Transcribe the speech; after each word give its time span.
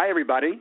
Hi, 0.00 0.08
everybody. 0.08 0.60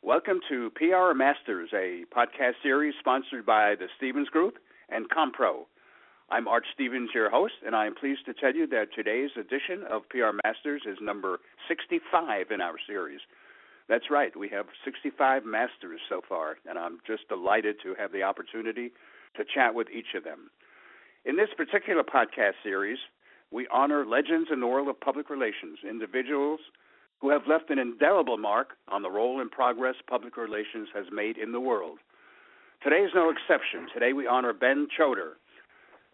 Welcome 0.00 0.38
to 0.48 0.70
PR 0.76 1.12
Masters, 1.12 1.70
a 1.74 2.04
podcast 2.16 2.52
series 2.62 2.94
sponsored 3.00 3.44
by 3.44 3.74
the 3.74 3.88
Stevens 3.96 4.28
Group 4.28 4.58
and 4.88 5.10
CommPRO. 5.10 5.64
I'm 6.30 6.46
Art 6.46 6.62
Stevens, 6.72 7.10
your 7.12 7.30
host, 7.30 7.54
and 7.66 7.74
I 7.74 7.86
am 7.86 7.96
pleased 7.96 8.26
to 8.26 8.32
tell 8.32 8.54
you 8.54 8.68
that 8.68 8.94
today's 8.94 9.30
edition 9.36 9.82
of 9.90 10.08
PR 10.08 10.38
Masters 10.44 10.82
is 10.86 10.98
number 11.02 11.40
65 11.66 12.52
in 12.52 12.60
our 12.60 12.76
series. 12.86 13.18
That's 13.88 14.08
right, 14.08 14.36
we 14.38 14.48
have 14.50 14.66
65 14.84 15.44
masters 15.44 15.98
so 16.08 16.20
far, 16.28 16.58
and 16.64 16.78
I'm 16.78 16.98
just 17.04 17.28
delighted 17.28 17.74
to 17.82 17.96
have 17.98 18.12
the 18.12 18.22
opportunity 18.22 18.92
to 19.36 19.42
chat 19.52 19.74
with 19.74 19.88
each 19.90 20.14
of 20.16 20.22
them. 20.22 20.48
In 21.24 21.34
this 21.34 21.50
particular 21.56 22.04
podcast 22.04 22.62
series, 22.62 22.98
we 23.50 23.66
honor 23.72 24.06
legends 24.06 24.48
in 24.52 24.60
the 24.60 24.68
world 24.68 24.86
of 24.86 25.00
public 25.00 25.28
relations, 25.28 25.80
individuals 25.82 26.60
who 27.20 27.30
have 27.30 27.42
left 27.48 27.70
an 27.70 27.78
indelible 27.78 28.38
mark 28.38 28.76
on 28.88 29.02
the 29.02 29.10
role 29.10 29.40
and 29.40 29.50
progress 29.50 29.96
public 30.08 30.36
relations 30.36 30.88
has 30.94 31.06
made 31.12 31.36
in 31.36 31.52
the 31.52 31.60
world. 31.60 31.98
Today 32.82 33.00
is 33.00 33.12
no 33.14 33.30
exception. 33.30 33.88
Today 33.92 34.12
we 34.12 34.26
honor 34.26 34.52
Ben 34.52 34.88
Chodor, 34.98 35.32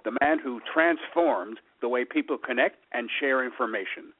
the 0.04 0.16
man 0.20 0.38
who 0.38 0.60
transformed 0.72 1.58
the 1.80 1.88
way 1.88 2.04
people 2.04 2.38
connect 2.38 2.76
and 2.92 3.08
share 3.20 3.44
information. 3.44 4.12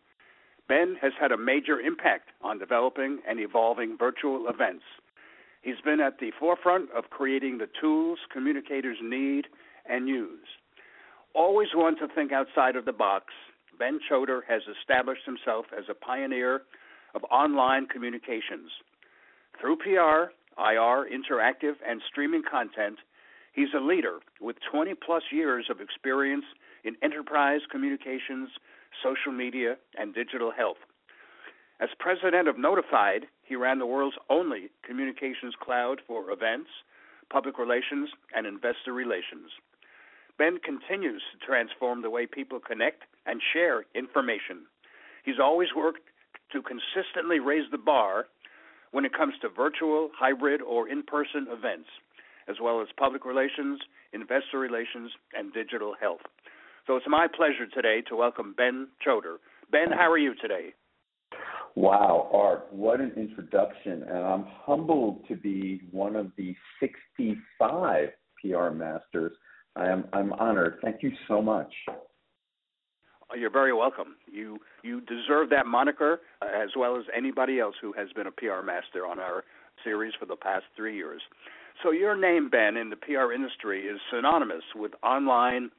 Ben 0.68 0.96
has 1.00 1.12
had 1.20 1.32
a 1.32 1.36
major 1.36 1.80
impact 1.80 2.30
on 2.42 2.58
developing 2.58 3.20
and 3.28 3.40
evolving 3.40 3.96
virtual 3.98 4.48
events. 4.48 4.84
He's 5.62 5.80
been 5.84 6.00
at 6.00 6.18
the 6.18 6.30
forefront 6.38 6.90
of 6.92 7.10
creating 7.10 7.58
the 7.58 7.68
tools 7.80 8.18
communicators 8.32 8.98
need 9.02 9.46
and 9.88 10.08
use 10.08 10.46
always 11.36 11.68
one 11.74 11.96
to 11.98 12.08
think 12.14 12.32
outside 12.32 12.74
of 12.74 12.86
the 12.86 12.92
box, 12.92 13.26
Ben 13.78 14.00
Chodor 14.10 14.40
has 14.48 14.62
established 14.80 15.22
himself 15.26 15.66
as 15.76 15.84
a 15.90 15.94
pioneer 15.94 16.62
of 17.16 17.24
online 17.30 17.86
communications. 17.86 18.70
Through 19.58 19.76
PR, 19.76 20.30
IR, 20.60 21.08
interactive, 21.08 21.74
and 21.88 22.02
streaming 22.06 22.42
content, 22.48 22.98
he's 23.54 23.72
a 23.74 23.80
leader 23.80 24.18
with 24.40 24.56
20 24.70 24.94
plus 24.94 25.22
years 25.32 25.66
of 25.70 25.80
experience 25.80 26.44
in 26.84 26.94
enterprise 27.02 27.62
communications, 27.72 28.50
social 29.02 29.32
media, 29.32 29.76
and 29.98 30.14
digital 30.14 30.52
health. 30.52 30.76
As 31.80 31.88
president 31.98 32.48
of 32.48 32.58
Notified, 32.58 33.26
he 33.42 33.56
ran 33.56 33.78
the 33.78 33.86
world's 33.86 34.16
only 34.30 34.70
communications 34.86 35.54
cloud 35.60 36.00
for 36.06 36.30
events, 36.30 36.70
public 37.30 37.58
relations, 37.58 38.10
and 38.34 38.46
investor 38.46 38.92
relations. 38.92 39.50
Ben 40.38 40.58
continues 40.62 41.22
to 41.32 41.46
transform 41.46 42.02
the 42.02 42.10
way 42.10 42.26
people 42.26 42.60
connect 42.60 43.02
and 43.24 43.40
share 43.52 43.84
information. 43.94 44.66
He's 45.24 45.40
always 45.42 45.68
worked 45.74 46.08
to 46.52 46.62
consistently 46.62 47.38
raise 47.40 47.70
the 47.70 47.78
bar 47.78 48.26
when 48.92 49.04
it 49.04 49.12
comes 49.12 49.34
to 49.42 49.48
virtual, 49.48 50.10
hybrid, 50.18 50.62
or 50.62 50.88
in 50.88 51.02
person 51.02 51.46
events, 51.50 51.88
as 52.48 52.56
well 52.62 52.80
as 52.80 52.88
public 52.98 53.24
relations, 53.24 53.80
investor 54.12 54.58
relations, 54.58 55.10
and 55.34 55.52
digital 55.52 55.94
health. 56.00 56.20
So 56.86 56.96
it's 56.96 57.06
my 57.08 57.26
pleasure 57.26 57.66
today 57.66 58.02
to 58.08 58.16
welcome 58.16 58.54
Ben 58.56 58.88
Chodor. 59.04 59.36
Ben, 59.70 59.90
how 59.90 60.10
are 60.10 60.18
you 60.18 60.34
today? 60.40 60.74
Wow, 61.74 62.30
Art, 62.32 62.68
what 62.72 63.00
an 63.00 63.12
introduction. 63.16 64.04
And 64.04 64.18
I'm 64.18 64.46
humbled 64.48 65.26
to 65.28 65.34
be 65.34 65.82
one 65.90 66.16
of 66.16 66.30
the 66.36 66.54
65 66.80 68.08
PR 68.42 68.70
masters 68.70 69.32
I 69.76 69.88
am 69.88 70.04
I'm 70.12 70.32
honored. 70.32 70.78
Thank 70.82 71.02
you 71.02 71.12
so 71.28 71.42
much. 71.42 71.72
You're 73.34 73.50
very 73.50 73.72
welcome. 73.72 74.16
You 74.30 74.58
you 74.82 75.00
deserve 75.00 75.50
that 75.50 75.66
moniker 75.66 76.20
uh, 76.40 76.46
as 76.46 76.70
well 76.76 76.96
as 76.96 77.04
anybody 77.16 77.58
else 77.58 77.74
who 77.80 77.92
has 77.92 78.12
been 78.12 78.26
a 78.26 78.30
PR 78.30 78.64
master 78.64 79.06
on 79.06 79.18
our 79.18 79.44
series 79.82 80.14
for 80.18 80.26
the 80.26 80.36
past 80.36 80.64
three 80.76 80.96
years. 80.96 81.22
So 81.82 81.90
your 81.90 82.16
name, 82.16 82.48
Ben, 82.48 82.76
in 82.76 82.90
the 82.90 82.96
PR 82.96 83.32
industry 83.32 83.82
is 83.82 84.00
synonymous 84.10 84.62
with 84.74 84.92
online 85.02 85.70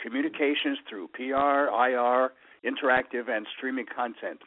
communications 0.00 0.78
through 0.88 1.08
PR, 1.14 1.68
IR, 1.72 2.32
interactive, 2.64 3.28
and 3.28 3.46
streaming 3.56 3.86
content. 3.86 4.40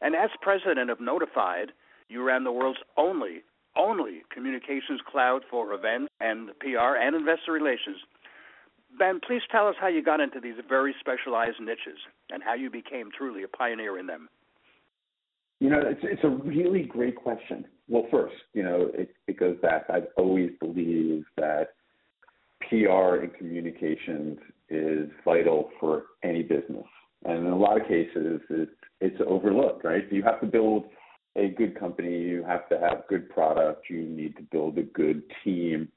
And 0.00 0.14
as 0.14 0.30
president 0.40 0.90
of 0.90 1.00
Notified, 1.00 1.72
you 2.08 2.22
ran 2.22 2.44
the 2.44 2.52
world's 2.52 2.80
only 2.96 3.42
only 3.76 4.22
communications 4.32 5.00
cloud 5.10 5.42
for 5.48 5.72
events 5.72 6.10
and 6.20 6.50
PR 6.58 6.96
and 7.00 7.14
investor 7.14 7.52
relations 7.52 7.98
Ben, 8.98 9.20
please 9.26 9.42
tell 9.50 9.68
us 9.68 9.76
how 9.80 9.88
you 9.88 10.02
got 10.02 10.20
into 10.20 10.40
these 10.40 10.54
very 10.68 10.94
specialized 11.00 11.60
niches 11.60 11.98
and 12.30 12.42
how 12.42 12.54
you 12.54 12.70
became 12.70 13.10
truly 13.16 13.42
a 13.42 13.48
pioneer 13.48 13.98
in 13.98 14.06
them. 14.06 14.28
You 15.60 15.70
know, 15.70 15.82
it's 15.84 16.00
it's 16.02 16.24
a 16.24 16.28
really 16.28 16.82
great 16.82 17.16
question. 17.16 17.66
Well, 17.88 18.06
first, 18.10 18.34
you 18.54 18.62
know, 18.62 18.90
it, 18.94 19.14
it 19.26 19.38
goes 19.38 19.56
back. 19.60 19.84
I've 19.90 20.06
always 20.16 20.50
believed 20.58 21.26
that 21.36 21.68
PR 22.68 23.22
and 23.22 23.34
communications 23.34 24.38
is 24.70 25.10
vital 25.24 25.70
for 25.78 26.04
any 26.22 26.42
business, 26.42 26.86
and 27.24 27.46
in 27.46 27.52
a 27.52 27.56
lot 27.56 27.78
of 27.78 27.86
cases, 27.86 28.40
it's 28.48 28.70
it's 29.02 29.20
overlooked. 29.26 29.84
Right? 29.84 30.10
You 30.10 30.22
have 30.22 30.40
to 30.40 30.46
build 30.46 30.84
a 31.36 31.48
good 31.48 31.78
company. 31.78 32.18
You 32.20 32.42
have 32.44 32.66
to 32.70 32.78
have 32.80 33.06
good 33.08 33.28
product. 33.28 33.90
You 33.90 34.02
need 34.02 34.36
to 34.36 34.42
build 34.42 34.78
a 34.78 34.82
good 34.82 35.22
team 35.44 35.88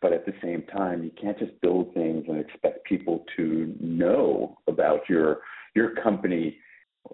but 0.00 0.12
at 0.12 0.26
the 0.26 0.34
same 0.42 0.62
time 0.62 1.02
you 1.02 1.10
can't 1.20 1.38
just 1.38 1.60
build 1.60 1.92
things 1.94 2.24
and 2.28 2.38
expect 2.38 2.84
people 2.84 3.24
to 3.36 3.74
know 3.80 4.56
about 4.68 5.00
your 5.08 5.38
your 5.74 5.94
company 5.96 6.58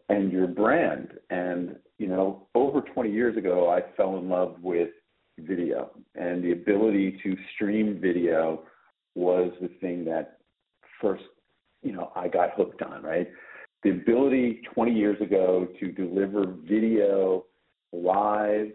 and 0.09 0.33
your 0.33 0.47
brand. 0.47 1.13
And 1.31 1.77
you 1.99 2.09
know 2.09 2.47
over 2.55 2.81
20 2.81 3.11
years 3.11 3.37
ago 3.37 3.71
i 3.71 3.81
fell 3.97 4.19
in 4.19 4.29
love 4.29 4.57
with 4.63 4.91
video 5.39 5.91
and 6.15 6.43
the 6.45 6.53
ability 6.53 7.19
to 7.23 7.37
stream 7.55 7.99
video 8.01 8.63
was 9.15 9.53
the 9.61 9.69
thing 9.81 10.05
that 10.05 10.39
first 11.01 11.25
you 11.83 11.93
know 11.93 12.13
i 12.17 12.29
got 12.29 12.51
hooked 12.57 12.83
on 12.83 13.03
right? 13.03 13.29
The 13.83 13.91
ability 13.91 14.63
20 14.75 14.93
years 14.93 15.21
ago 15.21 15.69
to 15.79 15.93
deliver 15.93 16.47
video 16.47 17.45
live 17.93 18.73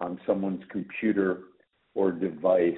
on 0.00 0.18
someone's 0.26 0.62
computer 0.70 1.40
or 1.94 2.12
device 2.12 2.74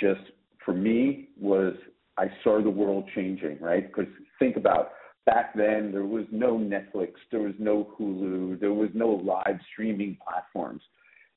just 0.00 0.20
for 0.64 0.74
me 0.74 1.28
was 1.38 1.74
I 2.16 2.26
saw 2.42 2.62
the 2.62 2.70
world 2.70 3.08
changing, 3.14 3.58
right? 3.60 3.86
Because 3.86 4.10
think 4.38 4.56
about 4.56 4.90
back 5.26 5.54
then 5.54 5.92
there 5.92 6.04
was 6.04 6.24
no 6.30 6.56
Netflix, 6.56 7.12
there 7.30 7.40
was 7.40 7.54
no 7.58 7.94
Hulu, 7.98 8.60
there 8.60 8.72
was 8.72 8.90
no 8.94 9.08
live 9.08 9.58
streaming 9.72 10.16
platforms. 10.26 10.82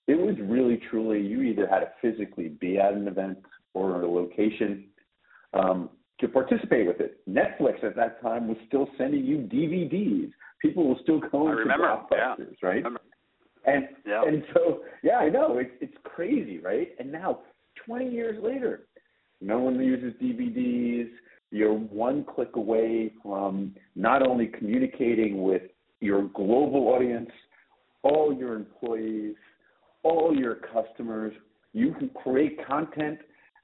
It 0.08 0.16
was 0.16 0.36
really 0.42 0.82
truly 0.90 1.22
you 1.22 1.42
either 1.44 1.68
had 1.68 1.80
to 1.80 1.92
physically 2.02 2.50
be 2.50 2.80
at 2.80 2.94
an 2.94 3.08
event 3.08 3.38
or 3.74 3.98
at 3.98 4.04
a 4.04 4.08
location 4.08 4.86
um, 5.54 5.90
to 6.20 6.28
participate 6.28 6.88
with 6.88 7.00
it. 7.00 7.20
Netflix 7.30 7.84
at 7.84 7.96
that 7.96 8.22
time 8.22 8.48
was 8.48 8.58
still 8.68 8.88
sending 8.98 9.24
you 9.26 9.38
DVDs. 9.38 10.32
People 10.62 10.88
were 10.88 10.96
still 11.04 11.20
going 11.20 11.58
to 11.58 11.64
blockbusters, 11.64 12.56
yeah. 12.62 12.68
right? 12.68 12.84
And 13.66 13.88
yeah. 14.08 14.24
and 14.26 14.44
so 14.54 14.82
yeah, 15.04 15.18
I 15.18 15.30
know 15.30 15.60
it's 15.60 15.72
it's 15.82 15.98
crazy, 16.04 16.58
right? 16.60 16.90
And 17.00 17.12
now 17.12 17.42
20 17.86 18.10
years 18.10 18.42
later. 18.44 18.88
No 19.42 19.60
one 19.60 19.80
uses 19.80 20.14
DVDs. 20.22 21.10
You're 21.52 21.74
one 21.74 22.24
click 22.24 22.56
away 22.56 23.12
from 23.22 23.76
not 23.96 24.26
only 24.26 24.48
communicating 24.48 25.44
with 25.44 25.64
your 26.00 26.24
global 26.30 26.90
audience, 26.90 27.30
all 28.04 28.34
your 28.34 28.56
employees, 28.56 29.36
all 30.04 30.36
your 30.36 30.56
customers. 30.56 31.34
You 31.74 31.94
can 31.94 32.10
create 32.10 32.66
content 32.66 33.20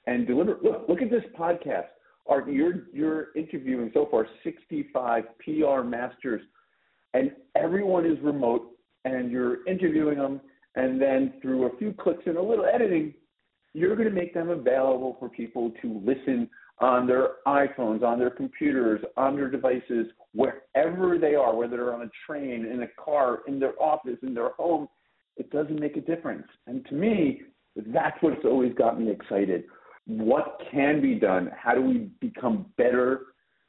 and 0.06 0.26
deliver. 0.26 0.58
Look, 0.64 0.86
look 0.90 1.02
at 1.02 1.10
this 1.10 1.24
podcast. 1.38 1.88
Art, 2.28 2.50
you're 2.50 2.88
you're 2.92 3.28
interviewing 3.36 3.92
so 3.94 4.08
far 4.12 4.28
65 4.44 5.24
PR 5.40 5.82
masters, 5.82 6.42
and 7.14 7.32
everyone 7.56 8.06
is 8.06 8.18
remote, 8.22 8.72
and 9.06 9.32
you're 9.32 9.66
interviewing 9.66 10.18
them, 10.18 10.42
and 10.76 11.02
then 11.02 11.34
through 11.42 11.68
a 11.68 11.78
few 11.78 11.94
clicks 11.94 12.24
and 12.26 12.38
a 12.38 12.42
little 12.42 12.66
editing, 12.66 13.14
you're 13.74 13.96
going 13.96 14.10
to 14.10 14.14
make 14.14 14.34
them 14.34 14.50
available 14.50 15.18
for 15.20 15.30
people 15.30 15.72
to 15.82 16.02
listen 16.04 16.50
on 16.80 17.08
their 17.08 17.36
iPhones, 17.48 18.04
on 18.04 18.20
their 18.20 18.30
computers, 18.30 19.02
on 19.16 19.36
their 19.36 19.50
devices, 19.50 20.08
wherever 20.34 21.18
they 21.18 21.36
are, 21.36 21.56
whether 21.56 21.78
they're 21.78 21.94
on 21.94 22.04
a 22.04 22.12
train, 22.26 22.66
in 22.66 22.84
a 22.84 22.88
car, 23.04 23.40
in 23.48 23.60
their 23.60 23.74
office, 23.82 24.18
in 24.22 24.34
their 24.34 24.50
home. 24.50 24.88
It 25.38 25.50
doesn't 25.52 25.80
make 25.80 25.98
a 25.98 26.02
difference. 26.02 26.48
And 26.68 26.86
to 26.88 26.94
me, 26.94 27.42
that's 27.76 28.18
what's 28.22 28.46
always 28.46 28.74
got 28.74 29.00
me 29.00 29.12
excited. 29.12 29.66
What 30.06 30.62
can 30.72 31.02
be 31.02 31.16
done? 31.16 31.52
How 31.56 31.74
do 31.74 31.82
we 31.82 32.10
become 32.22 32.68
better 32.78 33.22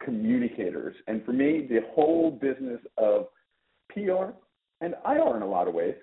communicators? 0.02 0.94
And 1.06 1.24
for 1.24 1.32
me, 1.32 1.66
the 1.68 1.80
whole 1.94 2.30
business 2.30 2.80
of 2.96 3.26
PR 3.90 4.32
and 4.80 4.94
IR 5.06 5.36
in 5.36 5.42
a 5.42 5.48
lot 5.48 5.66
of 5.66 5.74
ways 5.74 5.94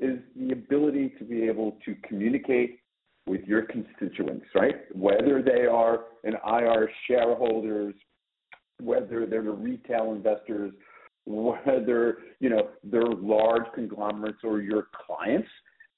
is 0.00 0.18
the 0.36 0.52
ability 0.52 1.14
to 1.18 1.24
be 1.24 1.42
able 1.44 1.76
to 1.84 1.94
communicate 2.06 2.80
with 3.26 3.42
your 3.44 3.62
constituents, 3.62 4.46
right? 4.54 4.76
Whether 4.94 5.42
they 5.42 5.66
are 5.66 6.04
an 6.24 6.34
IR 6.46 6.90
shareholders, 7.06 7.94
whether 8.80 9.26
they're 9.26 9.42
the 9.42 9.50
retail 9.50 10.12
investors, 10.12 10.72
whether 11.24 12.18
you 12.40 12.50
know 12.50 12.68
they're 12.82 13.06
large 13.06 13.62
conglomerates 13.74 14.38
or 14.42 14.60
your 14.60 14.88
clients. 15.06 15.48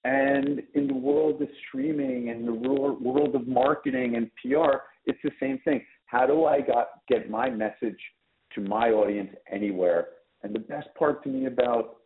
And 0.04 0.62
in 0.74 0.86
the 0.86 0.94
world 0.94 1.40
of 1.40 1.48
streaming 1.66 2.28
and 2.28 2.46
the 2.46 2.52
world 2.52 3.34
of 3.34 3.48
marketing 3.48 4.16
and 4.16 4.30
PR, 4.42 4.76
it's 5.06 5.18
the 5.24 5.30
same 5.40 5.58
thing. 5.64 5.82
How 6.04 6.26
do 6.26 6.44
I 6.44 6.60
got, 6.60 6.88
get 7.08 7.30
my 7.30 7.48
message 7.48 7.98
to 8.54 8.60
my 8.60 8.90
audience 8.90 9.30
anywhere? 9.50 10.08
And 10.42 10.54
the 10.54 10.58
best 10.58 10.88
part 10.98 11.22
to 11.22 11.30
me 11.30 11.46
about 11.46 11.96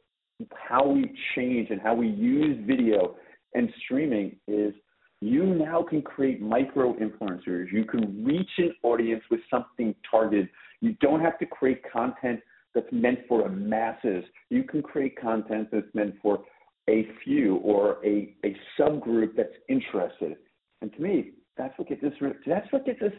how 0.54 0.86
we 0.86 1.12
change 1.34 1.70
and 1.70 1.80
how 1.80 1.94
we 1.94 2.06
use 2.06 2.56
video 2.64 3.16
and 3.54 3.68
streaming 3.84 4.36
is 4.46 4.72
you 5.20 5.44
now 5.44 5.82
can 5.82 6.02
create 6.02 6.40
micro 6.40 6.94
influencers. 6.94 7.72
You 7.72 7.84
can 7.84 8.24
reach 8.24 8.50
an 8.58 8.72
audience 8.82 9.22
with 9.30 9.40
something 9.50 9.94
targeted. 10.08 10.48
You 10.80 10.94
don't 11.00 11.20
have 11.20 11.38
to 11.40 11.46
create 11.46 11.82
content 11.90 12.40
that's 12.74 12.86
meant 12.92 13.20
for 13.28 13.42
the 13.42 13.48
masses. 13.48 14.24
You 14.50 14.62
can 14.62 14.82
create 14.82 15.20
content 15.20 15.68
that's 15.72 15.92
meant 15.94 16.14
for 16.22 16.44
a 16.88 17.08
few 17.24 17.56
or 17.56 17.98
a, 18.04 18.34
a 18.44 18.56
subgroup 18.78 19.36
that's 19.36 19.54
interested. 19.68 20.36
And 20.80 20.92
to 20.92 21.00
me, 21.00 21.32
that's 21.56 21.76
what 21.78 21.88
gets 21.88 22.02
this 22.02 22.12
that's 22.46 22.72
what 22.72 22.86
gets 22.86 23.00
this 23.00 23.12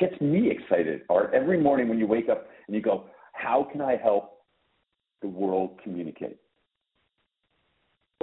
gets 0.00 0.18
me 0.20 0.50
excited. 0.50 1.02
Art 1.10 1.32
every 1.34 1.60
morning 1.60 1.88
when 1.88 1.98
you 1.98 2.06
wake 2.06 2.28
up 2.30 2.48
and 2.66 2.74
you 2.74 2.80
go, 2.80 3.04
how 3.34 3.68
can 3.70 3.80
I 3.80 3.96
help 3.96 4.38
the 5.20 5.28
world 5.28 5.78
communicate? 5.84 6.38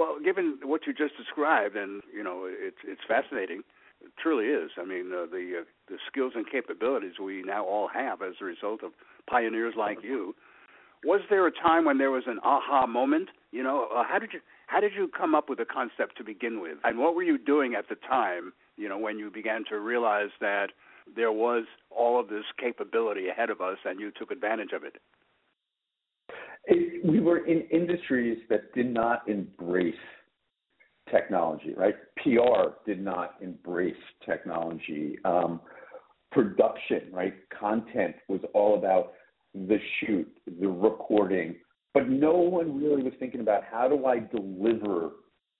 Well, 0.00 0.16
given 0.24 0.58
what 0.62 0.86
you 0.86 0.94
just 0.94 1.18
described, 1.18 1.76
and 1.76 2.00
you 2.10 2.24
know, 2.24 2.48
it's 2.48 2.78
it's 2.84 3.02
fascinating. 3.06 3.60
It 4.00 4.12
truly 4.18 4.46
is. 4.46 4.70
I 4.80 4.86
mean, 4.86 5.12
uh, 5.12 5.26
the 5.26 5.60
uh, 5.60 5.64
the 5.90 5.98
skills 6.10 6.32
and 6.34 6.46
capabilities 6.50 7.20
we 7.22 7.42
now 7.42 7.66
all 7.66 7.86
have 7.92 8.22
as 8.22 8.32
a 8.40 8.46
result 8.46 8.82
of 8.82 8.92
pioneers 9.28 9.74
like 9.76 9.98
you. 10.02 10.34
Was 11.04 11.20
there 11.28 11.46
a 11.46 11.52
time 11.52 11.84
when 11.84 11.98
there 11.98 12.10
was 12.10 12.22
an 12.26 12.38
aha 12.42 12.86
moment? 12.86 13.28
You 13.52 13.62
know, 13.62 13.88
uh, 13.94 14.02
how 14.08 14.18
did 14.18 14.32
you 14.32 14.40
how 14.68 14.80
did 14.80 14.92
you 14.96 15.06
come 15.06 15.34
up 15.34 15.50
with 15.50 15.60
a 15.60 15.66
concept 15.66 16.16
to 16.16 16.24
begin 16.24 16.62
with, 16.62 16.78
and 16.82 16.98
what 16.98 17.14
were 17.14 17.22
you 17.22 17.36
doing 17.36 17.74
at 17.74 17.90
the 17.90 17.96
time? 17.96 18.54
You 18.78 18.88
know, 18.88 18.96
when 18.96 19.18
you 19.18 19.30
began 19.30 19.64
to 19.68 19.78
realize 19.78 20.30
that 20.40 20.68
there 21.14 21.32
was 21.32 21.64
all 21.90 22.18
of 22.18 22.28
this 22.28 22.44
capability 22.58 23.28
ahead 23.28 23.50
of 23.50 23.60
us, 23.60 23.76
and 23.84 24.00
you 24.00 24.10
took 24.18 24.30
advantage 24.30 24.72
of 24.72 24.82
it. 24.82 24.96
We 27.10 27.20
were 27.20 27.46
in 27.46 27.62
industries 27.72 28.38
that 28.50 28.72
did 28.72 28.92
not 28.92 29.28
embrace 29.28 29.94
technology, 31.10 31.74
right? 31.76 31.96
PR 32.18 32.70
did 32.86 33.04
not 33.04 33.34
embrace 33.40 33.94
technology. 34.24 35.18
Um, 35.24 35.60
production, 36.32 37.02
right? 37.12 37.34
Content 37.58 38.14
was 38.28 38.40
all 38.54 38.78
about 38.78 39.12
the 39.54 39.78
shoot, 39.98 40.30
the 40.60 40.68
recording, 40.68 41.56
but 41.92 42.08
no 42.08 42.36
one 42.36 42.80
really 42.80 43.02
was 43.02 43.12
thinking 43.18 43.40
about 43.40 43.64
how 43.64 43.88
do 43.88 44.06
I 44.06 44.20
deliver 44.20 45.10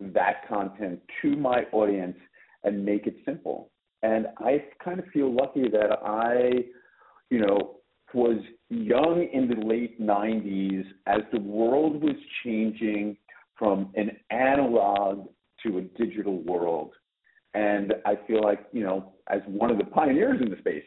that 0.00 0.48
content 0.48 1.00
to 1.22 1.36
my 1.36 1.64
audience 1.72 2.16
and 2.62 2.84
make 2.84 3.06
it 3.06 3.16
simple. 3.24 3.70
And 4.02 4.28
I 4.38 4.64
kind 4.82 5.00
of 5.00 5.06
feel 5.06 5.34
lucky 5.34 5.68
that 5.68 5.98
I, 6.04 6.66
you 7.28 7.40
know, 7.40 7.79
was 8.14 8.38
young 8.68 9.28
in 9.32 9.48
the 9.48 9.66
late 9.66 10.00
90s 10.00 10.84
as 11.06 11.20
the 11.32 11.40
world 11.40 12.02
was 12.02 12.16
changing 12.44 13.16
from 13.58 13.92
an 13.94 14.10
analog 14.30 15.28
to 15.62 15.78
a 15.78 15.82
digital 16.02 16.42
world. 16.42 16.92
And 17.54 17.94
I 18.06 18.14
feel 18.26 18.42
like, 18.42 18.60
you 18.72 18.82
know, 18.82 19.12
as 19.28 19.40
one 19.46 19.70
of 19.70 19.78
the 19.78 19.84
pioneers 19.84 20.40
in 20.40 20.50
the 20.50 20.56
space, 20.58 20.84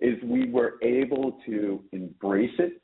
is 0.00 0.16
we 0.24 0.50
were 0.50 0.74
able 0.82 1.38
to 1.46 1.82
embrace 1.92 2.54
it 2.58 2.80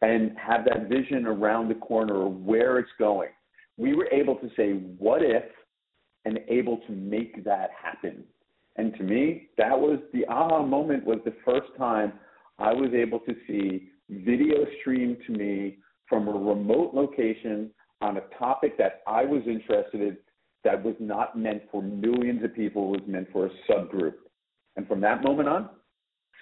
and 0.00 0.36
have 0.38 0.64
that 0.64 0.88
vision 0.88 1.26
around 1.26 1.68
the 1.68 1.74
corner 1.76 2.26
of 2.26 2.36
where 2.36 2.78
it's 2.78 2.90
going. 2.98 3.30
We 3.76 3.94
were 3.94 4.08
able 4.12 4.36
to 4.36 4.48
say, 4.56 4.72
what 4.98 5.22
if, 5.22 5.44
and 6.24 6.38
able 6.48 6.78
to 6.86 6.92
make 6.92 7.44
that 7.44 7.70
happen. 7.80 8.24
And 8.76 8.94
to 8.94 9.02
me, 9.02 9.48
that 9.58 9.78
was 9.78 9.98
the 10.12 10.24
aha 10.26 10.64
moment 10.64 11.04
was 11.04 11.18
the 11.24 11.34
first 11.44 11.68
time 11.76 12.12
I 12.58 12.72
was 12.72 12.90
able 12.94 13.20
to 13.20 13.34
see 13.46 13.88
video 14.10 14.66
streamed 14.80 15.18
to 15.26 15.32
me 15.32 15.78
from 16.08 16.28
a 16.28 16.32
remote 16.32 16.94
location 16.94 17.70
on 18.00 18.16
a 18.16 18.22
topic 18.38 18.76
that 18.78 19.02
I 19.06 19.24
was 19.24 19.42
interested 19.46 20.00
in 20.00 20.16
that 20.64 20.82
was 20.82 20.94
not 21.00 21.36
meant 21.36 21.62
for 21.70 21.82
millions 21.82 22.44
of 22.44 22.54
people, 22.54 22.94
it 22.94 23.00
was 23.00 23.08
meant 23.08 23.28
for 23.32 23.46
a 23.46 23.50
subgroup. 23.68 24.14
And 24.76 24.86
from 24.86 25.00
that 25.00 25.22
moment 25.22 25.48
on, 25.48 25.68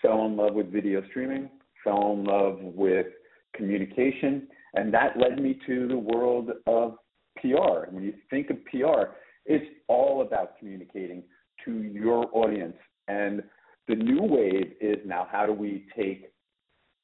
fell 0.03 0.27
in 0.27 0.37
love 0.37 0.55
with 0.55 0.73
video 0.73 1.03
streaming, 1.09 1.49
fell 1.83 2.13
in 2.13 2.25
love 2.25 2.59
with 2.61 3.07
communication, 3.55 4.47
and 4.75 4.93
that 4.95 5.17
led 5.19 5.41
me 5.41 5.59
to 5.67 5.89
the 5.89 5.97
world 5.97 6.51
of 6.67 6.97
PR. 7.37 7.91
When 7.91 8.05
you 8.05 8.15
think 8.29 8.51
of 8.51 8.65
PR, 8.67 9.15
it's 9.47 9.65
all 9.89 10.23
about 10.23 10.59
communicating 10.59 11.23
to 11.65 11.83
your 11.83 12.27
audience. 12.33 12.77
And 13.09 13.43
the 13.91 13.97
new 13.97 14.23
wave 14.23 14.73
is 14.81 14.99
now 15.05 15.27
how 15.31 15.45
do 15.45 15.53
we 15.53 15.85
take 15.97 16.33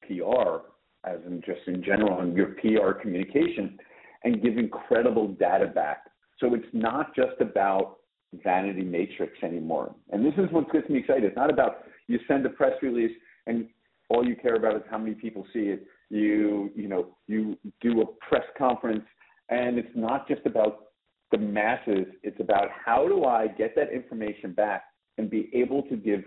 PR, 0.03 0.63
as 1.05 1.19
in 1.27 1.41
just 1.45 1.59
in 1.67 1.83
general, 1.83 2.21
and 2.21 2.35
your 2.35 2.55
PR 2.61 2.93
communication, 3.01 3.77
and 4.23 4.41
give 4.41 4.57
incredible 4.57 5.27
data 5.27 5.67
back. 5.67 6.05
So 6.39 6.55
it's 6.55 6.65
not 6.71 7.13
just 7.13 7.41
about 7.41 7.97
vanity 8.33 8.83
metrics 8.83 9.37
anymore. 9.43 9.93
And 10.11 10.25
this 10.25 10.33
is 10.37 10.49
what 10.51 10.71
gets 10.71 10.89
me 10.89 10.99
excited. 10.99 11.25
It's 11.25 11.35
not 11.35 11.49
about 11.51 11.83
you 12.07 12.19
send 12.25 12.45
a 12.45 12.49
press 12.49 12.73
release 12.81 13.11
and 13.47 13.67
all 14.09 14.25
you 14.25 14.37
care 14.37 14.55
about 14.55 14.77
is 14.77 14.83
how 14.89 14.97
many 14.97 15.13
people 15.13 15.45
see 15.51 15.67
it. 15.75 15.85
You 16.09 16.71
you 16.73 16.87
know 16.87 17.17
you 17.27 17.57
do 17.81 18.01
a 18.01 18.05
press 18.29 18.45
conference 18.57 19.03
and 19.49 19.77
it's 19.77 19.93
not 19.93 20.25
just 20.27 20.45
about 20.45 20.85
the 21.31 21.37
masses. 21.37 22.05
It's 22.23 22.39
about 22.39 22.69
how 22.85 23.07
do 23.09 23.25
I 23.25 23.47
get 23.47 23.75
that 23.75 23.91
information 23.91 24.53
back 24.53 24.83
and 25.17 25.29
be 25.29 25.49
able 25.53 25.81
to 25.83 25.97
give 25.97 26.23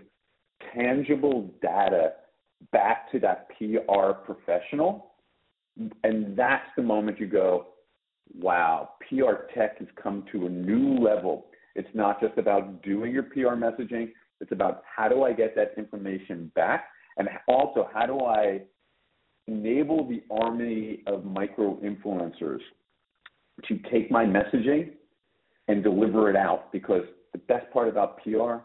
tangible 0.73 1.49
data 1.61 2.13
back 2.71 3.11
to 3.11 3.19
that 3.19 3.47
PR 3.57 4.11
professional. 4.25 5.11
And 6.03 6.37
that's 6.37 6.67
the 6.75 6.83
moment 6.83 7.19
you 7.19 7.27
go, 7.27 7.67
wow, 8.33 8.91
PR 9.09 9.47
tech 9.53 9.79
has 9.79 9.87
come 10.01 10.25
to 10.31 10.45
a 10.45 10.49
new 10.49 10.97
level. 10.97 11.47
It's 11.75 11.89
not 11.93 12.21
just 12.21 12.37
about 12.37 12.83
doing 12.83 13.13
your 13.13 13.23
PR 13.23 13.55
messaging, 13.55 14.11
it's 14.41 14.51
about 14.51 14.83
how 14.95 15.07
do 15.07 15.23
I 15.23 15.33
get 15.33 15.55
that 15.55 15.73
information 15.77 16.51
back? 16.55 16.85
And 17.17 17.29
also, 17.47 17.87
how 17.93 18.05
do 18.05 18.21
I 18.21 18.61
enable 19.47 20.07
the 20.07 20.23
army 20.31 21.03
of 21.07 21.25
micro 21.25 21.75
influencers 21.77 22.59
to 23.67 23.77
take 23.91 24.09
my 24.09 24.25
messaging 24.25 24.91
and 25.67 25.83
deliver 25.83 26.29
it 26.29 26.35
out? 26.35 26.71
Because 26.71 27.03
the 27.33 27.37
best 27.37 27.71
part 27.71 27.87
about 27.87 28.21
PR 28.23 28.63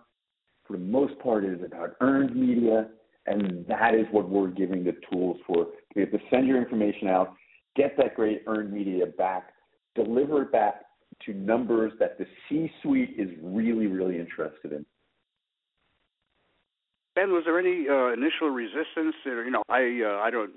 for 0.66 0.74
the 0.74 0.84
most 0.84 1.18
part, 1.20 1.44
is 1.44 1.60
about 1.64 1.96
earned 2.00 2.34
media, 2.34 2.88
and 3.26 3.64
that 3.66 3.94
is 3.94 4.06
what 4.10 4.28
we're 4.28 4.48
giving 4.48 4.84
the 4.84 4.94
tools 5.10 5.38
for. 5.46 5.66
Be 5.94 6.02
able 6.02 6.18
to 6.18 6.24
send 6.30 6.46
your 6.46 6.58
information 6.58 7.08
out, 7.08 7.34
get 7.74 7.96
that 7.96 8.14
great 8.14 8.42
earned 8.46 8.72
media 8.72 9.06
back, 9.06 9.50
deliver 9.94 10.42
it 10.42 10.52
back 10.52 10.82
to 11.24 11.32
numbers 11.32 11.92
that 11.98 12.18
the 12.18 12.26
C-suite 12.48 13.14
is 13.18 13.30
really, 13.42 13.86
really 13.86 14.18
interested 14.18 14.72
in. 14.72 14.84
Ben, 17.14 17.32
was 17.32 17.44
there 17.46 17.58
any 17.58 17.88
uh, 17.88 18.12
initial 18.12 18.50
resistance? 18.50 19.16
You 19.24 19.50
know, 19.50 19.62
I 19.70 20.02
uh, 20.04 20.20
I 20.20 20.30
don't 20.30 20.52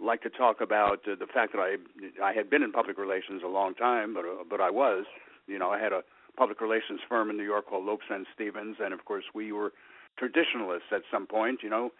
like 0.00 0.22
to 0.22 0.30
talk 0.30 0.62
about 0.62 1.00
uh, 1.06 1.14
the 1.20 1.26
fact 1.32 1.52
that 1.52 1.60
I 1.60 1.76
I 2.24 2.32
had 2.32 2.48
been 2.48 2.62
in 2.62 2.72
public 2.72 2.96
relations 2.96 3.42
a 3.44 3.48
long 3.48 3.74
time, 3.74 4.14
but 4.14 4.24
uh, 4.24 4.44
but 4.48 4.62
I 4.62 4.70
was, 4.70 5.04
you 5.46 5.58
know, 5.58 5.70
I 5.70 5.78
had 5.78 5.92
a 5.92 6.02
public 6.36 6.60
relations 6.60 7.00
firm 7.08 7.30
in 7.30 7.36
New 7.36 7.44
York 7.44 7.66
called 7.66 7.86
Lobsenz-Stevens, 7.86 8.76
and 8.80 8.92
of 8.92 9.04
course 9.04 9.24
we 9.34 9.52
were 9.52 9.72
traditionalists 10.18 10.90
at 10.92 11.02
some 11.10 11.26
point. 11.26 11.60
You 11.62 11.70
know, 11.70 11.90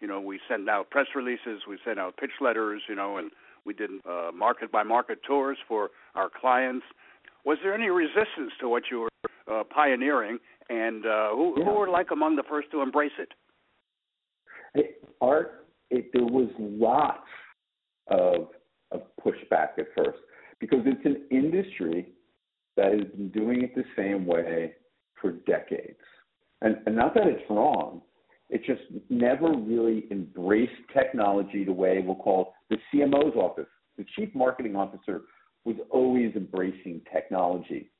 you 0.00 0.08
know 0.08 0.20
we 0.20 0.40
sent 0.48 0.68
out 0.68 0.90
press 0.90 1.06
releases, 1.14 1.62
we 1.68 1.78
sent 1.84 1.98
out 1.98 2.16
pitch 2.16 2.32
letters, 2.40 2.82
you 2.88 2.94
know, 2.94 3.18
and 3.18 3.30
we 3.64 3.74
did 3.74 3.90
uh, 4.08 4.30
market 4.34 4.72
by 4.72 4.82
market 4.82 5.18
tours 5.26 5.58
for 5.66 5.90
our 6.14 6.28
clients. 6.28 6.84
Was 7.44 7.58
there 7.62 7.74
any 7.74 7.88
resistance 7.88 8.52
to 8.60 8.68
what 8.68 8.84
you 8.90 9.00
were 9.00 9.30
uh, 9.50 9.64
pioneering, 9.64 10.38
and 10.68 11.06
uh, 11.06 11.30
who, 11.30 11.54
yeah. 11.56 11.64
who 11.64 11.72
were 11.72 11.88
like 11.88 12.10
among 12.10 12.36
the 12.36 12.42
first 12.48 12.70
to 12.72 12.82
embrace 12.82 13.12
it? 13.18 13.32
it 14.74 15.02
Art, 15.20 15.66
it, 15.90 16.10
there 16.12 16.24
was 16.24 16.50
lots 16.58 17.28
of 18.08 18.48
of 18.90 19.02
pushback 19.22 19.78
at 19.78 19.86
first 19.94 20.18
because 20.60 20.80
it's 20.86 21.04
an 21.04 21.22
industry 21.30 22.12
that 22.78 22.92
has 22.92 23.02
been 23.16 23.28
doing 23.30 23.62
it 23.62 23.74
the 23.74 23.84
same 23.96 24.24
way 24.24 24.72
for 25.20 25.32
decades. 25.32 25.98
And, 26.62 26.76
and 26.86 26.94
not 26.94 27.12
that 27.14 27.26
it's 27.26 27.42
wrong, 27.50 28.02
it 28.50 28.62
just 28.64 28.82
never 29.10 29.52
really 29.52 30.04
embraced 30.12 30.80
technology 30.96 31.64
the 31.64 31.72
way 31.72 32.02
we'll 32.04 32.16
call 32.16 32.54
the 32.70 32.78
CMO's 32.94 33.36
office. 33.36 33.66
The 33.98 34.06
chief 34.16 34.32
marketing 34.34 34.76
officer 34.76 35.22
was 35.64 35.76
always 35.90 36.34
embracing 36.36 37.02
technology. 37.12 37.90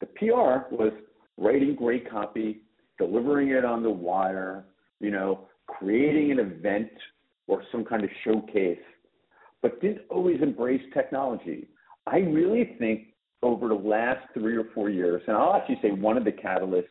The 0.00 0.06
PR 0.06 0.74
was 0.74 0.92
writing 1.38 1.76
great 1.76 2.10
copy, 2.10 2.62
delivering 2.98 3.50
it 3.50 3.64
on 3.64 3.84
the 3.84 3.90
wire, 3.90 4.64
you 5.00 5.12
know, 5.12 5.46
creating 5.68 6.32
an 6.32 6.40
event 6.40 6.90
or 7.46 7.62
some 7.70 7.84
kind 7.84 8.02
of 8.02 8.10
showcase. 8.24 8.78
but 9.62 9.80
didn't 9.80 10.02
always 10.10 10.42
embrace 10.42 10.82
technology. 10.92 11.68
I 12.06 12.18
really 12.18 12.76
think 12.78 13.13
over 13.44 13.68
the 13.68 13.74
last 13.74 14.26
three 14.32 14.56
or 14.56 14.64
four 14.74 14.88
years, 14.88 15.22
and 15.26 15.36
I'll 15.36 15.54
actually 15.54 15.78
say 15.82 15.90
one 15.90 16.16
of 16.16 16.24
the 16.24 16.32
catalysts 16.32 16.84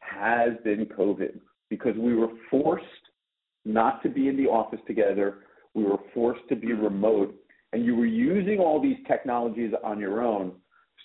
has 0.00 0.50
been 0.62 0.84
COVID 0.86 1.40
because 1.70 1.96
we 1.96 2.14
were 2.14 2.28
forced 2.50 2.84
not 3.64 4.02
to 4.02 4.10
be 4.10 4.28
in 4.28 4.36
the 4.36 4.46
office 4.46 4.80
together. 4.86 5.38
We 5.74 5.84
were 5.84 5.98
forced 6.12 6.46
to 6.50 6.56
be 6.56 6.74
remote, 6.74 7.34
and 7.72 7.84
you 7.84 7.96
were 7.96 8.06
using 8.06 8.58
all 8.58 8.80
these 8.80 8.98
technologies 9.08 9.72
on 9.82 9.98
your 9.98 10.22
own. 10.22 10.52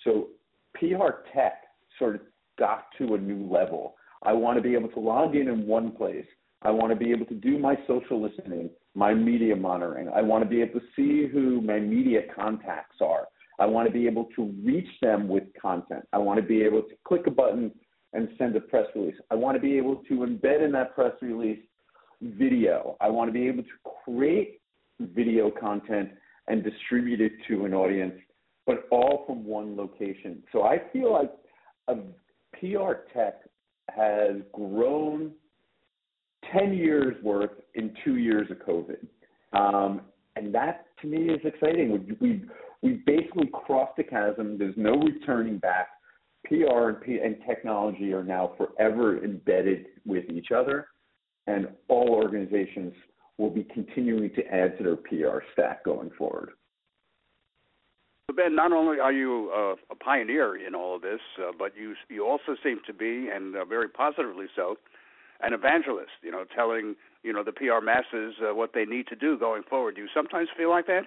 So 0.04 0.28
PR 0.74 1.22
tech 1.34 1.62
sort 1.98 2.16
of 2.16 2.20
got 2.58 2.86
to 2.98 3.14
a 3.14 3.18
new 3.18 3.50
level. 3.50 3.94
I 4.22 4.32
want 4.34 4.56
to 4.56 4.62
be 4.62 4.74
able 4.74 4.88
to 4.90 5.00
log 5.00 5.36
in 5.36 5.48
in 5.48 5.66
one 5.66 5.92
place. 5.92 6.26
I 6.62 6.70
want 6.70 6.90
to 6.90 6.96
be 6.96 7.12
able 7.12 7.26
to 7.26 7.34
do 7.34 7.58
my 7.58 7.76
social 7.86 8.20
listening, 8.20 8.70
my 8.94 9.14
media 9.14 9.56
monitoring. 9.56 10.08
I 10.08 10.20
want 10.20 10.42
to 10.44 10.50
be 10.50 10.60
able 10.60 10.80
to 10.80 10.86
see 10.96 11.28
who 11.30 11.60
my 11.60 11.78
media 11.78 12.22
contacts 12.34 12.96
are. 13.00 13.28
I 13.58 13.66
want 13.66 13.86
to 13.88 13.92
be 13.92 14.06
able 14.06 14.28
to 14.36 14.54
reach 14.62 14.88
them 15.00 15.28
with 15.28 15.44
content. 15.60 16.04
I 16.12 16.18
want 16.18 16.40
to 16.40 16.46
be 16.46 16.62
able 16.62 16.82
to 16.82 16.94
click 17.04 17.26
a 17.26 17.30
button 17.30 17.72
and 18.12 18.28
send 18.38 18.56
a 18.56 18.60
press 18.60 18.86
release. 18.94 19.16
I 19.30 19.34
want 19.34 19.56
to 19.56 19.60
be 19.60 19.76
able 19.76 19.96
to 20.08 20.14
embed 20.14 20.64
in 20.64 20.72
that 20.72 20.94
press 20.94 21.12
release 21.22 21.58
video. 22.20 22.96
I 23.00 23.08
want 23.08 23.28
to 23.28 23.32
be 23.32 23.46
able 23.46 23.62
to 23.62 23.90
create 24.04 24.60
video 25.00 25.50
content 25.50 26.10
and 26.48 26.62
distribute 26.62 27.20
it 27.20 27.32
to 27.48 27.64
an 27.64 27.74
audience, 27.74 28.14
but 28.66 28.86
all 28.90 29.24
from 29.26 29.44
one 29.44 29.76
location. 29.76 30.42
So 30.52 30.62
I 30.62 30.78
feel 30.92 31.12
like 31.12 31.32
a 31.88 31.96
PR 32.58 33.02
tech 33.12 33.40
has 33.90 34.36
grown 34.52 35.32
10 36.52 36.74
years 36.74 37.16
worth 37.22 37.50
in 37.74 37.94
two 38.04 38.16
years 38.16 38.50
of 38.50 38.58
COVID. 38.58 39.06
Um, 39.52 40.02
and 40.36 40.54
that 40.54 40.86
to 41.00 41.06
me 41.06 41.28
is 41.28 41.40
exciting. 41.44 41.90
We, 41.90 42.16
we, 42.20 42.42
we 42.86 43.02
basically 43.04 43.50
crossed 43.52 43.96
the 43.96 44.04
chasm. 44.04 44.56
There's 44.58 44.76
no 44.76 44.92
returning 44.92 45.58
back. 45.58 45.88
PR 46.44 46.90
and, 46.90 47.00
P- 47.00 47.18
and 47.18 47.36
technology 47.44 48.12
are 48.12 48.22
now 48.22 48.52
forever 48.56 49.24
embedded 49.24 49.86
with 50.06 50.24
each 50.30 50.52
other, 50.56 50.86
and 51.48 51.66
all 51.88 52.10
organizations 52.10 52.94
will 53.38 53.50
be 53.50 53.64
continuing 53.74 54.30
to 54.34 54.46
add 54.46 54.78
to 54.78 54.84
their 54.84 54.96
PR 54.96 55.42
stack 55.52 55.84
going 55.84 56.10
forward. 56.16 56.50
Ben, 58.36 58.54
not 58.54 58.70
only 58.70 59.00
are 59.00 59.12
you 59.12 59.50
uh, 59.52 59.74
a 59.90 59.96
pioneer 59.96 60.56
in 60.64 60.74
all 60.74 60.96
of 60.96 61.02
this, 61.02 61.20
uh, 61.40 61.50
but 61.58 61.72
you 61.76 61.94
you 62.08 62.26
also 62.26 62.54
seem 62.62 62.80
to 62.86 62.92
be, 62.92 63.28
and 63.34 63.56
uh, 63.56 63.64
very 63.64 63.88
positively 63.88 64.46
so, 64.54 64.76
an 65.40 65.52
evangelist. 65.54 66.10
You 66.22 66.32
know, 66.32 66.44
telling 66.54 66.94
you 67.22 67.32
know 67.32 67.42
the 67.42 67.52
PR 67.52 67.82
masses 67.82 68.34
uh, 68.42 68.54
what 68.54 68.72
they 68.74 68.84
need 68.84 69.06
to 69.08 69.16
do 69.16 69.38
going 69.38 69.62
forward. 69.62 69.96
Do 69.96 70.02
you 70.02 70.08
sometimes 70.14 70.48
feel 70.56 70.70
like 70.70 70.86
that? 70.86 71.06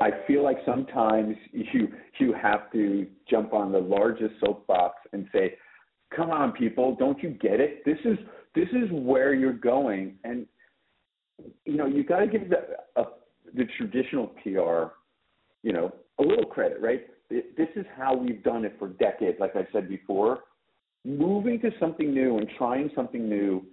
I 0.00 0.10
feel 0.26 0.42
like 0.42 0.58
sometimes 0.64 1.36
you 1.52 1.92
you 2.18 2.32
have 2.32 2.72
to 2.72 3.06
jump 3.28 3.52
on 3.52 3.70
the 3.70 3.78
largest 3.78 4.34
soapbox 4.44 4.96
and 5.12 5.28
say, 5.32 5.56
"Come 6.14 6.30
on, 6.30 6.52
people, 6.52 6.96
don't 6.96 7.22
you 7.22 7.30
get 7.30 7.60
it? 7.60 7.84
This 7.84 7.98
is 8.04 8.18
this 8.54 8.68
is 8.70 8.90
where 8.90 9.34
you're 9.34 9.52
going." 9.52 10.18
And 10.24 10.46
you 11.66 11.76
know, 11.76 11.86
you 11.86 12.02
got 12.02 12.20
to 12.20 12.26
give 12.26 12.48
the 12.48 12.76
a, 12.96 13.04
the 13.54 13.64
traditional 13.76 14.28
PR, 14.42 14.94
you 15.62 15.72
know, 15.72 15.92
a 16.18 16.22
little 16.22 16.46
credit, 16.46 16.80
right? 16.80 17.06
This 17.28 17.68
is 17.76 17.84
how 17.96 18.16
we've 18.16 18.42
done 18.42 18.64
it 18.64 18.76
for 18.78 18.88
decades. 18.88 19.38
Like 19.38 19.54
I 19.54 19.66
said 19.72 19.88
before, 19.88 20.40
moving 21.04 21.60
to 21.60 21.70
something 21.78 22.12
new 22.12 22.38
and 22.38 22.48
trying 22.58 22.90
something 22.94 23.28
new 23.28 23.64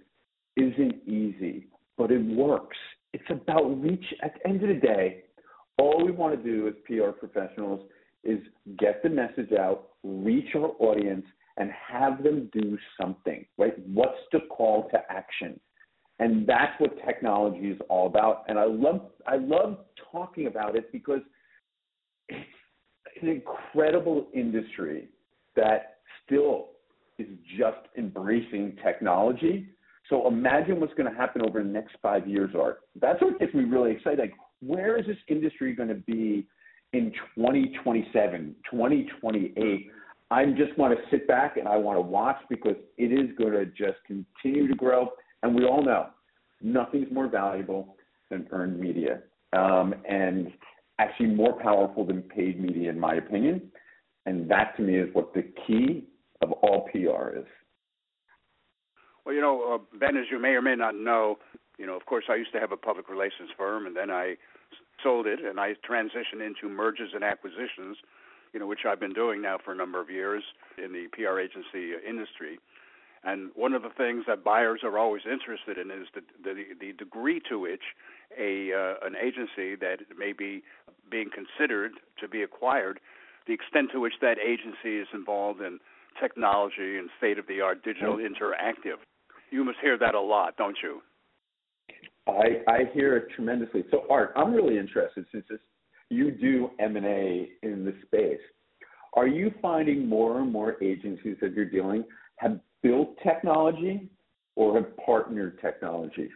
isn't 0.56 1.08
easy, 1.08 1.66
but 1.96 2.10
it 2.10 2.24
works. 2.24 2.76
It's 3.12 3.24
about 3.30 3.82
reach. 3.82 4.04
At 4.22 4.34
the 4.34 4.48
end 4.48 4.62
of 4.62 4.68
the 4.68 4.74
day, 4.74 5.24
all 5.78 6.04
we 6.04 6.10
want 6.10 6.36
to 6.36 6.42
do 6.42 6.68
as 6.68 6.74
PR 6.86 7.10
professionals 7.10 7.80
is 8.24 8.40
get 8.78 9.02
the 9.02 9.08
message 9.08 9.52
out, 9.52 9.90
reach 10.02 10.54
our 10.54 10.72
audience, 10.80 11.24
and 11.56 11.70
have 11.70 12.22
them 12.22 12.50
do 12.52 12.78
something, 13.00 13.44
right? 13.56 13.74
What's 13.86 14.18
the 14.32 14.40
call 14.50 14.88
to 14.90 14.98
action? 15.10 15.58
And 16.20 16.46
that's 16.46 16.72
what 16.78 16.96
technology 17.06 17.68
is 17.68 17.78
all 17.88 18.06
about. 18.06 18.44
And 18.48 18.58
I 18.58 18.64
love 18.64 19.02
I 19.26 19.36
love 19.36 19.78
talking 20.10 20.46
about 20.46 20.76
it 20.76 20.90
because 20.92 21.20
it's 22.28 23.22
an 23.22 23.28
incredible 23.28 24.26
industry 24.34 25.08
that 25.54 25.98
still 26.24 26.70
is 27.18 27.28
just 27.56 27.78
embracing 27.96 28.76
technology. 28.84 29.68
So 30.08 30.26
imagine 30.26 30.80
what's 30.80 30.94
going 30.94 31.10
to 31.10 31.16
happen 31.16 31.42
over 31.42 31.62
the 31.62 31.68
next 31.68 31.96
five 32.00 32.26
years, 32.26 32.50
Art. 32.58 32.80
That's 33.00 33.20
what 33.20 33.38
gets 33.38 33.54
me 33.54 33.64
really 33.64 33.92
excited. 33.92 34.18
Like, 34.18 34.34
where 34.60 34.98
is 34.98 35.06
this 35.06 35.16
industry 35.28 35.74
going 35.74 35.88
to 35.88 35.94
be 35.94 36.46
in 36.92 37.12
2027, 37.36 38.54
2028? 38.70 39.90
I 40.30 40.46
just 40.46 40.76
want 40.76 40.96
to 40.96 41.04
sit 41.10 41.26
back 41.26 41.56
and 41.56 41.66
I 41.66 41.76
want 41.76 41.96
to 41.96 42.02
watch 42.02 42.36
because 42.50 42.76
it 42.98 43.12
is 43.12 43.36
going 43.38 43.52
to 43.52 43.66
just 43.66 43.98
continue 44.06 44.68
to 44.68 44.74
grow. 44.74 45.08
And 45.42 45.54
we 45.54 45.64
all 45.64 45.82
know 45.82 46.08
nothing's 46.60 47.10
more 47.12 47.28
valuable 47.28 47.96
than 48.30 48.46
earned 48.52 48.78
media, 48.78 49.20
um, 49.56 49.94
and 50.08 50.52
actually 50.98 51.28
more 51.28 51.58
powerful 51.60 52.04
than 52.04 52.22
paid 52.22 52.60
media, 52.60 52.90
in 52.90 52.98
my 52.98 53.14
opinion. 53.14 53.70
And 54.26 54.50
that 54.50 54.76
to 54.76 54.82
me 54.82 54.98
is 54.98 55.08
what 55.14 55.32
the 55.32 55.44
key 55.66 56.04
of 56.42 56.52
all 56.52 56.88
PR 56.92 57.38
is. 57.38 57.46
Well, 59.24 59.34
you 59.34 59.40
know, 59.40 59.74
uh, 59.74 59.98
Ben, 59.98 60.16
as 60.16 60.24
you 60.30 60.38
may 60.38 60.50
or 60.50 60.62
may 60.62 60.74
not 60.74 60.94
know, 60.94 61.38
you 61.78 61.86
know, 61.86 61.96
of 61.96 62.06
course, 62.06 62.24
I 62.28 62.34
used 62.34 62.52
to 62.52 62.60
have 62.60 62.72
a 62.72 62.76
public 62.76 63.08
relations 63.08 63.50
firm, 63.56 63.86
and 63.86 63.96
then 63.96 64.10
I 64.10 64.36
sold 65.02 65.26
it, 65.26 65.40
and 65.40 65.60
I 65.60 65.74
transitioned 65.88 66.44
into 66.44 66.68
mergers 66.68 67.10
and 67.14 67.22
acquisitions, 67.22 67.96
you 68.52 68.60
know, 68.60 68.66
which 68.66 68.80
I've 68.86 69.00
been 69.00 69.12
doing 69.12 69.40
now 69.40 69.58
for 69.64 69.72
a 69.72 69.76
number 69.76 70.00
of 70.00 70.10
years 70.10 70.42
in 70.82 70.92
the 70.92 71.06
PR 71.12 71.38
agency 71.38 71.92
industry. 72.06 72.58
And 73.24 73.50
one 73.54 73.74
of 73.74 73.82
the 73.82 73.90
things 73.96 74.24
that 74.26 74.44
buyers 74.44 74.80
are 74.84 74.98
always 74.98 75.22
interested 75.30 75.76
in 75.78 75.90
is 75.90 76.06
the 76.14 76.22
the, 76.42 76.64
the 76.80 76.92
degree 76.92 77.40
to 77.48 77.58
which 77.58 77.82
a 78.38 78.72
uh, 78.72 79.06
an 79.06 79.16
agency 79.16 79.74
that 79.76 79.98
may 80.16 80.32
be 80.32 80.62
being 81.10 81.30
considered 81.30 81.92
to 82.20 82.28
be 82.28 82.42
acquired, 82.42 83.00
the 83.46 83.52
extent 83.52 83.90
to 83.92 84.00
which 84.00 84.14
that 84.20 84.38
agency 84.38 84.98
is 84.98 85.08
involved 85.12 85.60
in 85.60 85.80
technology 86.20 86.96
and 86.96 87.10
state 87.18 87.38
of 87.38 87.46
the 87.48 87.60
art 87.60 87.82
digital 87.82 88.16
interactive. 88.16 88.98
You 89.50 89.64
must 89.64 89.78
hear 89.80 89.98
that 89.98 90.14
a 90.14 90.20
lot, 90.20 90.56
don't 90.56 90.78
you? 90.82 91.02
I, 92.28 92.70
I 92.70 92.78
hear 92.92 93.16
it 93.16 93.28
tremendously. 93.34 93.84
So, 93.90 94.04
Art, 94.10 94.32
I'm 94.36 94.52
really 94.52 94.78
interested 94.78 95.24
since 95.32 95.44
this, 95.48 95.60
you 96.10 96.30
do 96.30 96.70
M&A 96.78 97.50
in 97.62 97.84
the 97.84 97.94
space. 98.06 98.40
Are 99.14 99.26
you 99.26 99.52
finding 99.60 100.06
more 100.06 100.40
and 100.40 100.52
more 100.52 100.82
agencies 100.82 101.36
that 101.40 101.52
you're 101.54 101.64
dealing 101.64 102.04
have 102.36 102.60
built 102.82 103.16
technology 103.22 104.08
or 104.56 104.74
have 104.76 104.96
partnered 105.04 105.60
technology? 105.60 106.30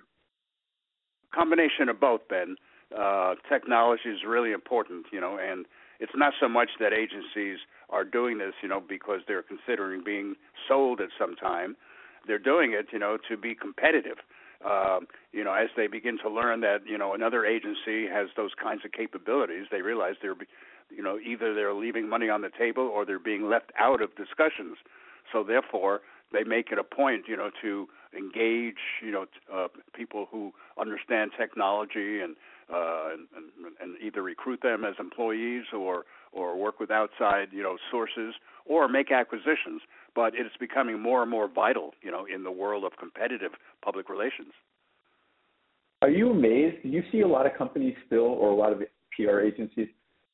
Combination 1.35 1.89
of 1.89 2.01
both, 2.01 2.21
Ben. 2.29 2.57
Uh, 2.97 3.35
technology 3.49 4.09
is 4.09 4.19
really 4.27 4.53
important, 4.53 5.07
you 5.13 5.21
know, 5.21 5.39
and 5.41 5.67
it's 6.01 6.13
not 6.15 6.35
so 6.41 6.49
much 6.49 6.69
that 6.81 6.93
agencies 6.93 7.59
are 7.89 8.05
doing 8.05 8.39
this, 8.39 8.53
you 8.63 8.69
know, 8.69 8.83
because 8.87 9.21
they're 9.27 9.43
considering 9.43 10.03
being 10.05 10.35
sold 10.69 11.01
at 11.01 11.09
some 11.19 11.37
time. 11.37 11.77
They're 12.27 12.39
doing 12.39 12.73
it, 12.73 12.87
you 12.93 12.99
know, 12.99 13.17
to 13.31 13.37
be 13.37 13.55
competitive 13.55 14.19
uh, 14.65 15.01
you 15.33 15.45
know, 15.45 15.53
as 15.53 15.69
they 15.77 15.87
begin 15.87 16.19
to 16.19 16.31
learn 16.31 16.61
that 16.61 16.87
you 16.87 16.99
know 16.99 17.15
another 17.15 17.45
agency 17.45 18.07
has 18.07 18.29
those 18.37 18.53
kinds 18.61 18.83
of 18.85 18.93
capabilities, 18.93 19.67
they 19.71 19.83
realize 19.83 20.15
they're, 20.23 20.37
you 20.91 21.03
know, 21.03 21.19
either 21.19 21.55
they're 21.55 21.75
leaving 21.75 22.09
money 22.09 22.29
on 22.29 22.43
the 22.43 22.51
table 22.57 22.85
or 22.85 23.05
they're 23.05 23.19
being 23.19 23.49
left 23.49 23.73
out 23.79 24.01
of 24.01 24.15
discussions. 24.17 24.77
So 25.33 25.43
therefore, 25.43 26.01
they 26.33 26.45
make 26.45 26.71
it 26.71 26.79
a 26.79 26.85
point, 26.85 27.25
you 27.29 27.37
know, 27.37 27.51
to 27.63 27.89
engage, 28.17 29.01
you 29.03 29.11
know, 29.11 29.27
uh, 29.53 29.69
people 29.95 30.29
who 30.31 30.53
understand 30.79 31.33
technology 31.39 32.21
and, 32.21 32.37
uh, 32.73 33.09
and, 33.13 33.27
and 33.37 33.73
and 33.81 34.03
either 34.03 34.23
recruit 34.23 34.61
them 34.63 34.85
as 34.85 34.95
employees 34.99 35.65
or 35.77 36.05
or 36.33 36.57
work 36.57 36.81
with 36.81 36.91
outside, 36.91 37.49
you 37.53 37.63
know, 37.63 37.77
sources 37.91 38.35
or 38.65 38.89
make 38.89 39.11
acquisitions 39.11 39.83
but 40.15 40.35
it 40.35 40.47
is 40.47 40.53
becoming 40.61 41.01
more 41.01 41.23
and 41.23 41.31
more 41.31 41.49
vital, 41.49 41.93
you 42.03 42.11
know, 42.11 42.27
in 42.33 42.45
the 42.45 42.51
world 42.51 42.85
of 42.85 42.93
competitive 42.99 43.53
public 43.83 44.09
relations. 44.09 44.53
Are 46.03 46.11
you 46.11 46.31
amazed? 46.31 46.83
Do 46.83 46.89
you 46.89 47.03
see 47.13 47.21
a 47.21 47.29
lot 47.29 47.47
of 47.47 47.53
companies 47.57 47.95
still, 48.07 48.21
or 48.25 48.51
a 48.51 48.57
lot 48.57 48.73
of 48.73 48.83
PR 49.17 49.41
agencies 49.41 49.89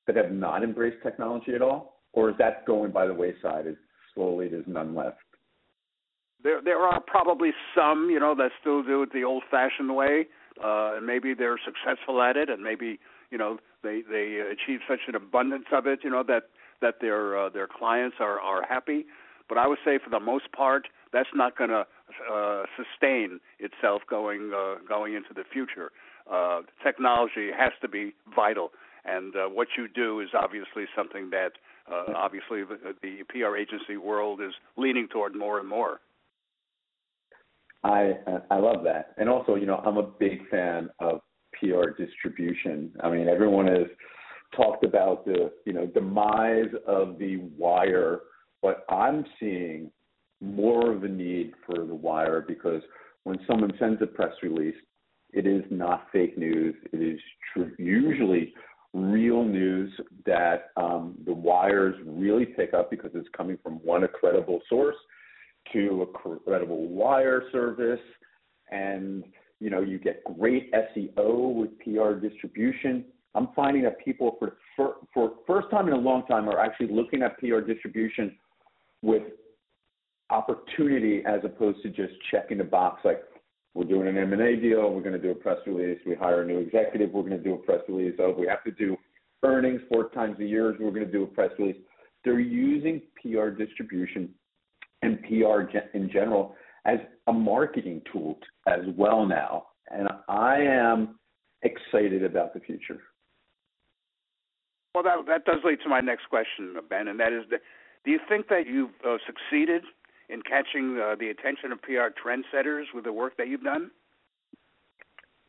that 0.07 0.17
have 0.17 0.33
not 0.33 0.63
embraced 0.63 1.03
technology 1.03 1.55
at 1.55 1.63
all, 1.63 2.01
or 2.13 2.31
is 2.31 2.37
that 2.39 2.65
going 2.67 2.91
by 2.91 3.07
the 3.07 3.15
wayside 3.15 3.67
as 3.67 3.75
slowly 4.15 4.49
there's 4.49 4.67
none 4.67 4.95
left? 4.95 5.19
There, 6.43 6.63
there 6.63 6.79
are 6.79 7.01
probably 7.01 7.51
some, 7.77 8.09
you 8.11 8.19
know, 8.19 8.35
that 8.37 8.51
still 8.61 8.83
do 8.83 9.03
it 9.03 9.13
the 9.13 9.25
old-fashioned 9.25 9.95
way, 9.95 10.29
uh, 10.65 10.97
and 10.97 11.07
maybe 11.07 11.35
they're 11.35 11.59
successful 11.65 12.23
at 12.23 12.37
it, 12.37 12.49
and 12.49 12.63
maybe, 12.63 12.99
you 13.31 13.37
know, 13.39 13.59
they 13.83 14.03
they 14.11 14.41
achieve 14.41 14.81
such 14.89 15.01
an 15.07 15.15
abundance 15.15 15.67
of 15.73 15.87
it, 15.87 16.01
you 16.03 16.11
know, 16.11 16.23
that 16.27 16.45
that 16.81 16.95
their 17.01 17.39
uh, 17.39 17.49
their 17.49 17.69
clients 17.69 18.17
are 18.21 18.41
are 18.41 18.63
happy. 18.67 19.07
But 19.49 19.59
I 19.59 19.67
would 19.67 19.79
say 19.85 19.99
for 20.03 20.11
the 20.11 20.21
most 20.21 20.53
part, 20.53 20.89
that's 21.13 21.29
not 21.35 21.57
going 21.57 21.71
to 21.71 21.87
uh, 22.31 22.63
sustain 22.77 23.41
itself 23.59 24.03
going 24.09 24.53
uh, 24.55 24.77
going 24.87 25.15
into 25.15 25.33
the 25.35 25.45
future. 25.53 25.91
uh, 26.31 26.61
technology 26.85 27.51
has 27.57 27.73
to 27.81 27.89
be 27.89 28.15
vital, 28.35 28.71
and 29.05 29.35
uh, 29.35 29.49
what 29.49 29.69
you 29.77 29.89
do 29.89 30.21
is 30.21 30.29
obviously 30.35 30.85
something 30.97 31.31
that 31.31 31.53
uh, 31.91 32.13
obviously 32.15 32.63
the, 32.65 32.95
the 33.03 33.23
PR 33.29 33.57
agency 33.57 33.97
world 33.97 34.41
is 34.41 34.53
leaning 34.77 35.09
toward 35.09 35.35
more 35.35 35.59
and 35.59 35.69
more. 35.69 36.01
I 37.85 38.13
I 38.51 38.59
love 38.59 38.85
that, 38.85 39.15
and 39.17 39.29
also 39.29 39.55
you 39.55 39.67
know 39.67 39.77
I'm 39.77 39.97
a 39.97 40.03
big 40.03 40.49
fan 40.51 40.91
of 40.99 41.21
PR 41.55 41.91
distribution. 41.97 42.93
I 43.03 43.11
mean 43.11 43.29
everyone 43.29 43.67
has 43.69 43.87
talked 44.57 44.85
about 44.85 45.25
the 45.25 45.53
you 45.65 45.73
know 45.73 45.87
demise 45.87 46.73
of 46.87 47.19
the 47.19 47.39
wire, 47.57 48.21
but 48.63 48.85
I'm 48.89 49.25
seeing 49.39 49.91
more 50.41 50.93
of 50.93 51.05
a 51.05 51.09
need 51.09 51.53
for 51.67 51.85
the 51.85 51.95
wire 51.95 52.45
because 52.47 52.83
when 53.25 53.39
someone 53.47 53.73
sends 53.79 54.01
a 54.03 54.07
press 54.07 54.33
release, 54.43 54.77
it 55.33 55.47
is 55.47 55.63
not 55.71 56.07
fake 56.13 56.39
news. 56.39 56.75
It 56.93 57.03
is 57.03 57.21
true, 57.53 57.73
usually 57.79 58.55
real 58.95 59.45
news 59.45 59.93
that 60.25 60.71
um, 60.77 61.15
the 61.27 61.33
wires 61.33 61.95
really 62.07 62.47
pick 62.47 62.73
up 62.73 62.91
because 62.91 63.11
it's 63.15 63.29
coming 63.37 63.59
from 63.63 63.75
one 63.85 64.07
credible 64.19 64.61
source 64.69 64.97
to 65.73 66.03
a 66.03 66.39
credible 66.47 66.89
wire 66.89 67.43
service, 67.53 68.01
and 68.71 69.25
you 69.61 69.69
know 69.69 69.83
you 69.83 69.99
get 69.99 70.23
great 70.39 70.73
SEO 70.73 71.55
with 71.55 71.71
PR 71.81 72.15
distribution. 72.27 73.05
I'm 73.35 73.49
finding 73.55 73.83
that 73.83 74.03
people 74.03 74.37
for 74.39 74.57
for, 74.75 74.95
for 75.13 75.33
first 75.47 75.71
time 75.71 75.89
in 75.89 75.93
a 75.93 75.99
long 75.99 76.25
time 76.27 76.49
are 76.49 76.59
actually 76.59 76.89
looking 76.91 77.23
at 77.23 77.39
PR 77.39 77.61
distribution 77.61 78.35
with 79.03 79.23
opportunity 80.31 81.23
as 81.27 81.41
opposed 81.45 81.83
to 81.83 81.89
just 81.89 82.13
checking 82.31 82.59
the 82.59 82.65
box 82.65 83.01
like 83.05 83.23
we're 83.75 83.85
doing 83.85 84.09
an 84.09 84.19
M&A 84.19 84.57
deal, 84.57 84.91
we're 84.93 85.03
going 85.03 85.13
to 85.13 85.19
do 85.19 85.31
a 85.31 85.35
press 85.35 85.59
release, 85.67 85.99
we 86.07 86.15
hire 86.15 86.43
a 86.43 86.47
new 86.47 86.59
executive, 86.59 87.11
we're 87.13 87.23
going 87.23 87.37
to 87.37 87.43
do 87.43 87.55
a 87.55 87.59
press 87.59 87.81
release. 87.89 88.15
Oh, 88.19 88.35
we 88.37 88.47
have 88.47 88.65
to 88.65 88.73
do 88.73 88.97
earnings 89.45 89.81
four 89.93 90.09
times 90.11 90.39
a 90.41 90.45
year, 90.45 90.77
we're 90.81 90.91
going 90.91 91.07
to 91.07 91.13
do 91.13 91.23
a 91.23 91.27
press 91.27 91.51
release. 91.59 91.77
They're 92.25 92.41
using 92.41 93.01
PR 93.23 93.51
distribution 93.51 94.31
and 95.03 95.23
PR 95.23 95.63
in 95.95 96.11
general 96.11 96.57
as 96.85 96.99
a 97.27 97.33
marketing 97.33 98.03
tool 98.13 98.39
as 98.67 98.81
well 98.97 99.27
now. 99.27 99.67
And 99.91 100.09
I 100.29 100.57
am 100.57 101.19
excited 101.63 102.25
about 102.25 102.55
the 102.55 102.61
future. 102.61 103.01
Well, 104.95 105.05
that 105.05 105.19
that 105.27 105.45
does 105.45 105.63
lead 105.65 105.79
to 105.85 105.89
my 105.89 106.01
next 106.01 106.29
question, 106.29 106.75
Ben, 106.91 107.09
and 107.09 107.21
that 107.21 107.33
is, 107.33 107.45
that, 107.51 107.61
do 108.05 108.11
you 108.11 108.21
think 108.29 108.49
that 108.49 108.67
you've 108.67 108.91
uh, 109.07 109.17
succeeded 109.27 109.83
in 110.29 110.43
catching 110.43 110.99
uh, 110.99 111.15
the 111.19 111.29
attention 111.29 111.73
of 111.73 111.81
PR 111.83 112.13
trendsetters 112.17 112.85
with 112.95 113.05
the 113.05 113.13
work 113.13 113.37
that 113.37 113.49
you've 113.49 113.63
done? 113.63 113.91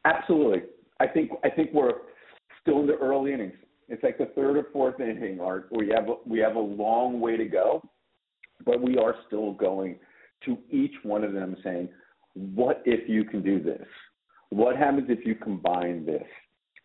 Absolutely. 0.06 0.64
I 1.00 1.08
think 1.08 1.32
I 1.44 1.50
think 1.50 1.72
we're 1.74 1.94
still 2.62 2.82
in 2.82 2.88
the 2.88 2.96
early 2.96 3.34
innings. 3.34 3.54
It's 3.88 4.04
like 4.04 4.18
the 4.18 4.28
third 4.28 4.58
or 4.58 4.68
fourth 4.72 5.00
inning, 5.00 5.40
Art. 5.42 5.70
We 5.72 5.90
have 5.90 6.06
we 6.26 6.40
have 6.40 6.56
a 6.56 6.60
long 6.60 7.20
way 7.20 7.38
to 7.38 7.46
go, 7.46 7.82
but 8.66 8.82
we 8.82 8.98
are 8.98 9.16
still 9.28 9.54
going 9.54 9.98
to 10.46 10.58
each 10.70 10.94
one 11.04 11.24
of 11.24 11.34
them 11.34 11.56
saying, 11.64 11.90
"What 12.34 12.82
if 12.86 13.10
you 13.10 13.24
can 13.24 13.42
do 13.42 13.62
this? 13.62 13.86
What 14.50 14.78
happens 14.78 15.10
if 15.10 15.26
you 15.26 15.36
combine 15.36 16.06
this?" 16.06 16.28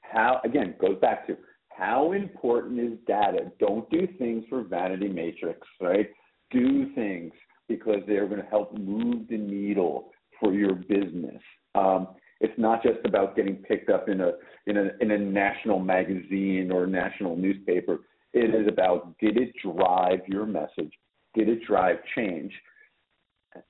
How 0.01 0.41
again 0.45 0.75
goes 0.81 0.99
back 1.01 1.27
to 1.27 1.37
how 1.77 2.13
important 2.13 2.79
is 2.79 2.99
data? 3.07 3.51
Don't 3.59 3.89
do 3.91 4.07
things 4.19 4.45
for 4.49 4.63
vanity 4.63 5.09
metrics, 5.09 5.67
right? 5.81 6.09
Do 6.51 6.95
things 6.95 7.33
because 7.69 8.01
they're 8.07 8.29
going 8.29 8.43
to 8.43 8.49
help 8.49 8.77
move 8.77 9.27
the 9.29 9.37
needle 9.37 10.11
for 10.41 10.53
your 10.53 10.75
business. 10.75 11.41
Um, 11.75 12.09
it's 12.41 12.59
not 12.59 12.83
just 12.83 12.99
about 13.05 13.37
getting 13.37 13.57
picked 13.57 13.91
up 13.91 14.09
in 14.09 14.21
a 14.21 14.33
in 14.67 14.77
a 14.77 14.91
in 15.01 15.11
a 15.13 15.19
national 15.19 15.81
magazine 15.81 16.71
or 16.73 16.87
national 16.87 17.37
newspaper. 17.37 18.01
It 18.33 18.55
is 18.55 18.69
about 18.69 19.17
did 19.19 19.37
it 19.37 19.53
drive 19.63 20.21
your 20.27 20.47
message? 20.47 20.93
Did 21.35 21.49
it 21.49 21.65
drive 21.67 21.97
change? 22.15 22.53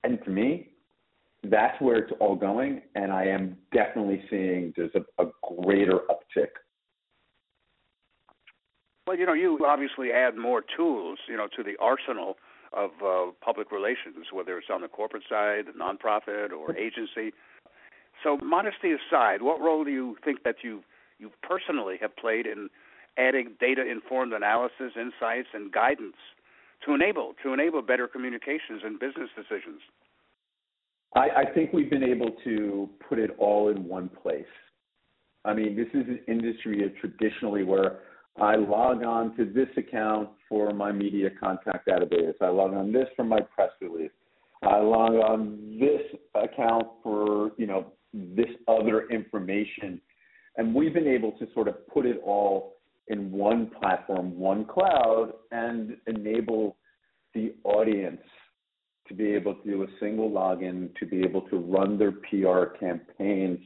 And 0.03 0.19
to 0.25 0.31
me, 0.31 0.71
that's 1.45 1.81
where 1.81 1.97
it's 1.97 2.13
all 2.21 2.35
going. 2.35 2.83
And 2.95 3.13
I 3.13 3.27
am 3.27 3.57
definitely 3.73 4.23
seeing 4.31 4.73
there's 4.77 4.95
a, 4.95 5.23
a 5.23 5.31
greater 5.63 6.01
uptick. 6.11 6.49
Well, 9.07 9.19
you 9.19 9.27
know, 9.27 9.35
you 9.35 9.59
obviously 9.67 10.13
add 10.13 10.37
more 10.37 10.63
tools, 10.77 11.19
you 11.29 11.37
know, 11.37 11.47
to 11.57 11.63
the 11.63 11.77
arsenal 11.79 12.37
of 12.73 12.91
uh, 13.05 13.33
public 13.45 13.71
relations, 13.71 14.27
whether 14.33 14.57
it's 14.59 14.69
on 14.73 14.81
the 14.81 14.89
corporate 14.89 15.25
side, 15.29 15.65
the 15.67 15.73
nonprofit, 15.73 16.53
or 16.53 16.75
agency. 16.77 17.35
So, 18.23 18.39
modesty 18.39 18.93
aside, 18.93 19.43
what 19.43 19.61
role 19.61 19.85
do 19.85 19.91
you 19.91 20.17
think 20.25 20.43
that 20.45 20.57
you 20.63 20.83
you 21.19 21.31
personally 21.43 21.97
have 22.01 22.17
played 22.17 22.47
in 22.47 22.69
adding 23.17 23.53
data-informed 23.61 24.33
analysis, 24.33 24.93
insights, 24.97 25.49
and 25.53 25.71
guidance 25.71 26.17
to 26.85 26.95
enable 26.95 27.35
to 27.43 27.53
enable 27.53 27.83
better 27.83 28.09
communications 28.09 28.83
and 28.83 28.99
business 28.99 29.29
decisions? 29.37 29.81
I, 31.15 31.29
I 31.29 31.45
think 31.55 31.73
we've 31.73 31.91
been 31.91 32.03
able 32.03 32.31
to 32.45 32.89
put 33.07 33.19
it 33.19 33.31
all 33.39 33.69
in 33.69 33.87
one 33.87 34.09
place. 34.09 34.45
I 35.45 35.53
mean, 35.53 35.77
this 35.77 35.89
is 35.89 36.09
an 36.09 36.21
industry 36.27 36.81
that 36.83 36.97
traditionally 36.99 37.63
where 37.63 38.01
I 38.41 38.57
log 38.57 39.05
on 39.05 39.37
to 39.37 39.45
this 39.45 39.69
account 39.77 40.31
for 40.49 40.73
my 40.73 40.91
media 40.91 41.31
contact 41.39 41.87
database. 41.87 42.35
I 42.41 42.49
log 42.49 42.75
on 42.75 42.93
this 42.93 43.07
for 43.15 43.25
my 43.25 43.41
press 43.41 43.71
release. 43.81 44.11
I 44.63 44.81
log 44.81 45.13
on 45.13 45.79
this 45.79 46.03
account 46.35 46.87
for, 47.03 47.53
you 47.57 47.67
know, 47.67 47.93
this 48.13 48.49
other 48.67 49.09
information. 49.09 50.01
And 50.57 50.75
we've 50.75 50.95
been 50.95 51.07
able 51.07 51.33
to 51.33 51.47
sort 51.53 51.69
of 51.69 51.87
put 51.89 52.07
it 52.07 52.21
all 52.25 52.75
in 53.09 53.31
one 53.31 53.71
platform, 53.81 54.39
one 54.39 54.65
cloud, 54.65 55.33
and 55.53 55.97
enable 56.07 56.77
the 57.35 57.55
audience 57.65 58.23
to 59.09 59.15
be 59.15 59.33
able 59.35 59.55
to 59.55 59.71
do 59.71 59.83
a 59.83 59.87
single 60.01 60.31
login, 60.31 60.95
to 60.97 61.07
be 61.07 61.21
able 61.21 61.43
to 61.43 61.59
run 61.59 61.99
their 61.99 62.13
PR 62.13 62.77
campaigns 62.79 63.59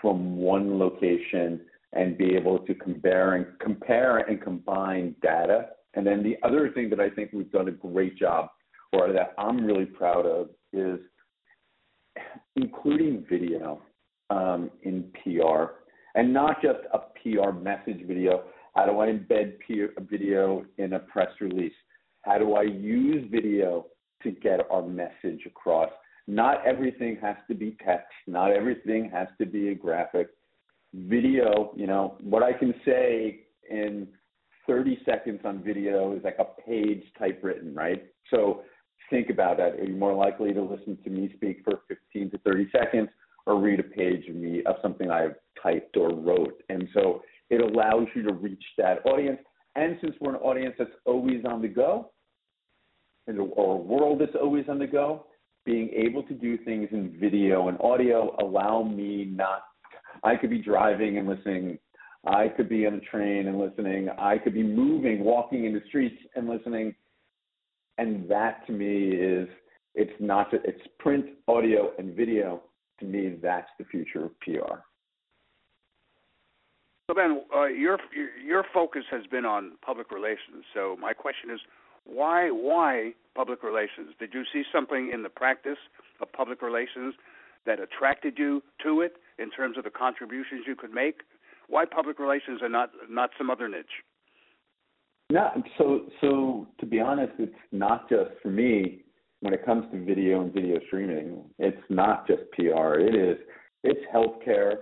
from 0.00 0.36
one 0.36 0.78
location 0.78 1.60
and 1.92 2.16
be 2.16 2.34
able 2.36 2.58
to 2.60 2.74
compare 2.74 3.34
and 3.34 3.46
compare 3.60 4.18
and 4.18 4.40
combine 4.40 5.14
data. 5.22 5.70
And 5.94 6.06
then 6.06 6.22
the 6.22 6.36
other 6.46 6.70
thing 6.70 6.88
that 6.90 7.00
I 7.00 7.10
think 7.10 7.30
we've 7.32 7.50
done 7.50 7.68
a 7.68 7.72
great 7.72 8.16
job, 8.16 8.48
or 8.92 9.12
that 9.12 9.34
I'm 9.38 9.64
really 9.64 9.86
proud 9.86 10.24
of, 10.24 10.50
is 10.72 11.00
including 12.56 13.24
video 13.28 13.80
um, 14.30 14.70
in 14.82 15.10
PR, 15.22 15.72
and 16.14 16.32
not 16.32 16.62
just 16.62 16.80
a 16.92 16.98
PR 17.20 17.52
message 17.52 18.06
video. 18.06 18.44
How 18.74 18.86
do 18.86 19.00
I 19.00 19.06
embed 19.08 19.54
a 19.96 20.00
video 20.00 20.64
in 20.78 20.92
a 20.92 21.00
press 21.00 21.30
release? 21.40 21.72
How 22.22 22.38
do 22.38 22.54
I 22.54 22.62
use 22.62 23.28
video 23.30 23.86
to 24.22 24.30
get 24.30 24.60
our 24.70 24.82
message 24.82 25.44
across? 25.46 25.90
Not 26.28 26.64
everything 26.64 27.18
has 27.20 27.36
to 27.48 27.54
be 27.54 27.76
text. 27.84 28.12
Not 28.28 28.52
everything 28.52 29.10
has 29.10 29.26
to 29.38 29.46
be 29.46 29.70
a 29.70 29.74
graphic 29.74 30.28
video, 30.94 31.72
you 31.76 31.86
know, 31.86 32.16
what 32.20 32.42
I 32.42 32.52
can 32.52 32.74
say 32.84 33.40
in 33.70 34.08
30 34.66 34.98
seconds 35.04 35.40
on 35.44 35.62
video 35.62 36.14
is 36.14 36.22
like 36.24 36.38
a 36.38 36.60
page 36.62 37.02
typewritten, 37.18 37.74
right? 37.74 38.04
So 38.30 38.62
think 39.08 39.30
about 39.30 39.56
that. 39.58 39.74
Are 39.74 39.84
you 39.84 39.96
more 39.96 40.14
likely 40.14 40.52
to 40.52 40.62
listen 40.62 40.98
to 41.04 41.10
me 41.10 41.32
speak 41.34 41.62
for 41.64 41.80
15 41.88 42.30
to 42.30 42.38
30 42.38 42.68
seconds 42.70 43.08
or 43.46 43.60
read 43.60 43.80
a 43.80 43.84
page 43.84 44.28
of 44.28 44.36
me 44.36 44.62
of 44.64 44.76
something 44.82 45.10
I've 45.10 45.34
typed 45.62 45.96
or 45.96 46.14
wrote? 46.14 46.62
And 46.68 46.88
so 46.94 47.22
it 47.50 47.60
allows 47.60 48.06
you 48.14 48.22
to 48.22 48.32
reach 48.32 48.62
that 48.78 49.04
audience. 49.06 49.38
And 49.76 49.98
since 50.00 50.14
we're 50.20 50.34
an 50.34 50.40
audience 50.40 50.74
that's 50.78 50.90
always 51.04 51.44
on 51.44 51.62
the 51.62 51.68
go, 51.68 52.10
or 53.26 53.74
a 53.74 53.78
world 53.78 54.20
that's 54.20 54.36
always 54.40 54.64
on 54.68 54.78
the 54.78 54.86
go, 54.86 55.26
being 55.64 55.90
able 55.90 56.22
to 56.24 56.34
do 56.34 56.58
things 56.58 56.88
in 56.90 57.16
video 57.20 57.68
and 57.68 57.78
audio 57.80 58.34
allow 58.40 58.82
me 58.82 59.24
not 59.24 59.62
I 60.22 60.36
could 60.36 60.50
be 60.50 60.58
driving 60.58 61.18
and 61.18 61.28
listening. 61.28 61.78
I 62.26 62.48
could 62.48 62.68
be 62.68 62.86
on 62.86 62.94
a 62.94 63.00
train 63.00 63.48
and 63.48 63.58
listening. 63.58 64.08
I 64.18 64.38
could 64.38 64.54
be 64.54 64.62
moving, 64.62 65.24
walking 65.24 65.64
in 65.64 65.72
the 65.72 65.82
streets 65.88 66.16
and 66.34 66.48
listening. 66.48 66.94
And 67.98 68.28
that 68.30 68.66
to 68.66 68.72
me 68.72 69.08
is 69.08 69.48
it's 69.94 70.12
not 70.20 70.48
it's 70.52 70.80
print, 70.98 71.26
audio, 71.48 71.92
and 71.98 72.14
video. 72.14 72.62
To 73.00 73.06
me, 73.06 73.36
that's 73.42 73.68
the 73.78 73.84
future 73.86 74.26
of 74.26 74.38
PR. 74.40 74.80
So 77.08 77.14
Ben, 77.14 77.42
uh, 77.54 77.64
your 77.64 77.98
your 78.44 78.64
focus 78.72 79.02
has 79.10 79.26
been 79.26 79.44
on 79.44 79.72
public 79.84 80.10
relations. 80.10 80.64
So 80.74 80.96
my 81.00 81.12
question 81.12 81.50
is, 81.50 81.60
why 82.04 82.50
why 82.50 83.12
public 83.34 83.62
relations? 83.62 84.14
Did 84.18 84.32
you 84.34 84.44
see 84.52 84.62
something 84.72 85.10
in 85.12 85.22
the 85.22 85.28
practice 85.28 85.78
of 86.20 86.30
public 86.32 86.62
relations 86.62 87.14
that 87.66 87.80
attracted 87.80 88.38
you 88.38 88.62
to 88.84 89.00
it 89.00 89.16
in 89.40 89.50
terms 89.50 89.78
of 89.78 89.84
the 89.84 89.90
contributions 89.90 90.64
you 90.66 90.76
could 90.76 90.92
make? 90.92 91.20
Why 91.68 91.84
public 91.84 92.18
relations 92.18 92.60
and 92.62 92.72
not 92.72 92.90
not 93.08 93.30
some 93.38 93.50
other 93.50 93.68
niche? 93.68 93.86
No, 95.30 95.50
so 95.78 96.06
so 96.20 96.66
to 96.78 96.86
be 96.86 97.00
honest, 97.00 97.32
it's 97.38 97.52
not 97.72 98.08
just 98.08 98.30
for 98.42 98.50
me 98.50 99.02
when 99.40 99.54
it 99.54 99.64
comes 99.64 99.84
to 99.92 100.04
video 100.04 100.42
and 100.42 100.52
video 100.52 100.78
streaming. 100.86 101.44
It's 101.58 101.82
not 101.88 102.26
just 102.26 102.42
PR. 102.52 102.94
It 102.98 103.14
is 103.14 103.38
it's 103.82 104.00
healthcare, 104.14 104.74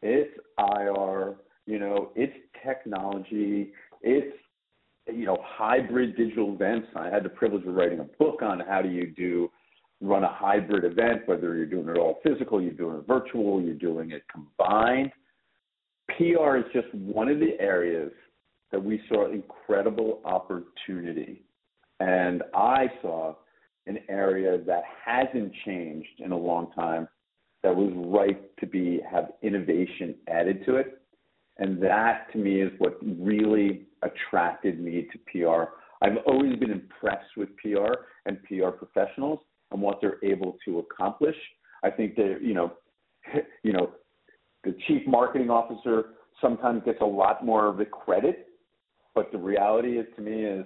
it's 0.00 0.30
IR, 0.58 1.36
you 1.66 1.78
know, 1.78 2.12
it's 2.14 2.32
technology, 2.64 3.72
it's 4.02 4.36
you 5.10 5.24
know, 5.24 5.38
hybrid 5.42 6.16
digital 6.16 6.54
events. 6.54 6.88
I 6.94 7.08
had 7.08 7.24
the 7.24 7.30
privilege 7.30 7.66
of 7.66 7.74
writing 7.74 8.00
a 8.00 8.04
book 8.04 8.42
on 8.42 8.60
how 8.60 8.82
do 8.82 8.90
you 8.90 9.12
do 9.16 9.50
run 10.00 10.24
a 10.24 10.32
hybrid 10.32 10.84
event, 10.84 11.22
whether 11.26 11.56
you're 11.56 11.66
doing 11.66 11.88
it 11.88 11.98
all 11.98 12.20
physical, 12.22 12.60
you're 12.60 12.72
doing 12.72 12.98
it 12.98 13.06
virtual, 13.06 13.60
you're 13.60 13.74
doing 13.74 14.12
it 14.12 14.22
combined. 14.32 15.10
PR 16.16 16.56
is 16.56 16.64
just 16.72 16.92
one 16.94 17.28
of 17.28 17.38
the 17.40 17.60
areas 17.60 18.12
that 18.70 18.82
we 18.82 19.00
saw 19.08 19.30
incredible 19.30 20.20
opportunity. 20.24 21.42
And 22.00 22.42
I 22.54 22.86
saw 23.02 23.34
an 23.86 23.98
area 24.08 24.58
that 24.66 24.82
hasn't 25.04 25.52
changed 25.64 26.20
in 26.20 26.32
a 26.32 26.36
long 26.36 26.70
time 26.72 27.08
that 27.62 27.74
was 27.74 27.92
ripe 27.96 28.56
to 28.60 28.66
be 28.66 29.00
have 29.10 29.32
innovation 29.42 30.14
added 30.28 30.64
to 30.66 30.76
it. 30.76 31.00
And 31.58 31.82
that 31.82 32.30
to 32.32 32.38
me 32.38 32.62
is 32.62 32.70
what 32.78 32.98
really 33.02 33.86
attracted 34.02 34.78
me 34.78 35.08
to 35.10 35.18
PR. 35.26 35.72
I've 36.00 36.18
always 36.26 36.56
been 36.56 36.70
impressed 36.70 37.36
with 37.36 37.48
PR 37.56 37.94
and 38.26 38.38
PR 38.44 38.68
professionals 38.68 39.40
and 39.70 39.80
what 39.80 40.00
they're 40.00 40.18
able 40.22 40.56
to 40.64 40.78
accomplish. 40.80 41.36
I 41.82 41.90
think 41.90 42.16
that 42.16 42.38
you 42.42 42.54
know, 42.54 42.72
you 43.62 43.72
know, 43.72 43.90
the 44.64 44.76
chief 44.86 45.06
marketing 45.06 45.50
officer 45.50 46.10
sometimes 46.40 46.82
gets 46.84 47.00
a 47.00 47.06
lot 47.06 47.44
more 47.44 47.66
of 47.66 47.76
the 47.76 47.84
credit, 47.84 48.48
but 49.14 49.30
the 49.32 49.38
reality 49.38 49.98
is 49.98 50.06
to 50.16 50.22
me 50.22 50.44
is 50.44 50.64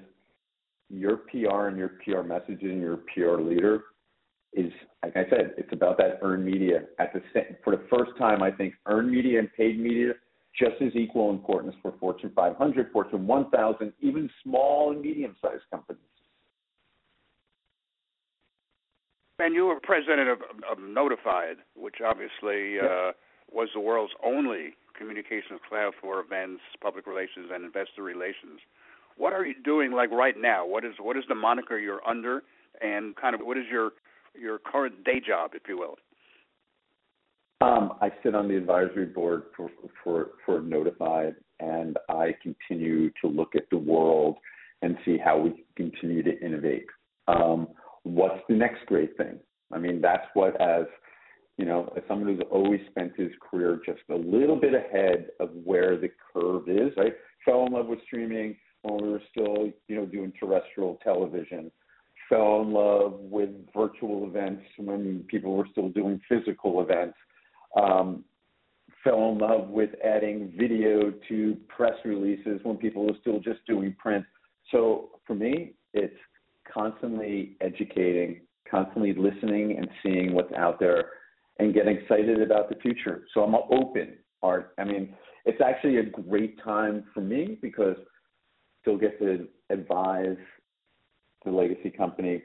your 0.90 1.16
PR 1.16 1.68
and 1.68 1.78
your 1.78 1.92
PR 2.04 2.20
messaging, 2.20 2.72
and 2.72 2.80
your 2.80 2.98
PR 3.14 3.40
leader 3.40 3.84
is 4.52 4.70
like 5.02 5.16
I 5.16 5.28
said, 5.30 5.54
it's 5.56 5.72
about 5.72 5.98
that 5.98 6.18
earned 6.22 6.44
media. 6.44 6.82
At 6.98 7.12
the 7.12 7.20
for 7.64 7.74
the 7.76 7.82
first 7.90 8.12
time, 8.18 8.42
I 8.42 8.50
think 8.50 8.74
earned 8.86 9.10
media 9.10 9.38
and 9.38 9.52
paid 9.54 9.80
media 9.80 10.12
just 10.58 10.80
as 10.82 10.94
equal 10.94 11.30
importance 11.30 11.74
for 11.80 11.94
Fortune 11.98 12.30
500, 12.34 12.92
Fortune 12.92 13.26
1000, 13.26 13.92
even 14.00 14.28
small 14.42 14.92
and 14.92 15.00
medium-sized 15.00 15.62
companies. 15.70 16.02
And 19.42 19.57
you 19.57 19.66
were 19.66 19.81
president 19.83 20.28
of, 20.28 20.38
of 20.70 20.78
Notified, 20.78 21.57
which 21.74 21.96
obviously 22.05 22.78
uh, 22.78 23.11
was 23.50 23.68
the 23.74 23.81
world's 23.81 24.12
only 24.24 24.74
communications 24.96 25.59
cloud 25.68 25.94
for 26.00 26.20
events, 26.20 26.62
public 26.81 27.09
relations, 27.09 27.50
and 27.52 27.64
investor 27.64 28.05
relations. 28.05 28.61
What 29.16 29.33
are 29.33 29.44
you 29.44 29.55
doing 29.64 29.90
like 29.90 30.12
right 30.12 30.37
now? 30.40 30.64
What 30.64 30.85
is 30.85 30.94
what 31.00 31.16
is 31.16 31.24
the 31.28 31.35
moniker 31.35 31.76
you're 31.76 32.07
under, 32.07 32.44
and 32.81 33.16
kind 33.16 33.35
of 33.35 33.40
what 33.40 33.59
is 33.59 33.64
your 33.68 33.90
your 34.40 34.59
current 34.61 35.02
day 35.05 35.20
job, 35.26 35.50
if 35.55 35.62
you 35.68 35.76
will? 35.76 35.96
Um, 37.61 37.94
I 38.00 38.11
sit 38.22 38.37
on 38.37 38.46
the 38.46 38.57
advisory 38.57 39.07
board 39.07 39.44
for, 39.57 39.70
for, 40.02 40.28
for 40.46 40.61
Notified, 40.61 41.35
and 41.59 41.96
I 42.09 42.35
continue 42.42 43.11
to 43.20 43.28
look 43.28 43.57
at 43.57 43.64
the 43.70 43.78
world 43.78 44.37
and 44.83 44.96
see 45.05 45.16
how 45.16 45.38
we 45.38 45.64
continue 45.76 46.22
to 46.22 46.40
innovate. 46.44 46.87
Um, 47.28 47.68
what's 48.04 48.40
the 48.48 48.54
next 48.54 48.86
great 48.86 49.16
thing? 49.16 49.38
I 49.72 49.78
mean, 49.78 50.00
that's 50.00 50.26
what, 50.34 50.60
as 50.60 50.84
you 51.58 51.66
know, 51.66 51.92
as 51.96 52.02
someone 52.08 52.28
who's 52.28 52.44
always 52.50 52.80
spent 52.90 53.12
his 53.16 53.30
career 53.40 53.80
just 53.84 54.00
a 54.10 54.16
little 54.16 54.56
bit 54.56 54.74
ahead 54.74 55.28
of 55.38 55.50
where 55.64 55.96
the 55.96 56.08
curve 56.32 56.68
is, 56.68 56.92
I 56.98 57.10
fell 57.44 57.66
in 57.66 57.72
love 57.72 57.86
with 57.86 58.00
streaming 58.06 58.56
when 58.82 59.02
we 59.02 59.10
were 59.10 59.22
still, 59.30 59.70
you 59.88 59.96
know, 59.96 60.06
doing 60.06 60.32
terrestrial 60.38 60.98
television. 61.04 61.70
Fell 62.28 62.62
in 62.62 62.72
love 62.72 63.14
with 63.20 63.50
virtual 63.74 64.26
events 64.26 64.64
when 64.78 65.24
people 65.28 65.54
were 65.54 65.68
still 65.70 65.90
doing 65.90 66.20
physical 66.28 66.80
events 66.80 67.16
um, 67.76 68.24
fell 69.02 69.30
in 69.30 69.38
love 69.38 69.68
with 69.68 69.90
adding 70.04 70.52
video 70.56 71.12
to 71.28 71.56
press 71.68 71.94
releases 72.04 72.60
when 72.62 72.76
people 72.76 73.06
were 73.06 73.16
still 73.20 73.40
just 73.40 73.64
doing 73.66 73.94
print. 73.98 74.24
So 74.70 75.10
for 75.26 75.34
me, 75.34 75.74
it's 75.92 76.14
constantly 76.72 77.56
educating, 77.61 78.40
constantly 78.70 79.14
listening 79.14 79.76
and 79.76 79.88
seeing 80.02 80.35
what's 80.35 80.52
out 80.54 80.78
there 80.80 81.11
and 81.58 81.74
getting 81.74 81.96
excited 81.96 82.40
about 82.40 82.68
the 82.68 82.76
future. 82.76 83.24
So 83.35 83.42
I'm 83.42 83.54
open, 83.54 84.14
Art. 84.42 84.74
I 84.78 84.85
mean, 84.85 85.14
it's 85.44 85.61
actually 85.61 85.98
a 85.98 86.04
great 86.04 86.62
time 86.62 87.04
for 87.12 87.20
me 87.20 87.58
because 87.61 87.96
still 88.80 88.96
get 88.96 89.18
to 89.20 89.48
advise 89.70 90.37
the 91.44 91.50
legacy 91.50 91.90
company, 91.90 92.42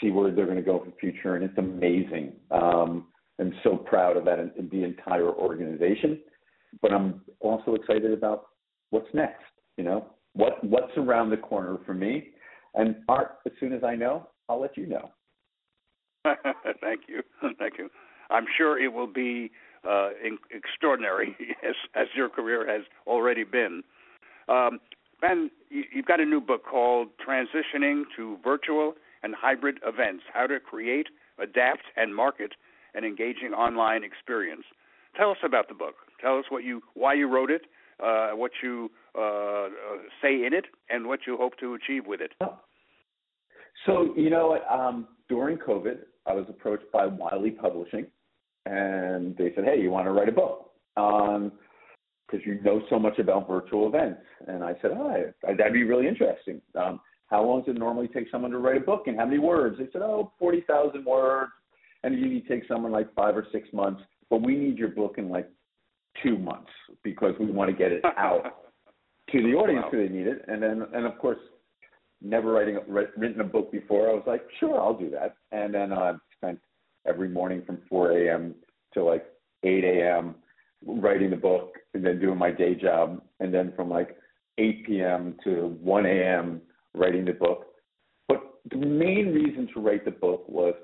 see 0.00 0.10
where 0.10 0.30
they're 0.30 0.46
going 0.46 0.56
to 0.56 0.62
go 0.62 0.78
for 0.80 0.86
the 0.86 0.96
future, 1.00 1.36
and 1.36 1.44
it's 1.44 1.58
amazing. 1.58 2.32
Um, 2.50 3.08
am 3.40 3.52
so 3.62 3.76
proud 3.76 4.16
of 4.16 4.24
that 4.26 4.38
and 4.38 4.70
the 4.70 4.84
entire 4.84 5.28
organization. 5.28 6.20
But 6.82 6.92
I'm 6.92 7.22
also 7.40 7.74
excited 7.74 8.12
about 8.12 8.46
what's 8.90 9.12
next. 9.14 9.42
You 9.76 9.84
know, 9.84 10.06
what 10.34 10.62
what's 10.64 10.96
around 10.96 11.30
the 11.30 11.36
corner 11.36 11.78
for 11.86 11.94
me. 11.94 12.28
And 12.74 12.96
Art, 13.08 13.38
as 13.46 13.52
soon 13.60 13.72
as 13.72 13.84
I 13.84 13.94
know, 13.94 14.28
I'll 14.48 14.60
let 14.60 14.76
you 14.76 14.86
know. 14.86 15.10
Thank 16.80 17.02
you, 17.08 17.22
thank 17.58 17.78
you. 17.78 17.90
I'm 18.30 18.46
sure 18.56 18.82
it 18.82 18.92
will 18.94 19.06
be 19.06 19.50
uh, 19.86 20.10
in, 20.24 20.38
extraordinary 20.50 21.36
as 21.68 21.74
as 21.94 22.06
your 22.16 22.30
career 22.30 22.66
has 22.70 22.86
already 23.06 23.44
been. 23.44 23.82
Um, 24.48 24.80
ben, 25.20 25.50
you, 25.68 25.84
you've 25.94 26.06
got 26.06 26.20
a 26.20 26.24
new 26.24 26.40
book 26.40 26.64
called 26.64 27.08
"Transitioning 27.26 28.04
to 28.16 28.38
Virtual 28.42 28.94
and 29.22 29.34
Hybrid 29.34 29.78
Events: 29.84 30.24
How 30.32 30.46
to 30.46 30.58
Create, 30.58 31.08
Adapt, 31.38 31.84
and 31.96 32.14
Market 32.14 32.52
an 32.94 33.04
engaging 33.04 33.52
online 33.52 34.04
experience. 34.04 34.64
Tell 35.16 35.30
us 35.30 35.38
about 35.44 35.68
the 35.68 35.74
book. 35.74 35.94
Tell 36.20 36.38
us 36.38 36.44
what 36.48 36.64
you 36.64 36.82
why 36.94 37.14
you 37.14 37.28
wrote 37.28 37.50
it, 37.50 37.62
uh, 38.02 38.30
what 38.30 38.52
you 38.62 38.90
uh, 39.16 39.20
uh, 39.20 39.68
say 40.22 40.44
in 40.44 40.52
it, 40.52 40.66
and 40.90 41.06
what 41.06 41.20
you 41.26 41.36
hope 41.36 41.58
to 41.60 41.74
achieve 41.74 42.06
with 42.06 42.20
it. 42.20 42.32
So 43.86 44.14
you 44.16 44.30
know, 44.30 44.58
um, 44.70 45.08
during 45.28 45.58
COVID, 45.58 45.98
I 46.26 46.32
was 46.32 46.46
approached 46.48 46.90
by 46.92 47.06
Wiley 47.06 47.50
Publishing, 47.50 48.06
and 48.66 49.36
they 49.36 49.52
said, 49.54 49.64
"Hey, 49.64 49.80
you 49.80 49.90
want 49.90 50.06
to 50.06 50.12
write 50.12 50.28
a 50.28 50.32
book?" 50.32 50.70
Um, 50.96 51.52
because 52.26 52.44
you 52.46 52.60
know 52.62 52.82
so 52.88 52.98
much 52.98 53.18
about 53.18 53.48
virtual 53.48 53.86
events. 53.88 54.20
And 54.46 54.64
I 54.64 54.74
said, 54.80 54.92
oh, 54.94 55.32
that'd 55.42 55.72
be 55.72 55.84
really 55.84 56.08
interesting. 56.08 56.60
Um, 56.74 57.00
how 57.26 57.44
long 57.44 57.60
does 57.60 57.74
it 57.74 57.78
normally 57.78 58.08
take 58.08 58.30
someone 58.30 58.50
to 58.50 58.58
write 58.58 58.76
a 58.76 58.80
book 58.80 59.04
and 59.06 59.18
how 59.18 59.24
many 59.24 59.38
words? 59.38 59.76
They 59.78 59.88
said, 59.92 60.02
oh, 60.02 60.32
40,000 60.38 61.04
words, 61.04 61.50
and 62.02 62.14
it 62.14 62.18
usually 62.18 62.42
takes 62.42 62.68
someone 62.68 62.92
like 62.92 63.12
five 63.14 63.36
or 63.36 63.46
six 63.52 63.68
months, 63.72 64.02
but 64.30 64.42
we 64.42 64.56
need 64.56 64.78
your 64.78 64.88
book 64.88 65.14
in 65.18 65.28
like 65.28 65.50
two 66.22 66.38
months 66.38 66.70
because 67.02 67.34
we 67.38 67.46
want 67.46 67.70
to 67.70 67.76
get 67.76 67.92
it 67.92 68.04
out 68.18 68.64
to 69.30 69.42
the 69.42 69.54
audience 69.54 69.86
wow. 69.92 69.98
they 69.98 70.08
need 70.08 70.26
it. 70.26 70.44
And 70.48 70.62
then, 70.62 70.86
and 70.92 71.06
of 71.06 71.18
course, 71.18 71.38
never 72.22 72.52
writing 72.52 72.78
written 72.88 73.40
a 73.40 73.44
book 73.44 73.72
before, 73.72 74.10
I 74.10 74.14
was 74.14 74.24
like, 74.26 74.42
sure, 74.60 74.80
I'll 74.80 74.98
do 74.98 75.10
that. 75.10 75.36
And 75.52 75.74
then 75.74 75.92
I 75.92 76.10
uh, 76.10 76.16
spent 76.36 76.58
every 77.06 77.28
morning 77.28 77.62
from 77.66 77.78
4 77.88 78.12
a.m. 78.12 78.54
to 78.94 79.04
like 79.04 79.24
8 79.62 79.84
a.m. 79.84 80.34
writing 80.86 81.30
the 81.30 81.36
book, 81.36 81.74
and 81.94 82.04
then 82.04 82.20
doing 82.20 82.38
my 82.38 82.50
day 82.50 82.74
job, 82.74 83.22
and 83.40 83.52
then 83.52 83.72
from 83.76 83.90
like 83.90 84.16
8 84.58 84.86
p.m. 84.86 85.36
to 85.44 85.76
1 85.80 86.06
a.m. 86.06 86.60
writing 86.94 87.24
the 87.24 87.32
book. 87.32 87.66
But 88.28 88.40
the 88.70 88.76
main 88.76 89.34
reason 89.34 89.68
to 89.74 89.80
write 89.80 90.04
the 90.04 90.10
book 90.10 90.48
was 90.48 90.74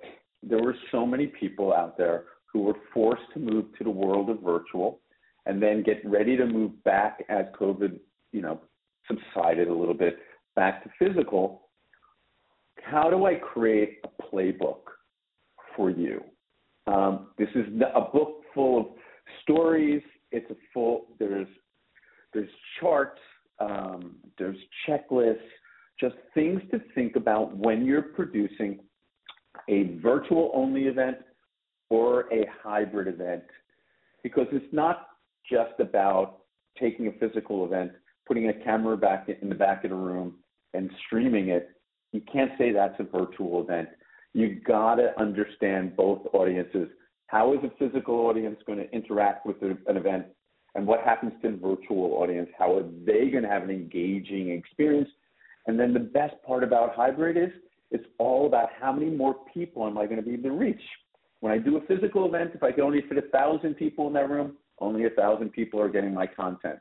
there 0.42 0.62
were 0.62 0.76
so 0.90 1.06
many 1.06 1.26
people 1.26 1.72
out 1.72 1.96
there 1.96 2.24
who 2.52 2.62
were 2.62 2.74
forced 2.92 3.22
to 3.34 3.38
move 3.38 3.66
to 3.78 3.84
the 3.84 3.90
world 3.90 4.28
of 4.28 4.40
virtual 4.40 5.00
and 5.46 5.62
then 5.62 5.82
get 5.82 6.00
ready 6.04 6.36
to 6.36 6.46
move 6.46 6.72
back 6.84 7.24
as 7.28 7.46
COVID, 7.58 7.98
you 8.32 8.42
know, 8.42 8.60
subsided 9.06 9.68
a 9.68 9.74
little 9.74 9.94
bit 9.94 10.18
back 10.56 10.82
to 10.84 10.90
physical. 10.98 11.68
How 12.82 13.10
do 13.10 13.26
I 13.26 13.34
create 13.34 13.98
a 14.04 14.22
playbook 14.22 14.80
for 15.76 15.90
you? 15.90 16.22
Um, 16.86 17.28
this 17.38 17.48
is 17.54 17.66
a 17.94 18.00
book 18.00 18.42
full 18.54 18.80
of 18.80 18.86
stories. 19.42 20.02
It's 20.32 20.50
a 20.50 20.56
full. 20.72 21.08
There's 21.18 21.48
there's 22.32 22.48
charts. 22.78 23.20
Um, 23.58 24.16
there's 24.38 24.56
checklists. 24.88 25.36
Just 26.00 26.16
things 26.34 26.62
to 26.70 26.80
think 26.94 27.16
about 27.16 27.54
when 27.56 27.84
you're 27.84 28.02
producing 28.02 28.80
a 29.68 29.98
virtual 30.02 30.50
only 30.54 30.84
event 30.84 31.18
or 31.90 32.32
a 32.32 32.46
hybrid 32.62 33.08
event 33.08 33.42
because 34.22 34.46
it's 34.52 34.72
not 34.72 35.08
just 35.48 35.78
about 35.78 36.38
taking 36.78 37.08
a 37.08 37.12
physical 37.12 37.64
event, 37.64 37.92
putting 38.26 38.48
a 38.48 38.52
camera 38.52 38.96
back 38.96 39.28
in 39.28 39.48
the 39.48 39.54
back 39.54 39.84
of 39.84 39.90
the 39.90 39.96
room 39.96 40.34
and 40.74 40.90
streaming 41.06 41.48
it. 41.48 41.70
You 42.12 42.22
can't 42.32 42.52
say 42.58 42.72
that's 42.72 42.98
a 42.98 43.04
virtual 43.04 43.62
event. 43.62 43.88
You've 44.32 44.62
got 44.64 44.96
to 44.96 45.18
understand 45.20 45.96
both 45.96 46.22
audiences. 46.32 46.88
How 47.26 47.52
is 47.54 47.60
a 47.64 47.70
physical 47.78 48.26
audience 48.26 48.58
going 48.66 48.78
to 48.78 48.90
interact 48.92 49.46
with 49.46 49.56
an 49.62 49.96
event? 49.96 50.26
And 50.74 50.86
what 50.86 51.00
happens 51.00 51.32
to 51.42 51.48
a 51.48 51.56
virtual 51.56 52.14
audience? 52.14 52.48
How 52.56 52.76
are 52.76 52.82
they 52.82 53.30
going 53.30 53.42
to 53.42 53.48
have 53.48 53.62
an 53.62 53.70
engaging 53.70 54.50
experience? 54.50 55.08
And 55.66 55.78
then 55.78 55.92
the 55.92 56.00
best 56.00 56.34
part 56.46 56.64
about 56.64 56.94
hybrid 56.94 57.36
is 57.36 57.50
it's 57.90 58.06
all 58.18 58.46
about 58.46 58.70
how 58.80 58.92
many 58.92 59.10
more 59.10 59.34
people 59.52 59.86
am 59.86 59.98
I 59.98 60.06
going 60.06 60.16
to 60.16 60.22
be 60.22 60.34
able 60.34 60.50
to 60.50 60.56
reach. 60.56 60.82
When 61.40 61.52
I 61.52 61.58
do 61.58 61.76
a 61.76 61.80
physical 61.86 62.26
event, 62.26 62.52
if 62.54 62.62
I 62.62 62.70
can 62.72 62.82
only 62.82 63.02
fit 63.08 63.18
a 63.18 63.28
thousand 63.28 63.74
people 63.74 64.06
in 64.06 64.12
that 64.12 64.30
room, 64.30 64.56
only 64.80 65.04
a 65.06 65.10
thousand 65.10 65.52
people 65.52 65.80
are 65.80 65.88
getting 65.88 66.14
my 66.14 66.26
content. 66.26 66.78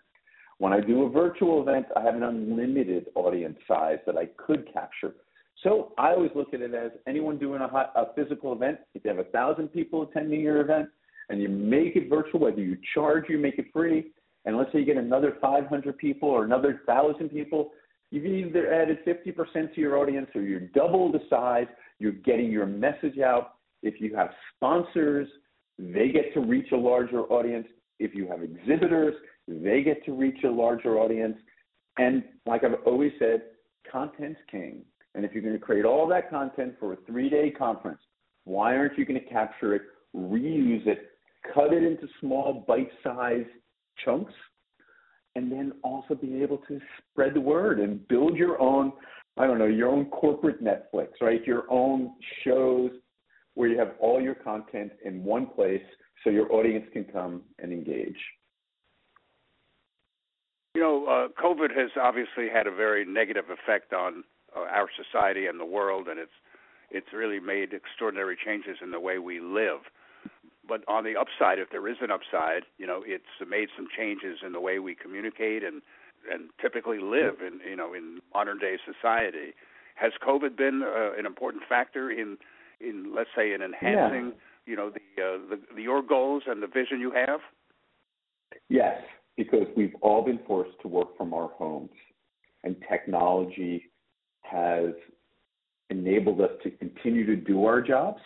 When 0.58 0.74
I 0.74 0.82
do 0.82 1.04
a 1.04 1.10
virtual 1.10 1.62
event, 1.62 1.86
I 1.96 2.02
have 2.02 2.16
an 2.16 2.24
unlimited 2.24 3.08
audience 3.16 3.58
size 3.68 4.00
that 4.06 4.18
I 4.18 4.26
could 4.38 4.72
capture. 4.74 5.14
So 5.64 5.94
I 5.98 6.12
always 6.12 6.32
look 6.36 6.54
at 6.54 6.62
it 6.62 6.74
as 6.74 6.92
anyone 7.08 7.38
doing 7.38 7.62
a, 7.62 7.66
a 7.66 8.14
physical 8.16 8.54
event, 8.54 8.80
if 8.94 9.04
you 9.04 9.10
have 9.10 9.20
a 9.20 9.30
thousand 9.30 9.70
people 9.70 10.04
attending 10.04 10.42
your 10.42 10.62
event 10.62 10.90
and 11.30 11.42
you 11.42 11.50
make 11.50 11.96
it 11.96 12.10
virtual, 12.10 12.42
whether 12.42 12.62
you 12.62 12.78
charge, 12.94 13.26
you 13.30 13.38
make 13.38 13.60
it 13.60 13.68
free, 13.74 14.12
and 14.46 14.58
let's 14.58 14.72
say 14.72 14.80
you 14.80 14.86
get 14.86 14.98
another 14.98 15.38
500 15.42 15.98
people 15.98 16.30
or 16.30 16.46
another 16.46 16.82
thousand 16.86 17.30
people, 17.30 17.72
you've 18.12 18.26
either 18.26 18.74
added 18.74 19.00
50% 19.06 19.76
to 19.76 19.82
your 19.82 19.98
audience 19.98 20.28
or 20.34 20.42
you're 20.42 20.62
double 20.62 21.12
the 21.12 21.20
size. 21.30 21.68
You're 22.00 22.14
getting 22.14 22.50
your 22.52 22.66
message 22.66 23.20
out. 23.20 23.56
If 23.84 24.00
you 24.00 24.16
have 24.16 24.30
sponsors, 24.56 25.28
they 25.78 26.10
get 26.10 26.34
to 26.34 26.40
reach 26.40 26.72
a 26.72 26.78
larger 26.78 27.22
audience. 27.24 27.68
If 28.00 28.16
you 28.16 28.28
have 28.28 28.42
exhibitors, 28.42 29.16
they 29.48 29.84
get 29.84 30.04
to 30.06 30.14
reach 30.14 30.44
a 30.44 30.50
larger 30.50 31.00
audience. 31.00 31.38
And 31.98 32.24
like 32.46 32.64
I've 32.64 32.82
always 32.86 33.12
said, 33.20 33.42
content's 33.92 34.40
king. 34.50 34.84
And 35.16 35.26
if 35.26 35.34
you're 35.34 35.44
going 35.44 35.58
to 35.58 35.60
create 35.60 35.86
all 35.86 36.08
that 36.08 36.30
content 36.30 36.76
for 36.80 36.94
a 36.94 36.98
three 37.08 37.30
day 37.30 37.52
conference, 37.52 38.00
why 38.46 38.76
aren't 38.76 38.98
you 38.98 39.06
going 39.06 39.20
to 39.20 39.28
capture 39.28 39.76
it, 39.76 39.82
reuse 40.16 40.86
it, 40.88 41.10
cut 41.54 41.74
it 41.74 41.84
into 41.84 42.08
small 42.20 42.64
bite 42.68 42.92
sized 43.04 43.50
chunks, 44.04 44.34
and 45.36 45.52
then 45.52 45.74
also 45.84 46.16
be 46.16 46.42
able 46.42 46.58
to 46.68 46.80
spread 47.12 47.34
the 47.34 47.42
word 47.42 47.80
and 47.80 48.08
build 48.08 48.36
your 48.36 48.60
own, 48.62 48.92
I 49.38 49.48
don't 49.48 49.60
know, 49.60 49.66
your 49.66 49.90
own 49.90 50.06
corporate 50.06 50.64
Netflix, 50.64 51.10
right? 51.22 51.46
Your 51.46 51.64
own 51.70 52.14
shows 52.44 52.92
where 53.56 53.70
you 53.70 53.78
have 53.78 53.94
all 54.00 54.22
your 54.22 54.36
content 54.36 54.92
in 55.04 55.24
one 55.24 55.46
place 55.46 55.82
so 56.24 56.30
your 56.30 56.52
audience 56.52 56.86
can 56.92 57.06
come 57.06 57.42
and 57.60 57.72
engage. 57.72 58.18
You 60.76 60.82
know, 60.82 61.06
uh, 61.08 61.42
COVID 61.42 61.76
has 61.76 61.92
obviously 62.02 62.48
had 62.54 62.68
a 62.68 62.72
very 62.72 63.06
negative 63.06 63.46
effect 63.50 63.94
on 63.94 64.24
uh, 64.56 64.62
our 64.62 64.88
society 64.96 65.48
and 65.48 65.60
the 65.60 65.66
world, 65.66 66.08
and 66.08 66.20
it's 66.20 66.32
it's 66.92 67.14
really 67.14 67.40
made 67.40 67.74
extraordinary 67.74 68.38
changes 68.44 68.78
in 68.82 68.92
the 68.92 69.00
way 69.00 69.20
we 69.20 69.40
live. 69.40 69.82
But 70.68 70.84
on 70.88 71.04
the 71.04 71.16
upside, 71.16 71.60
if 71.60 71.70
there 71.72 71.88
is 71.88 71.98
an 72.02 72.12
upside, 72.12 72.64
you 72.78 72.86
know, 72.86 73.04
it's 73.06 73.26
made 73.48 73.70
some 73.76 73.88
changes 73.96 74.40
in 74.46 74.54
the 74.54 74.60
way 74.60 74.80
we 74.80 74.96
communicate 74.96 75.64
and 75.64 75.82
and 76.32 76.50
typically 76.62 77.00
live 77.00 77.42
in 77.46 77.60
you 77.68 77.76
know 77.76 77.94
in 77.94 78.20
modern 78.34 78.60
day 78.60 78.78
society. 78.86 79.54
Has 79.96 80.12
COVID 80.26 80.56
been 80.56 80.84
uh, 80.84 81.18
an 81.18 81.26
important 81.26 81.64
factor 81.68 82.12
in 82.12 82.38
in 82.80 83.14
let's 83.16 83.30
say 83.36 83.54
in 83.54 83.62
enhancing 83.62 84.28
yeah. 84.28 84.44
You 84.70 84.76
know 84.76 84.92
the, 84.92 85.24
uh, 85.24 85.56
the 85.76 85.82
your 85.82 86.04
goals 86.04 86.44
and 86.48 86.62
the 86.62 86.68
vision 86.68 87.00
you 87.00 87.12
have? 87.12 87.40
Yes, 88.70 89.02
because 89.36 89.66
we've 89.76 89.96
all 90.02 90.24
been 90.24 90.40
forced 90.46 90.80
to 90.84 90.88
work 90.88 91.18
from 91.18 91.34
our 91.34 91.50
homes, 91.50 91.90
and 92.64 92.76
technology 92.90 93.92
has 94.44 94.92
enabled 95.90 96.40
us 96.42 96.52
to 96.64 96.70
continue 96.70 97.26
to 97.26 97.36
do 97.36 97.66
our 97.66 97.82
jobs 97.82 98.22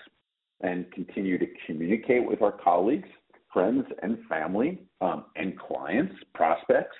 and 0.61 0.91
continue 0.91 1.37
to 1.37 1.45
communicate 1.65 2.27
with 2.27 2.41
our 2.41 2.51
colleagues, 2.51 3.07
friends, 3.51 3.85
and 4.01 4.17
family, 4.27 4.79
um, 5.01 5.25
and 5.35 5.57
clients, 5.57 6.13
prospects. 6.33 6.95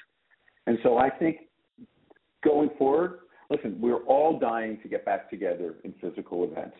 And 0.67 0.77
so 0.83 0.97
I 0.97 1.09
think 1.09 1.37
going 2.43 2.69
forward, 2.77 3.19
listen, 3.49 3.77
we're 3.79 4.03
all 4.03 4.39
dying 4.39 4.79
to 4.83 4.87
get 4.87 5.05
back 5.05 5.29
together 5.29 5.75
in 5.83 5.93
physical 6.01 6.45
events, 6.45 6.77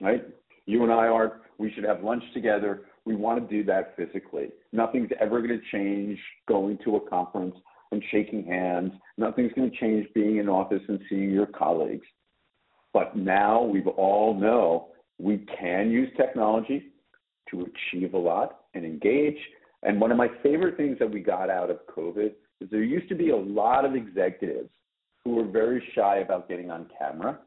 right? 0.00 0.24
You 0.66 0.82
and 0.82 0.92
I 0.92 1.06
are, 1.06 1.40
we 1.58 1.72
should 1.72 1.84
have 1.84 2.02
lunch 2.02 2.24
together. 2.34 2.82
We 3.04 3.14
want 3.14 3.48
to 3.48 3.56
do 3.56 3.64
that 3.64 3.94
physically. 3.96 4.48
Nothing's 4.72 5.10
ever 5.20 5.40
going 5.40 5.58
to 5.58 5.76
change 5.76 6.18
going 6.48 6.78
to 6.84 6.96
a 6.96 7.08
conference 7.08 7.54
and 7.92 8.02
shaking 8.10 8.44
hands. 8.44 8.92
Nothing's 9.16 9.52
going 9.52 9.70
to 9.70 9.76
change 9.76 10.06
being 10.14 10.38
in 10.38 10.48
office 10.48 10.82
and 10.88 10.98
seeing 11.08 11.30
your 11.30 11.46
colleagues. 11.46 12.06
But 12.92 13.16
now 13.16 13.62
we 13.62 13.82
all 13.82 14.34
know 14.34 14.88
we 15.18 15.46
can 15.58 15.90
use 15.90 16.10
technology 16.16 16.92
to 17.50 17.66
achieve 17.92 18.14
a 18.14 18.18
lot 18.18 18.60
and 18.74 18.84
engage. 18.84 19.38
And 19.82 20.00
one 20.00 20.10
of 20.10 20.16
my 20.16 20.28
favorite 20.42 20.76
things 20.76 20.98
that 20.98 21.10
we 21.10 21.20
got 21.20 21.48
out 21.48 21.70
of 21.70 21.78
COVID 21.96 22.32
is 22.60 22.70
there 22.70 22.82
used 22.82 23.08
to 23.08 23.14
be 23.14 23.30
a 23.30 23.36
lot 23.36 23.84
of 23.84 23.94
executives 23.94 24.70
who 25.24 25.34
were 25.34 25.44
very 25.44 25.82
shy 25.94 26.18
about 26.18 26.48
getting 26.48 26.70
on 26.70 26.88
camera. 26.98 27.38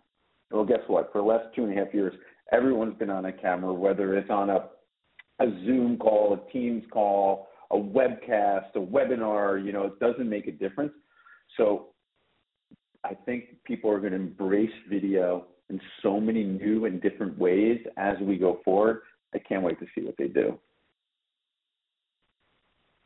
Well, 0.52 0.66
guess 0.66 0.80
what? 0.88 1.12
For 1.12 1.20
the 1.20 1.28
last 1.28 1.46
two 1.56 1.64
and 1.64 1.78
a 1.78 1.84
half 1.84 1.94
years, 1.94 2.14
everyone's 2.52 2.98
been 2.98 3.10
on 3.10 3.26
a 3.26 3.34
camera, 3.34 3.74
whether 3.74 4.16
it's 4.16 4.30
on 4.30 4.50
a, 4.50 4.70
a 5.40 5.50
Zoom 5.66 5.98
call, 5.98 6.34
a 6.34 6.52
Teams 6.52 6.84
call, 6.92 7.48
a 7.72 7.78
webcast, 7.78 8.76
a 8.76 8.80
webinar, 8.80 9.64
you 9.64 9.72
know, 9.72 9.86
it 9.86 10.00
doesn't 10.00 10.30
make 10.30 10.48
a 10.48 10.52
difference. 10.52 10.94
So 11.58 11.88
I 13.04 13.14
think 13.14 13.64
people 13.66 13.90
are 13.92 14.00
going 14.00 14.14
to 14.14 14.18
embrace 14.18 14.72
video 14.90 15.46
in 15.70 15.80
so 16.02 16.20
many 16.20 16.44
new 16.44 16.86
and 16.86 17.02
different 17.02 17.38
ways 17.38 17.80
as 17.98 18.18
we 18.22 18.38
go 18.38 18.60
forward. 18.66 19.02
I 19.34 19.40
can't 19.40 19.64
wait 19.64 19.80
to 19.80 19.86
see 19.96 20.04
what 20.04 20.16
they 20.18 20.28
do. 20.28 20.60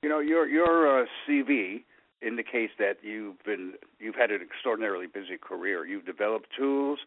You 0.02 0.10
know, 0.10 0.20
your 0.20 0.48
your 0.48 1.04
uh, 1.04 1.06
CV 1.28 1.84
indicates 2.26 2.74
that 2.80 2.98
you've 3.02 3.44
been 3.44 3.74
you've 4.00 4.16
had 4.16 4.32
an 4.32 4.42
extraordinarily 4.42 5.08
busy 5.08 5.38
career. 5.42 5.86
You've 5.86 6.06
developed 6.06 6.50
tools 6.58 7.00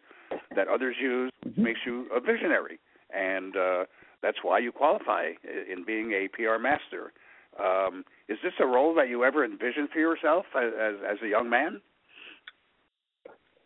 that 0.55 0.69
others 0.69 0.97
use, 1.01 1.33
mm-hmm. 1.45 1.63
makes 1.63 1.81
you 1.87 2.07
a 2.15 2.21
visionary, 2.21 2.79
and 3.15 3.57
uh, 3.57 3.85
that's 4.23 4.39
why 4.43 4.59
you 4.59 4.73
qualify 4.73 5.31
in 5.45 5.85
being 5.85 6.13
a 6.13 6.29
PR 6.29 6.61
master. 6.61 7.13
Um, 7.59 8.05
is 8.29 8.39
this 8.43 8.53
a 8.61 8.67
role 8.67 8.95
that 8.95 9.09
you 9.09 9.25
ever 9.25 9.45
envisioned 9.45 9.89
for 9.91 9.99
yourself 9.99 10.45
as, 10.55 10.73
as, 10.79 10.95
as 11.11 11.17
a 11.25 11.29
young 11.29 11.49
man? 11.49 11.81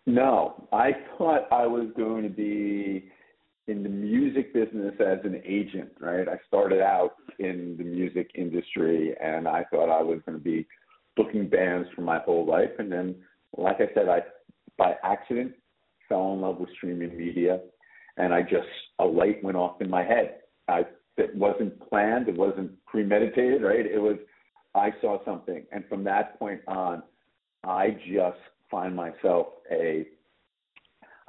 No, 0.07 0.69
I 0.73 0.93
thought 1.17 1.49
I 1.51 1.67
was 1.67 1.89
going 1.97 2.23
to 2.23 2.29
be 2.29 3.11
in 3.69 3.83
the 3.83 3.89
music 3.89 4.53
business 4.53 4.95
as 5.01 5.19
an 5.25 5.41
agent, 5.45 5.91
right? 6.01 6.27
I 6.29 6.39
started 6.49 6.81
out 6.81 7.15
in 7.39 7.77
the 7.79 7.85
music 7.85 8.31
industry 8.35 9.15
and 9.23 9.47
I 9.47 9.65
thought 9.71 9.91
I 9.91 10.03
was 10.03 10.21
going 10.27 10.39
to 10.39 10.45
be 10.45 10.67
booking 11.17 11.49
bands 11.49 11.89
for 11.95 12.03
my 12.03 12.19
whole 12.19 12.47
life. 12.47 12.71
And 12.79 12.91
then, 12.91 13.17
like 13.57 13.77
I 13.77 13.93
said, 13.95 14.09
I, 14.09 14.21
by 14.79 14.95
accident, 15.05 15.53
fell 16.09 16.33
in 16.33 16.41
love 16.41 16.59
with 16.59 16.71
streaming 16.77 17.17
media 17.17 17.61
and 18.17 18.35
I 18.35 18.43
just, 18.43 18.69
a 18.99 19.05
light 19.05 19.43
went 19.43 19.57
off 19.57 19.81
in 19.81 19.89
my 19.89 20.03
head. 20.03 20.41
I, 20.69 20.83
it 21.17 21.35
wasn't 21.35 21.81
planned. 21.89 22.29
It 22.29 22.37
wasn't 22.37 22.73
premeditated, 22.87 23.63
right? 23.63 23.87
It 23.87 24.01
was, 24.01 24.17
I 24.75 24.91
saw 25.01 25.25
something. 25.25 25.65
And 25.73 25.85
from 25.89 26.05
that 26.05 26.39
point 26.39 26.61
on, 26.67 27.03
I 27.65 27.91
just 28.07 28.39
find 28.71 28.95
myself 28.95 29.49
a 29.71 30.07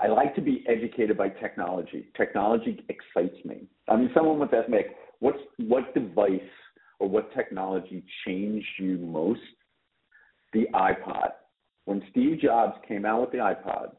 I 0.01 0.07
like 0.07 0.33
to 0.33 0.41
be 0.41 0.65
educated 0.67 1.15
by 1.15 1.29
technology. 1.29 2.07
Technology 2.17 2.83
excites 2.89 3.37
me. 3.45 3.67
I 3.87 3.97
mean, 3.97 4.09
someone 4.15 4.39
would 4.39 4.51
ask 4.51 4.67
me, 4.67 4.79
what's 5.19 5.37
what 5.57 5.93
device 5.93 6.41
or 6.99 7.07
what 7.07 7.31
technology 7.35 8.03
changed 8.25 8.67
you 8.79 8.97
most? 8.97 9.41
The 10.53 10.67
iPod. 10.73 11.29
When 11.85 12.03
Steve 12.11 12.39
Jobs 12.39 12.77
came 12.87 13.05
out 13.05 13.21
with 13.21 13.31
the 13.31 13.37
iPod 13.37 13.91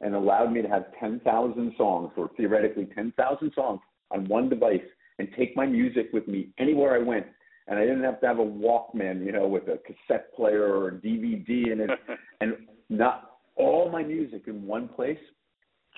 and 0.00 0.14
allowed 0.14 0.52
me 0.52 0.62
to 0.62 0.68
have 0.68 0.86
10,000 0.98 1.74
songs, 1.76 2.10
or 2.16 2.30
theoretically 2.36 2.88
10,000 2.94 3.52
songs 3.54 3.80
on 4.10 4.26
one 4.26 4.48
device, 4.48 4.80
and 5.18 5.28
take 5.36 5.56
my 5.56 5.66
music 5.66 6.08
with 6.12 6.26
me 6.26 6.48
anywhere 6.58 6.94
I 6.94 6.98
went, 6.98 7.26
and 7.68 7.78
I 7.78 7.82
didn't 7.82 8.02
have 8.02 8.20
to 8.20 8.26
have 8.26 8.38
a 8.38 8.44
Walkman, 8.44 9.24
you 9.24 9.32
know, 9.32 9.46
with 9.46 9.64
a 9.64 9.78
cassette 9.86 10.34
player 10.34 10.64
or 10.64 10.88
a 10.88 10.92
DVD 10.92 11.72
in 11.72 11.80
it, 11.80 11.90
and 12.40 12.56
not 12.88 13.32
all 13.56 13.90
my 13.90 14.02
music 14.02 14.42
in 14.46 14.66
one 14.66 14.88
place 14.88 15.18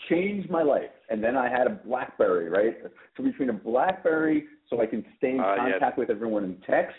changed 0.09 0.51
my 0.51 0.63
life. 0.63 0.91
And 1.09 1.23
then 1.23 1.37
I 1.37 1.49
had 1.49 1.67
a 1.67 1.71
BlackBerry, 1.71 2.49
right? 2.49 2.77
So 3.17 3.23
between 3.23 3.51
a 3.51 3.55
BlackBerry, 3.55 4.45
so 4.69 4.81
I 4.81 4.87
can 4.87 5.05
stay 5.19 5.31
in 5.31 5.41
uh, 5.41 5.55
contact 5.57 5.83
yes. 5.83 5.99
with 5.99 6.11
everyone 6.11 6.45
in 6.45 6.57
text, 6.69 6.97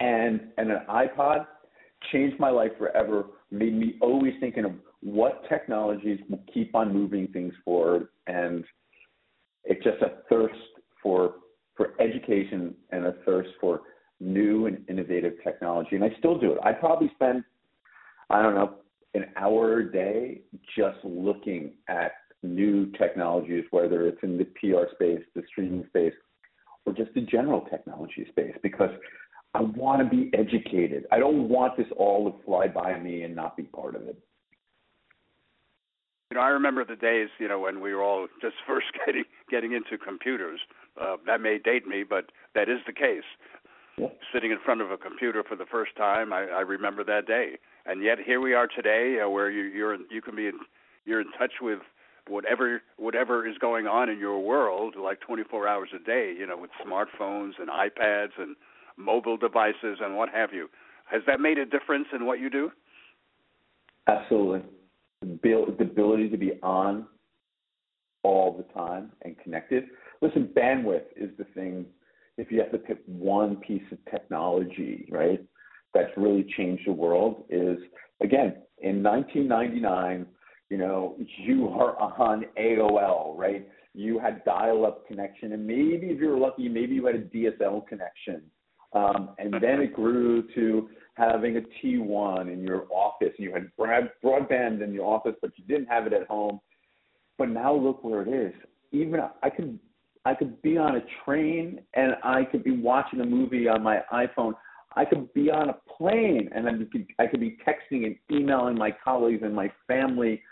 and 0.00 0.40
and 0.58 0.70
an 0.70 0.80
iPod, 0.88 1.46
changed 2.12 2.38
my 2.38 2.50
life 2.50 2.72
forever. 2.78 3.26
Made 3.50 3.74
me 3.74 3.96
always 4.00 4.34
thinking 4.40 4.64
of 4.64 4.72
what 5.00 5.48
technologies 5.48 6.18
will 6.28 6.42
keep 6.52 6.74
on 6.74 6.92
moving 6.92 7.28
things 7.28 7.52
forward, 7.64 8.08
and 8.26 8.64
it's 9.64 9.82
just 9.84 10.02
a 10.02 10.22
thirst 10.28 10.54
for 11.02 11.34
for 11.76 11.94
education 12.00 12.74
and 12.90 13.06
a 13.06 13.14
thirst 13.24 13.50
for 13.60 13.80
new 14.20 14.66
and 14.66 14.78
innovative 14.88 15.34
technology. 15.42 15.96
And 15.96 16.04
I 16.04 16.10
still 16.18 16.38
do 16.38 16.52
it. 16.52 16.58
I 16.62 16.72
probably 16.72 17.10
spend, 17.14 17.42
I 18.30 18.42
don't 18.42 18.54
know, 18.54 18.76
an 19.14 19.26
hour 19.36 19.78
a 19.78 19.92
day 19.92 20.40
just 20.76 20.98
looking 21.04 21.72
at 21.88 22.12
new 22.42 22.92
technologies, 22.92 23.64
whether 23.70 24.06
it's 24.06 24.22
in 24.22 24.38
the 24.38 24.44
PR 24.44 24.84
space, 24.94 25.22
the 25.34 25.42
streaming 25.48 25.84
space, 25.88 26.14
or 26.86 26.92
just 26.92 27.12
the 27.14 27.22
general 27.22 27.62
technology 27.62 28.26
space, 28.30 28.54
because 28.62 28.90
I 29.54 29.62
want 29.62 30.02
to 30.02 30.08
be 30.16 30.30
educated. 30.34 31.06
I 31.12 31.18
don't 31.18 31.48
want 31.48 31.76
this 31.76 31.86
all 31.96 32.30
to 32.30 32.44
fly 32.44 32.66
by 32.66 32.98
me 32.98 33.22
and 33.22 33.36
not 33.36 33.56
be 33.56 33.62
part 33.62 33.94
of 33.94 34.02
it. 34.02 34.18
You 36.30 36.36
know, 36.36 36.40
I 36.40 36.48
remember 36.48 36.84
the 36.84 36.96
days, 36.96 37.28
you 37.38 37.46
know, 37.46 37.60
when 37.60 37.80
we 37.80 37.94
were 37.94 38.02
all 38.02 38.26
just 38.40 38.56
first 38.66 38.86
getting 39.06 39.24
getting 39.50 39.72
into 39.72 39.96
computers. 39.96 40.60
Uh, 41.00 41.16
that 41.26 41.40
may 41.40 41.58
date 41.58 41.86
me, 41.86 42.04
but 42.08 42.30
that 42.54 42.68
is 42.68 42.78
the 42.86 42.92
case. 42.92 43.24
Yeah. 43.96 44.08
sitting 44.32 44.50
in 44.50 44.58
front 44.64 44.80
of 44.80 44.90
a 44.90 44.96
computer 44.96 45.44
for 45.48 45.54
the 45.54 45.66
first 45.70 45.94
time. 45.96 46.32
I, 46.32 46.46
I 46.46 46.60
remember 46.62 47.04
that 47.04 47.28
day, 47.28 47.58
and 47.86 48.02
yet 48.02 48.18
here 48.18 48.40
we 48.40 48.52
are 48.52 48.66
today, 48.66 49.20
uh, 49.24 49.28
where 49.28 49.48
you, 49.48 49.62
you're 49.62 49.96
you 50.10 50.20
can 50.20 50.34
be 50.34 50.48
in, 50.48 50.58
you're 51.04 51.20
in 51.20 51.30
touch 51.38 51.52
with 51.62 51.78
whatever 52.26 52.82
whatever 52.96 53.46
is 53.46 53.56
going 53.58 53.86
on 53.86 54.08
in 54.08 54.18
your 54.18 54.40
world, 54.40 54.96
like 55.00 55.20
24 55.20 55.68
hours 55.68 55.90
a 55.94 56.04
day. 56.04 56.34
You 56.36 56.44
know, 56.44 56.56
with 56.56 56.70
smartphones 56.84 57.52
and 57.60 57.68
iPads 57.68 58.32
and 58.36 58.56
mobile 58.96 59.36
devices 59.36 59.98
and 60.00 60.16
what 60.16 60.28
have 60.28 60.52
you. 60.52 60.68
Has 61.10 61.22
that 61.26 61.40
made 61.40 61.58
a 61.58 61.66
difference 61.66 62.06
in 62.14 62.26
what 62.26 62.40
you 62.40 62.50
do? 62.50 62.70
Absolutely. 64.06 64.62
The 65.22 65.74
ability 65.80 66.28
to 66.30 66.36
be 66.36 66.52
on 66.62 67.06
all 68.22 68.56
the 68.56 68.64
time 68.74 69.12
and 69.22 69.38
connected. 69.38 69.84
Listen, 70.20 70.48
bandwidth 70.56 71.04
is 71.16 71.30
the 71.38 71.44
thing. 71.54 71.86
If 72.36 72.50
you 72.50 72.58
have 72.60 72.72
to 72.72 72.78
pick 72.78 72.98
one 73.06 73.56
piece 73.56 73.84
of 73.92 73.98
technology, 74.10 75.06
right, 75.10 75.40
that's 75.92 76.10
really 76.16 76.44
changed 76.56 76.86
the 76.86 76.92
world, 76.92 77.44
is 77.48 77.78
again 78.22 78.56
in 78.78 79.02
1999. 79.02 80.26
You 80.70 80.78
know, 80.78 81.16
you 81.38 81.68
are 81.68 81.96
on 81.98 82.46
AOL, 82.58 83.36
right? 83.38 83.68
You 83.92 84.18
had 84.18 84.44
dial-up 84.44 85.06
connection, 85.06 85.52
and 85.52 85.64
maybe 85.64 86.08
if 86.08 86.20
you 86.20 86.28
were 86.28 86.38
lucky, 86.38 86.68
maybe 86.68 86.94
you 86.94 87.06
had 87.06 87.14
a 87.14 87.20
DSL 87.20 87.86
connection. 87.86 88.42
Um, 88.94 89.30
and 89.38 89.52
then 89.52 89.80
it 89.80 89.92
grew 89.92 90.44
to 90.54 90.88
having 91.14 91.56
a 91.56 91.60
T1 91.60 92.52
in 92.52 92.62
your 92.62 92.86
office. 92.90 93.32
You 93.38 93.52
had 93.52 93.70
broadband 93.78 94.82
in 94.82 94.92
your 94.92 95.06
office, 95.06 95.34
but 95.42 95.50
you 95.56 95.64
didn't 95.64 95.88
have 95.88 96.06
it 96.06 96.12
at 96.12 96.26
home. 96.26 96.60
But 97.38 97.48
now 97.48 97.74
look 97.74 98.04
where 98.04 98.22
it 98.22 98.28
is. 98.28 98.54
Even 98.92 99.20
I 99.42 99.50
could 99.50 99.78
I 100.24 100.34
could 100.34 100.60
be 100.62 100.78
on 100.78 100.96
a 100.96 101.00
train 101.24 101.80
and 101.94 102.14
I 102.22 102.44
could 102.44 102.64
be 102.64 102.70
watching 102.70 103.20
a 103.20 103.26
movie 103.26 103.68
on 103.68 103.82
my 103.82 104.00
iPhone. 104.12 104.54
I 104.96 105.04
could 105.04 105.32
be 105.34 105.50
on 105.50 105.68
a 105.68 105.76
plane 105.98 106.48
and 106.54 106.66
I 106.66 106.72
could, 106.90 107.06
I 107.18 107.26
could 107.26 107.40
be 107.40 107.58
texting 107.66 108.06
and 108.06 108.16
emailing 108.30 108.78
my 108.78 108.94
colleagues 109.04 109.42
and 109.42 109.54
my 109.54 109.70
family. 109.86 110.42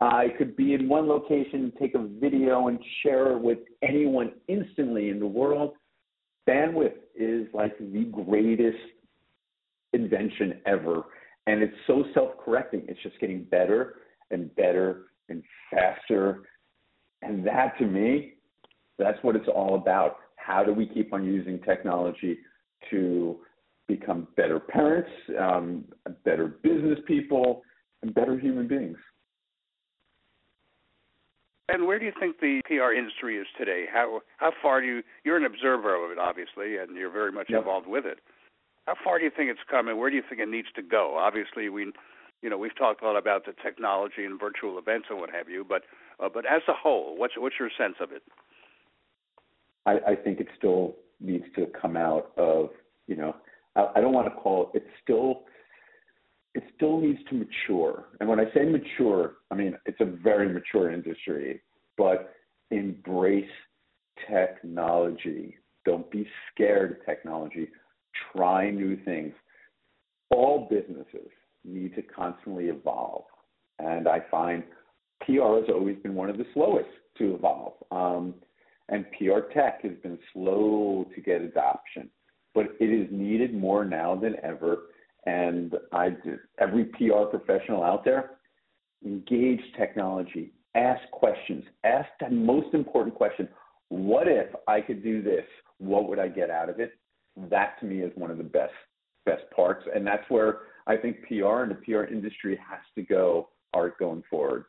I 0.00 0.28
could 0.36 0.56
be 0.56 0.74
in 0.74 0.88
one 0.88 1.06
location, 1.06 1.64
and 1.64 1.72
take 1.80 1.94
a 1.94 2.04
video 2.20 2.66
and 2.66 2.78
share 3.02 3.32
it 3.32 3.40
with 3.40 3.58
anyone 3.82 4.32
instantly 4.48 5.10
in 5.10 5.20
the 5.20 5.26
world. 5.26 5.74
Bandwidth 6.48 6.94
is 7.14 7.46
like 7.52 7.76
the 7.78 8.10
greatest 8.12 8.78
invention 9.92 10.60
ever. 10.66 11.02
And 11.46 11.62
it's 11.62 11.74
so 11.86 12.04
self 12.14 12.32
correcting. 12.44 12.84
It's 12.88 13.02
just 13.02 13.18
getting 13.20 13.44
better 13.44 13.96
and 14.30 14.54
better 14.56 15.06
and 15.28 15.42
faster. 15.70 16.42
And 17.22 17.46
that 17.46 17.78
to 17.78 17.86
me, 17.86 18.34
that's 18.98 19.18
what 19.22 19.36
it's 19.36 19.48
all 19.48 19.76
about. 19.76 20.16
How 20.36 20.64
do 20.64 20.72
we 20.72 20.86
keep 20.86 21.12
on 21.12 21.24
using 21.24 21.60
technology 21.60 22.38
to 22.90 23.38
become 23.86 24.28
better 24.36 24.58
parents, 24.58 25.10
um, 25.38 25.84
better 26.24 26.46
business 26.62 26.98
people, 27.06 27.62
and 28.02 28.14
better 28.14 28.38
human 28.38 28.66
beings? 28.66 28.98
And 31.68 31.86
where 31.86 31.98
do 31.98 32.04
you 32.04 32.12
think 32.18 32.40
the 32.40 32.60
PR 32.66 32.92
industry 32.92 33.36
is 33.38 33.46
today? 33.56 33.86
How 33.92 34.20
how 34.38 34.52
far 34.60 34.80
do 34.80 34.86
you 34.86 35.02
you're 35.24 35.36
an 35.36 35.44
observer 35.44 35.94
of 36.04 36.10
it 36.10 36.18
obviously 36.18 36.76
and 36.76 36.96
you're 36.96 37.10
very 37.10 37.32
much 37.32 37.46
yep. 37.48 37.60
involved 37.60 37.86
with 37.86 38.04
it. 38.04 38.18
How 38.86 38.94
far 39.02 39.18
do 39.18 39.24
you 39.24 39.30
think 39.34 39.50
it's 39.50 39.60
come 39.70 39.88
and 39.88 39.98
where 39.98 40.10
do 40.10 40.16
you 40.16 40.22
think 40.28 40.40
it 40.40 40.48
needs 40.48 40.68
to 40.74 40.82
go? 40.82 41.16
Obviously 41.18 41.68
we 41.68 41.92
you 42.42 42.50
know, 42.50 42.58
we've 42.58 42.76
talked 42.76 43.02
a 43.02 43.06
lot 43.06 43.16
about 43.16 43.46
the 43.46 43.54
technology 43.62 44.24
and 44.24 44.38
virtual 44.38 44.76
events 44.76 45.06
and 45.08 45.18
what 45.20 45.30
have 45.30 45.48
you, 45.48 45.64
but 45.66 45.82
uh, 46.18 46.28
but 46.32 46.44
as 46.44 46.62
a 46.68 46.72
whole, 46.72 47.16
what's 47.16 47.34
what's 47.36 47.54
your 47.58 47.70
sense 47.78 47.94
of 48.00 48.10
it? 48.12 48.22
I, 49.86 50.12
I 50.12 50.14
think 50.16 50.40
it 50.40 50.48
still 50.56 50.96
needs 51.20 51.44
to 51.56 51.66
come 51.80 51.96
out 51.96 52.32
of, 52.36 52.70
you 53.06 53.16
know, 53.16 53.34
I, 53.76 53.88
I 53.96 54.00
don't 54.00 54.12
want 54.12 54.28
to 54.28 54.34
call 54.34 54.70
it, 54.74 54.78
it's 54.78 54.90
still, 55.02 55.42
it 56.54 56.64
still 56.76 57.00
needs 57.00 57.18
to 57.30 57.34
mature. 57.34 58.06
And 58.20 58.28
when 58.28 58.40
I 58.40 58.44
say 58.54 58.64
mature, 58.64 59.34
I 59.50 59.54
mean, 59.54 59.76
it's 59.86 60.00
a 60.00 60.04
very 60.04 60.48
mature 60.48 60.92
industry, 60.92 61.62
but 61.96 62.34
embrace 62.70 63.44
technology. 64.30 65.56
Don't 65.84 66.10
be 66.10 66.26
scared 66.52 66.92
of 66.92 67.06
technology. 67.06 67.68
Try 68.34 68.70
new 68.70 68.96
things. 69.04 69.32
All 70.30 70.68
businesses 70.70 71.30
need 71.64 71.94
to 71.94 72.02
constantly 72.02 72.66
evolve. 72.66 73.24
And 73.78 74.06
I 74.06 74.20
find 74.30 74.62
PR 75.24 75.60
has 75.60 75.68
always 75.68 75.96
been 76.02 76.14
one 76.14 76.30
of 76.30 76.38
the 76.38 76.46
slowest 76.54 76.88
to 77.18 77.34
evolve. 77.34 77.74
Um, 77.90 78.34
and 78.88 79.06
PR 79.12 79.52
tech 79.54 79.82
has 79.82 79.92
been 80.02 80.18
slow 80.32 81.06
to 81.14 81.20
get 81.20 81.40
adoption, 81.40 82.10
but 82.54 82.66
it 82.80 82.86
is 82.86 83.08
needed 83.10 83.54
more 83.54 83.84
now 83.84 84.14
than 84.14 84.36
ever. 84.42 84.78
And 85.26 85.74
I 85.92 86.16
every 86.58 86.86
PR 86.86 87.24
professional 87.30 87.82
out 87.84 88.04
there, 88.04 88.32
engage 89.04 89.60
technology, 89.76 90.52
ask 90.74 91.00
questions, 91.12 91.64
ask 91.84 92.08
the 92.20 92.30
most 92.30 92.74
important 92.74 93.14
question: 93.14 93.48
What 93.88 94.26
if 94.26 94.48
I 94.66 94.80
could 94.80 95.02
do 95.02 95.22
this? 95.22 95.44
What 95.78 96.08
would 96.08 96.18
I 96.18 96.28
get 96.28 96.50
out 96.50 96.68
of 96.68 96.80
it? 96.80 96.92
That 97.50 97.78
to 97.80 97.86
me 97.86 98.00
is 98.00 98.12
one 98.16 98.30
of 98.30 98.38
the 98.38 98.44
best 98.44 98.72
best 99.24 99.42
parts, 99.54 99.86
and 99.94 100.06
that's 100.06 100.28
where 100.28 100.62
I 100.86 100.96
think 100.96 101.18
PR 101.28 101.62
and 101.62 101.70
the 101.70 101.76
PR 101.76 102.04
industry 102.04 102.58
has 102.68 102.80
to 102.96 103.02
go 103.02 103.50
art 103.72 103.98
going 103.98 104.22
forward. 104.28 104.64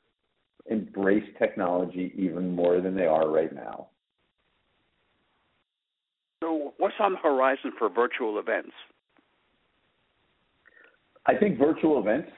Embrace 0.68 1.24
technology 1.39 2.13
even 2.16 2.56
more 2.56 2.80
than 2.80 2.96
they 2.96 3.06
are 3.06 3.30
right 3.30 3.54
now. 3.54 3.88
So, 6.42 6.74
what's 6.78 6.96
on 7.00 7.13
the 7.13 7.20
horizon 7.20 7.72
for 7.78 7.89
virtual 7.89 8.39
events? 8.39 8.72
I 11.26 11.36
think 11.36 11.58
virtual 11.58 12.00
events 12.00 12.30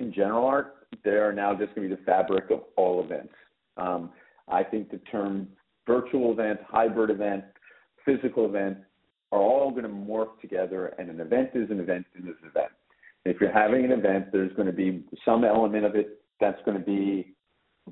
in 0.00 0.12
general 0.12 0.46
are 0.46 0.72
they 1.04 1.10
are 1.10 1.32
now 1.32 1.54
just 1.54 1.74
going 1.74 1.88
to 1.88 1.96
be 1.96 2.00
the 2.00 2.06
fabric 2.06 2.50
of 2.50 2.60
all 2.76 3.02
events. 3.04 3.32
Um, 3.76 4.10
I 4.48 4.62
think 4.62 4.90
the 4.90 4.98
term 5.10 5.48
virtual 5.86 6.32
event, 6.32 6.60
hybrid 6.68 7.10
event, 7.10 7.44
physical 8.04 8.46
event 8.46 8.78
are 9.32 9.40
all 9.40 9.70
going 9.70 9.82
to 9.84 9.88
morph 9.88 10.40
together, 10.40 10.94
and 10.98 11.10
an 11.10 11.20
event 11.20 11.50
is 11.54 11.70
an 11.70 11.80
event 11.80 12.06
is 12.14 12.24
an 12.24 12.48
event. 12.48 12.70
If 13.24 13.40
you're 13.40 13.52
having 13.52 13.84
an 13.84 13.92
event, 13.92 14.26
there's 14.32 14.52
going 14.52 14.66
to 14.66 14.72
be 14.72 15.04
some 15.24 15.44
element 15.44 15.84
of 15.84 15.96
it 15.96 16.20
that's 16.40 16.60
going 16.64 16.78
to 16.78 16.84
be 16.84 17.34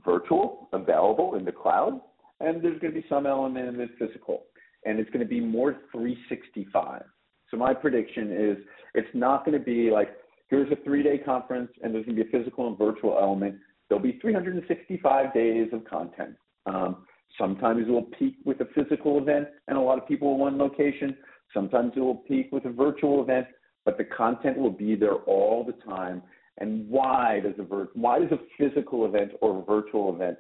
virtual, 0.05 0.69
available 0.73 1.35
in 1.37 1.45
the 1.45 1.53
cloud, 1.53 2.01
and 2.41 2.63
there's 2.63 2.79
going 2.81 2.93
to 2.93 3.01
be 3.01 3.07
some 3.09 3.27
element 3.27 3.69
of 3.69 3.81
it 3.81 3.91
physical. 3.99 4.45
And 4.85 4.99
it's 4.99 5.11
going 5.11 5.21
to 5.21 5.29
be 5.29 5.41
more 5.41 5.77
365. 5.93 7.03
So 7.51 7.57
my 7.57 7.73
prediction 7.73 8.33
is 8.33 8.57
it's 8.95 9.09
not 9.15 9.45
going 9.45 9.59
to 9.59 9.65
be 9.65 9.91
like, 9.91 10.09
here's 10.53 10.71
a 10.71 10.77
three 10.85 11.03
day 11.03 11.19
conference 11.19 11.71
and 11.83 11.95
there's 11.95 12.05
going 12.05 12.17
to 12.17 12.25
be 12.25 12.29
a 12.29 12.39
physical 12.39 12.69
and 12.69 12.79
virtual 12.79 13.19
element. 13.21 13.57
There'll 13.89 14.03
be 14.03 14.19
365 14.21 15.35
days 15.35 15.69
of 15.73 15.85
content. 15.85 16.37
Um, 16.67 17.07
sometimes 17.39 17.89
it 17.89 17.91
will 17.91 18.11
peak 18.19 18.37
with 18.45 18.61
a 18.61 18.67
physical 18.75 19.19
event 19.19 19.49
and 19.69 19.77
a 19.77 19.81
lot 19.81 19.99
of 19.99 20.07
people 20.07 20.33
in 20.35 20.39
one 20.39 20.59
location. 20.59 21.17
Sometimes 21.53 21.93
it 21.97 22.01
will 22.01 22.23
peak 22.29 22.51
with 22.53 22.65
a 22.67 22.71
virtual 22.71 23.23
event 23.23 23.47
but 23.85 23.99
the 23.99 24.05
content 24.05 24.59
will 24.59 24.71
be 24.71 24.95
there 24.95 25.15
all 25.15 25.65
the 25.65 25.73
time. 25.91 26.23
And 26.59 26.89
why 26.89 27.41
does 27.41 27.55
a 27.59 27.63
vir- 27.63 27.89
why 27.95 28.19
does 28.19 28.31
a 28.31 28.39
physical 28.59 29.07
event 29.07 29.33
or 29.41 29.61
a 29.61 29.65
virtual 29.65 30.15
event 30.15 30.39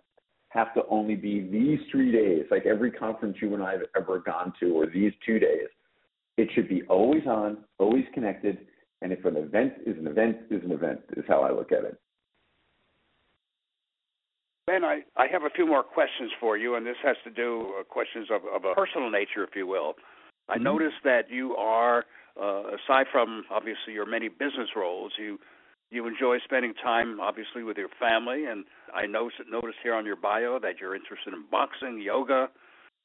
have 0.51 0.75
to 0.75 0.83
only 0.91 1.17
be 1.17 1.41
these 1.41 1.81
three 1.91 2.13
days, 2.13 2.45
like 2.51 2.67
every 2.67 2.91
conference 2.91 3.39
you 3.41 3.55
and 3.55 3.63
I 3.63 3.73
have 3.73 3.83
ever 3.97 4.19
gone 4.21 4.53
to, 4.61 4.75
or 4.75 4.87
these 4.87 5.13
two 5.25 5.39
days? 5.39 5.69
It 6.37 6.51
should 6.55 6.69
be 6.69 6.83
always 6.89 7.27
on, 7.27 7.59
always 7.79 8.05
connected. 8.13 8.59
And 9.03 9.13
if 9.13 9.25
an 9.25 9.37
event 9.37 9.75
is 9.85 9.99
an 9.99 10.07
event, 10.07 10.37
is 10.51 10.63
an 10.65 10.71
event, 10.71 11.01
is 11.17 11.25
how 11.27 11.41
I 11.41 11.53
look 11.53 11.73
at 11.73 11.85
it. 11.85 11.99
Ben, 14.69 14.85
I, 14.85 15.01
I 15.17 15.27
have 15.27 15.43
a 15.43 15.51
few 15.51 15.67
more 15.67 15.83
questions 15.83 16.31
for 16.39 16.57
you, 16.57 16.77
and 16.77 16.87
this 16.87 16.97
has 17.05 17.17
to 17.25 17.31
do 17.31 17.75
uh, 17.81 17.83
questions 17.83 18.29
of, 18.31 18.43
of 18.55 18.65
a 18.65 18.75
personal 18.75 19.11
nature, 19.11 19.43
if 19.43 19.57
you 19.57 19.67
will. 19.67 19.95
I 20.49 20.55
mm-hmm. 20.55 20.65
noticed 20.65 21.03
that 21.03 21.29
you 21.29 21.57
are 21.57 22.05
uh, 22.41 22.63
aside 22.69 23.07
from 23.11 23.45
obviously 23.51 23.93
your 23.93 24.07
many 24.07 24.29
business 24.29 24.71
roles, 24.77 25.13
you 25.19 25.39
you 25.91 26.07
enjoy 26.07 26.39
spending 26.45 26.73
time 26.83 27.21
obviously 27.21 27.63
with 27.63 27.77
your 27.77 27.91
family. 28.01 28.47
And 28.47 28.65
I 28.95 29.05
noticed 29.07 29.43
noticed 29.51 29.79
here 29.83 29.95
on 29.95 30.07
your 30.07 30.17
bio 30.17 30.59
that 30.61 30.81
you're 30.81 30.95
interested 30.97 31.35
in 31.35 31.45
boxing, 31.51 32.01
yoga, 32.01 32.49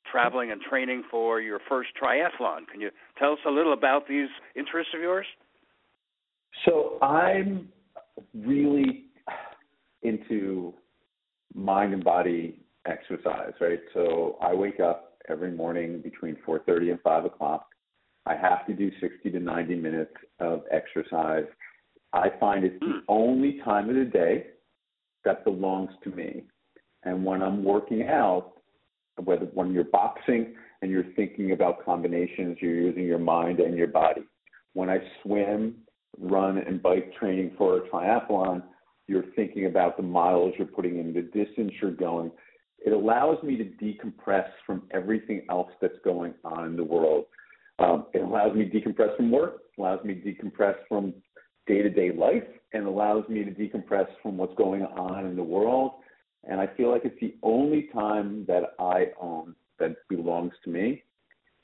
traveling, 0.10 0.52
and 0.52 0.62
training 0.62 1.04
for 1.12 1.42
your 1.42 1.60
first 1.68 1.90
triathlon. 2.02 2.68
Can 2.72 2.80
you 2.80 2.92
tell 3.20 3.34
us 3.34 3.40
a 3.46 3.52
little 3.52 3.74
about 3.74 4.08
these 4.08 4.30
interests 4.56 4.94
of 4.96 5.02
yours? 5.02 5.26
So 6.66 6.98
I'm 7.02 7.70
really 8.34 9.06
into 10.04 10.74
mind 11.54 11.94
and 11.94 12.04
body 12.04 12.60
exercise, 12.86 13.54
right? 13.60 13.80
So 13.94 14.38
I 14.42 14.54
wake 14.54 14.80
up 14.80 15.18
every 15.30 15.52
morning 15.52 16.02
between 16.02 16.36
4:30 16.46 16.92
and 16.92 17.02
5 17.02 17.26
o'clock. 17.26 17.68
I 18.26 18.36
have 18.36 18.66
to 18.68 18.74
do 18.74 18.92
60 19.00 19.32
to 19.32 19.40
90 19.40 19.76
minutes 19.76 20.14
of 20.40 20.64
exercise. 20.72 21.46
I 22.14 22.30
find 22.40 22.66
it's 22.66 22.80
the 22.80 22.86
hmm. 22.86 23.00
only 23.08 23.60
time 23.64 23.90
of 23.90 23.96
the 23.96 24.06
day 24.06 24.48
that 25.24 25.44
belongs 25.44 25.92
to 26.04 26.10
me. 26.10 26.44
And 27.04 27.24
when 27.26 27.42
I'm 27.42 27.64
working 27.64 28.04
out, 28.04 28.54
whether 29.24 29.46
when 29.48 29.74
you're 29.74 29.86
boxing 29.86 30.56
and 30.82 30.92
you're 30.92 31.12
thinking 31.16 31.52
about 31.52 31.84
combinations, 31.84 32.58
you're 32.62 32.76
using 32.76 33.04
your 33.04 33.20
mind 33.20 33.60
and 33.60 33.78
your 33.78 33.88
body. 33.88 34.24
when 34.74 34.90
I 34.92 35.00
swim, 35.24 35.87
run, 36.20 36.58
and 36.58 36.82
bike 36.82 37.14
training 37.20 37.52
for 37.58 37.78
a 37.78 37.82
triathlon, 37.90 38.64
you're 39.08 39.26
thinking 39.36 39.66
about 39.66 39.98
the 39.98 40.04
miles 40.04 40.54
you're 40.58 40.68
putting 40.68 41.00
in, 41.00 41.14
the 41.14 41.22
distance 41.22 41.72
you're 41.82 41.92
going. 41.92 42.32
It 42.86 42.94
allows 42.94 43.42
me 43.44 43.58
to 43.58 43.64
decompress 43.64 44.48
from 44.66 44.84
everything 44.92 45.46
else 45.50 45.72
that's 45.82 45.98
going 46.04 46.34
on 46.44 46.66
in 46.66 46.76
the 46.76 46.84
world. 46.84 47.26
Um, 47.80 48.08
it 48.14 48.22
allows 48.22 48.56
me 48.56 48.68
to 48.68 48.80
decompress 48.80 49.16
from 49.16 49.32
work, 49.32 49.62
allows 49.78 50.04
me 50.04 50.16
to 50.16 50.22
decompress 50.22 50.76
from 50.88 51.14
day 51.68 51.82
to 51.82 51.90
day 51.90 52.12
life, 52.12 52.44
and 52.74 52.86
allows 52.86 53.28
me 53.30 53.44
to 53.44 53.52
decompress 53.52 54.08
from 54.22 54.38
what's 54.38 54.56
going 54.56 54.84
on 54.84 55.26
in 55.26 55.36
the 55.36 55.44
world. 55.44 55.92
And 56.44 56.60
I 56.60 56.68
feel 56.78 56.92
like 56.92 57.04
it's 57.06 57.20
the 57.20 57.36
only 57.44 57.90
time 57.94 58.46
that 58.48 58.74
I 58.80 59.08
own 59.20 59.56
that 59.80 59.96
belongs 60.10 60.54
to 60.64 60.70
me. 60.70 61.04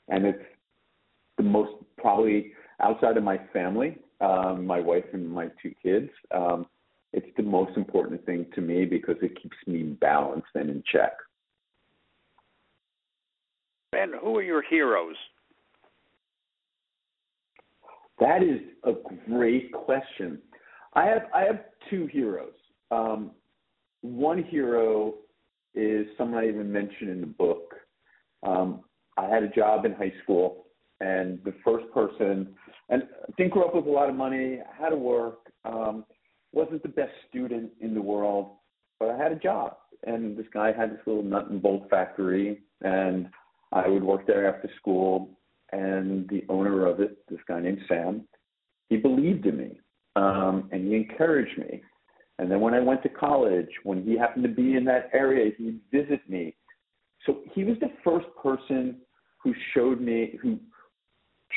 And 0.08 0.26
it's 0.26 0.44
the 1.36 1.42
most 1.42 1.72
probably 1.98 2.52
outside 2.80 3.16
of 3.16 3.24
my 3.24 3.38
family, 3.52 3.98
um, 4.24 4.66
my 4.66 4.80
wife 4.80 5.04
and 5.12 5.28
my 5.28 5.48
two 5.62 5.72
kids. 5.82 6.10
Um, 6.30 6.66
it's 7.12 7.26
the 7.36 7.42
most 7.42 7.76
important 7.76 8.24
thing 8.26 8.46
to 8.54 8.60
me 8.60 8.84
because 8.84 9.16
it 9.22 9.40
keeps 9.40 9.56
me 9.66 9.82
balanced 9.82 10.48
and 10.54 10.70
in 10.70 10.82
check. 10.90 11.12
Ben, 13.92 14.12
who 14.20 14.36
are 14.36 14.42
your 14.42 14.62
heroes? 14.62 15.14
That 18.18 18.42
is 18.42 18.60
a 18.84 18.92
great 19.28 19.72
question. 19.72 20.38
I 20.94 21.04
have 21.06 21.22
I 21.34 21.42
have 21.42 21.60
two 21.90 22.06
heroes. 22.06 22.54
Um, 22.90 23.32
one 24.02 24.42
hero 24.42 25.14
is 25.74 26.06
someone 26.16 26.42
I 26.42 26.48
even 26.48 26.70
mentioned 26.72 27.10
in 27.10 27.20
the 27.20 27.26
book. 27.26 27.74
Um, 28.42 28.80
I 29.16 29.26
had 29.28 29.42
a 29.42 29.48
job 29.48 29.84
in 29.84 29.92
high 29.92 30.12
school, 30.22 30.66
and 31.00 31.38
the 31.44 31.54
first 31.64 31.86
person, 31.92 32.54
and 32.88 33.04
didn't 33.36 33.52
grow 33.52 33.64
up 33.64 33.74
with 33.74 33.86
a 33.86 33.90
lot 33.90 34.08
of 34.08 34.14
money, 34.14 34.58
had 34.78 34.90
to 34.90 34.96
work, 34.96 35.38
um, 35.64 36.04
wasn't 36.52 36.82
the 36.82 36.88
best 36.88 37.12
student 37.28 37.70
in 37.80 37.94
the 37.94 38.02
world, 38.02 38.56
but 39.00 39.10
I 39.10 39.16
had 39.16 39.32
a 39.32 39.36
job. 39.36 39.76
And 40.06 40.36
this 40.36 40.46
guy 40.52 40.72
had 40.72 40.92
this 40.92 41.00
little 41.06 41.22
nut 41.22 41.50
and 41.50 41.62
bolt 41.62 41.88
factory, 41.88 42.60
and 42.82 43.28
I 43.72 43.88
would 43.88 44.04
work 44.04 44.26
there 44.26 44.54
after 44.54 44.68
school. 44.76 45.30
And 45.72 46.28
the 46.28 46.44
owner 46.48 46.86
of 46.86 47.00
it, 47.00 47.18
this 47.28 47.40
guy 47.48 47.60
named 47.60 47.80
Sam, 47.88 48.28
he 48.88 48.96
believed 48.96 49.46
in 49.46 49.56
me, 49.56 49.80
um, 50.14 50.68
and 50.70 50.86
he 50.86 50.94
encouraged 50.94 51.58
me. 51.58 51.82
And 52.38 52.50
then 52.50 52.60
when 52.60 52.74
I 52.74 52.80
went 52.80 53.02
to 53.04 53.08
college, 53.08 53.70
when 53.82 54.04
he 54.04 54.16
happened 54.16 54.44
to 54.44 54.50
be 54.50 54.76
in 54.76 54.84
that 54.84 55.10
area, 55.12 55.52
he'd 55.56 55.80
visit 55.90 56.20
me. 56.28 56.54
So 57.24 57.38
he 57.52 57.64
was 57.64 57.76
the 57.80 57.90
first 58.04 58.26
person 58.40 58.98
who 59.42 59.54
showed 59.72 60.00
me, 60.00 60.38
who 60.42 60.58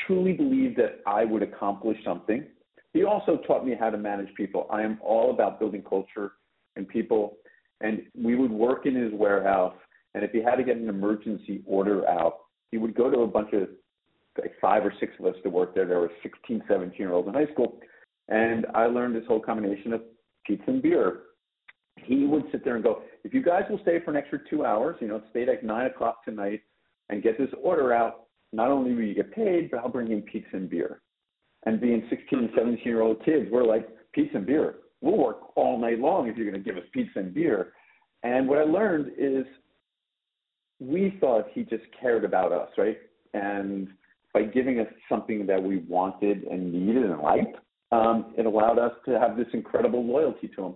truly 0.06 0.32
believed 0.32 0.76
that 0.78 1.00
I 1.06 1.24
would 1.24 1.42
accomplish 1.42 1.98
something 2.04 2.44
he 2.92 3.04
also 3.04 3.36
taught 3.46 3.66
me 3.66 3.74
how 3.78 3.90
to 3.90 3.98
manage 3.98 4.34
people. 4.34 4.66
I 4.70 4.82
am 4.82 4.98
all 5.02 5.30
about 5.30 5.60
building 5.60 5.82
culture 5.82 6.32
and 6.76 6.88
people. 6.88 7.36
And 7.80 8.02
we 8.20 8.34
would 8.34 8.50
work 8.50 8.86
in 8.86 8.94
his 8.94 9.12
warehouse, 9.12 9.76
and 10.14 10.24
if 10.24 10.32
he 10.32 10.42
had 10.42 10.56
to 10.56 10.64
get 10.64 10.76
an 10.76 10.88
emergency 10.88 11.62
order 11.64 12.08
out, 12.08 12.38
he 12.72 12.78
would 12.78 12.94
go 12.94 13.10
to 13.10 13.20
a 13.20 13.26
bunch 13.26 13.52
of 13.52 13.68
like 14.40 14.52
five 14.60 14.84
or 14.84 14.92
six 14.98 15.12
of 15.18 15.26
us 15.26 15.34
to 15.42 15.50
work 15.50 15.74
there. 15.74 15.86
There 15.86 16.00
were 16.00 16.10
16, 16.22 16.62
17 16.68 16.96
year 16.98 17.12
olds 17.12 17.28
in 17.28 17.34
high 17.34 17.52
school. 17.52 17.78
And 18.28 18.66
I 18.74 18.86
learned 18.86 19.14
this 19.14 19.26
whole 19.26 19.40
combination 19.40 19.92
of 19.92 20.02
pizza 20.46 20.64
and 20.68 20.82
beer. 20.82 21.20
He 22.04 22.24
would 22.24 22.44
sit 22.52 22.64
there 22.64 22.74
and 22.74 22.84
go, 22.84 23.02
if 23.24 23.34
you 23.34 23.42
guys 23.42 23.62
will 23.68 23.80
stay 23.82 24.00
for 24.04 24.10
an 24.10 24.16
extra 24.16 24.38
two 24.48 24.64
hours, 24.64 24.96
you 25.00 25.08
know, 25.08 25.22
stay 25.30 25.46
like 25.46 25.62
nine 25.62 25.86
o'clock 25.86 26.24
tonight 26.24 26.62
and 27.10 27.22
get 27.22 27.38
this 27.38 27.50
order 27.62 27.92
out, 27.92 28.27
not 28.52 28.70
only 28.70 28.94
will 28.94 29.02
you 29.02 29.14
get 29.14 29.32
paid, 29.32 29.70
but 29.70 29.80
I'll 29.80 29.88
bring 29.88 30.12
in 30.12 30.22
pizza 30.22 30.56
and 30.56 30.68
beer 30.68 31.00
and 31.66 31.80
being 31.80 32.06
16 32.08 32.38
and 32.38 32.50
17 32.56 32.82
year 32.84 33.02
old 33.02 33.24
kids, 33.24 33.48
we're 33.50 33.64
like 33.64 33.88
pizza 34.12 34.36
and 34.36 34.46
beer. 34.46 34.76
We'll 35.00 35.18
work 35.18 35.56
all 35.56 35.78
night 35.78 35.98
long 35.98 36.28
if 36.28 36.36
you're 36.36 36.50
going 36.50 36.62
to 36.62 36.68
give 36.68 36.76
us 36.76 36.88
pizza 36.92 37.18
and 37.18 37.34
beer. 37.34 37.72
And 38.22 38.48
what 38.48 38.58
I 38.58 38.62
learned 38.62 39.12
is 39.18 39.44
we 40.80 41.16
thought 41.20 41.46
he 41.52 41.62
just 41.62 41.84
cared 42.00 42.24
about 42.24 42.52
us, 42.52 42.68
right? 42.76 42.98
And 43.34 43.88
by 44.32 44.42
giving 44.42 44.80
us 44.80 44.86
something 45.08 45.46
that 45.46 45.62
we 45.62 45.78
wanted 45.78 46.44
and 46.44 46.72
needed 46.72 47.04
and 47.04 47.20
liked, 47.20 47.56
um, 47.90 48.34
it 48.36 48.46
allowed 48.46 48.78
us 48.78 48.92
to 49.06 49.18
have 49.18 49.36
this 49.36 49.46
incredible 49.52 50.04
loyalty 50.04 50.48
to 50.56 50.66
him. 50.66 50.74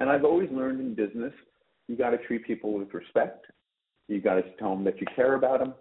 And 0.00 0.08
I've 0.08 0.24
always 0.24 0.50
learned 0.50 0.80
in 0.80 0.94
business, 0.94 1.32
you 1.88 1.96
got 1.96 2.10
to 2.10 2.18
treat 2.18 2.46
people 2.46 2.72
with 2.72 2.92
respect. 2.94 3.46
You 4.08 4.20
got 4.20 4.34
to 4.34 4.42
tell 4.58 4.74
them 4.74 4.84
that 4.84 5.00
you 5.00 5.06
care 5.14 5.34
about 5.34 5.60
them 5.60 5.74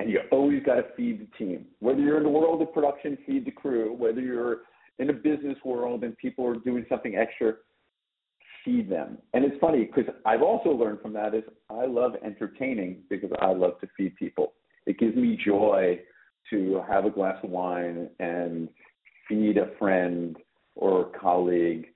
and 0.00 0.10
you 0.10 0.20
always 0.30 0.62
got 0.62 0.76
to 0.76 0.84
feed 0.96 1.20
the 1.20 1.44
team. 1.44 1.66
Whether 1.80 2.00
you're 2.00 2.18
in 2.18 2.22
the 2.22 2.28
world 2.28 2.62
of 2.62 2.72
production, 2.72 3.18
feed 3.26 3.44
the 3.44 3.50
crew. 3.50 3.92
Whether 3.92 4.20
you're 4.20 4.58
in 4.98 5.10
a 5.10 5.12
business 5.12 5.56
world 5.64 6.04
and 6.04 6.16
people 6.16 6.46
are 6.46 6.56
doing 6.56 6.86
something 6.88 7.16
extra, 7.16 7.54
feed 8.64 8.90
them. 8.90 9.18
And 9.34 9.44
it's 9.44 9.58
funny 9.60 9.84
because 9.84 10.12
I've 10.24 10.42
also 10.42 10.70
learned 10.70 11.00
from 11.00 11.12
that 11.14 11.34
is 11.34 11.42
I 11.70 11.86
love 11.86 12.12
entertaining 12.24 12.98
because 13.10 13.30
I 13.40 13.52
love 13.52 13.80
to 13.80 13.88
feed 13.96 14.14
people. 14.16 14.52
It 14.86 14.98
gives 14.98 15.16
me 15.16 15.38
joy 15.44 16.00
to 16.50 16.82
have 16.88 17.04
a 17.04 17.10
glass 17.10 17.36
of 17.42 17.50
wine 17.50 18.08
and 18.20 18.68
feed 19.28 19.58
a 19.58 19.76
friend 19.78 20.36
or 20.76 21.02
a 21.02 21.18
colleague. 21.18 21.86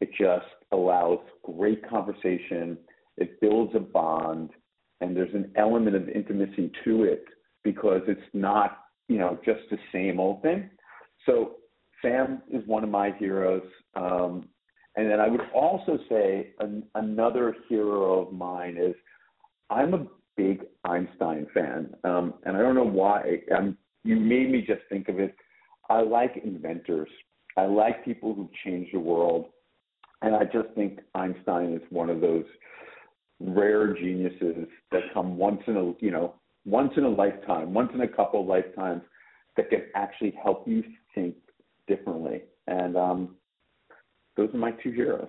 It 0.00 0.10
just 0.18 0.46
allows 0.72 1.18
great 1.44 1.88
conversation. 1.88 2.78
It 3.16 3.40
builds 3.40 3.74
a 3.74 3.80
bond 3.80 4.50
and 5.02 5.16
there's 5.16 5.34
an 5.34 5.50
element 5.56 5.96
of 5.96 6.08
intimacy 6.08 6.70
to 6.84 7.02
it 7.02 7.24
because 7.64 8.02
it's 8.06 8.20
not, 8.32 8.84
you 9.08 9.18
know, 9.18 9.36
just 9.44 9.60
the 9.70 9.78
same 9.92 10.20
old 10.20 10.40
thing. 10.42 10.70
So 11.26 11.56
Sam 12.00 12.40
is 12.50 12.66
one 12.66 12.84
of 12.84 12.90
my 12.90 13.10
heroes. 13.18 13.66
Um, 13.96 14.48
and 14.94 15.10
then 15.10 15.18
I 15.18 15.26
would 15.26 15.40
also 15.52 15.98
say 16.08 16.52
an, 16.60 16.84
another 16.94 17.56
hero 17.68 18.26
of 18.26 18.32
mine 18.32 18.76
is 18.80 18.94
I'm 19.70 19.92
a 19.92 20.06
big 20.36 20.62
Einstein 20.84 21.48
fan. 21.52 21.94
Um, 22.04 22.34
and 22.44 22.56
I 22.56 22.60
don't 22.60 22.76
know 22.76 22.84
why. 22.84 23.38
Um, 23.56 23.76
you 24.04 24.16
made 24.16 24.50
me 24.52 24.60
just 24.64 24.82
think 24.88 25.08
of 25.08 25.18
it. 25.18 25.34
I 25.90 26.00
like 26.00 26.40
inventors. 26.44 27.08
I 27.56 27.64
like 27.64 28.04
people 28.04 28.34
who 28.34 28.48
change 28.64 28.88
the 28.92 29.00
world. 29.00 29.46
And 30.22 30.36
I 30.36 30.44
just 30.44 30.68
think 30.76 31.00
Einstein 31.16 31.74
is 31.74 31.82
one 31.90 32.08
of 32.08 32.20
those 32.20 32.44
rare 33.44 33.94
geniuses 33.94 34.68
that 34.90 35.02
come 35.12 35.36
once 35.36 35.60
in 35.66 35.76
a 35.76 35.92
you 36.04 36.10
know 36.10 36.34
once 36.64 36.92
in 36.96 37.04
a 37.04 37.08
lifetime, 37.08 37.74
once 37.74 37.90
in 37.94 38.00
a 38.02 38.08
couple 38.08 38.40
of 38.40 38.46
lifetimes 38.46 39.02
that 39.56 39.68
can 39.70 39.82
actually 39.94 40.34
help 40.42 40.66
you 40.66 40.82
think 41.14 41.34
differently. 41.88 42.42
And 42.66 42.96
um, 42.96 43.36
those 44.36 44.48
are 44.54 44.58
my 44.58 44.70
two 44.82 44.92
heroes. 44.92 45.28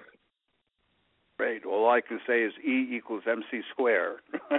Great. 1.38 1.66
All 1.66 1.90
I 1.90 2.00
can 2.02 2.20
say 2.28 2.44
is 2.44 2.54
E 2.66 2.96
equals 2.96 3.24
MC 3.28 3.64
square. 3.72 4.18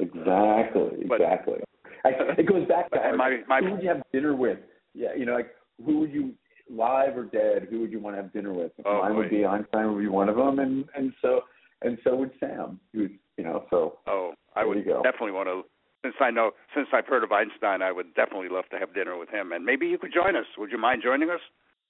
exactly. 0.00 1.02
Exactly. 1.02 1.60
I, 2.04 2.10
it 2.38 2.48
goes 2.48 2.66
back 2.66 2.90
to 2.90 2.98
my, 3.16 3.38
my, 3.46 3.60
who 3.60 3.72
would 3.72 3.82
you 3.82 3.88
have 3.88 4.02
dinner 4.12 4.34
with? 4.34 4.58
Yeah, 4.94 5.14
you 5.16 5.24
know, 5.24 5.34
like 5.34 5.50
who 5.84 6.00
would 6.00 6.12
you 6.12 6.34
live 6.68 7.16
or 7.16 7.24
dead? 7.24 7.68
Who 7.70 7.80
would 7.80 7.92
you 7.92 8.00
want 8.00 8.16
to 8.16 8.22
have 8.22 8.32
dinner 8.32 8.52
with? 8.52 8.72
Oh, 8.84 9.02
Mine 9.02 9.16
would 9.16 9.30
be 9.30 9.44
Einstein 9.44 9.92
would 9.92 10.00
be 10.00 10.08
one 10.08 10.28
of 10.28 10.36
them, 10.36 10.58
and 10.58 10.84
and 10.96 11.12
so 11.22 11.42
and 11.84 11.98
so 12.04 12.16
would 12.16 12.30
Sam. 12.40 12.80
Who's 12.92 13.10
you 13.36 13.44
know 13.44 13.64
so. 13.70 13.98
Oh, 14.06 14.32
I 14.54 14.64
would 14.64 14.84
definitely 14.84 15.32
want 15.32 15.48
to. 15.48 15.62
Since 16.04 16.16
I 16.20 16.30
know, 16.30 16.50
since 16.74 16.88
I've 16.92 17.06
heard 17.06 17.22
of 17.22 17.30
Einstein, 17.30 17.80
I 17.80 17.92
would 17.92 18.14
definitely 18.14 18.48
love 18.48 18.64
to 18.72 18.78
have 18.78 18.92
dinner 18.92 19.16
with 19.16 19.28
him, 19.28 19.52
and 19.52 19.64
maybe 19.64 19.86
you 19.86 19.98
could 19.98 20.12
join 20.12 20.34
us. 20.34 20.46
Would 20.58 20.72
you 20.72 20.78
mind 20.78 21.02
joining 21.04 21.30
us? 21.30 21.40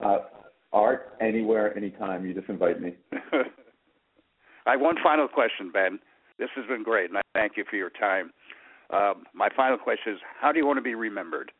Uh, 0.04 0.18
art 0.72 1.16
anywhere, 1.20 1.76
anytime. 1.76 2.26
You 2.26 2.34
just 2.34 2.48
invite 2.48 2.80
me. 2.80 2.94
I 4.66 4.72
have 4.72 4.80
one 4.80 4.96
final 5.02 5.28
question, 5.28 5.70
Ben. 5.72 5.98
This 6.38 6.50
has 6.56 6.66
been 6.66 6.82
great, 6.82 7.08
and 7.10 7.18
I 7.18 7.22
thank 7.34 7.56
you 7.56 7.64
for 7.68 7.76
your 7.76 7.90
time. 7.90 8.32
Um, 8.90 9.24
my 9.34 9.48
final 9.56 9.78
question 9.78 10.14
is: 10.14 10.18
How 10.40 10.52
do 10.52 10.58
you 10.58 10.66
want 10.66 10.76
to 10.76 10.82
be 10.82 10.94
remembered? 10.94 11.52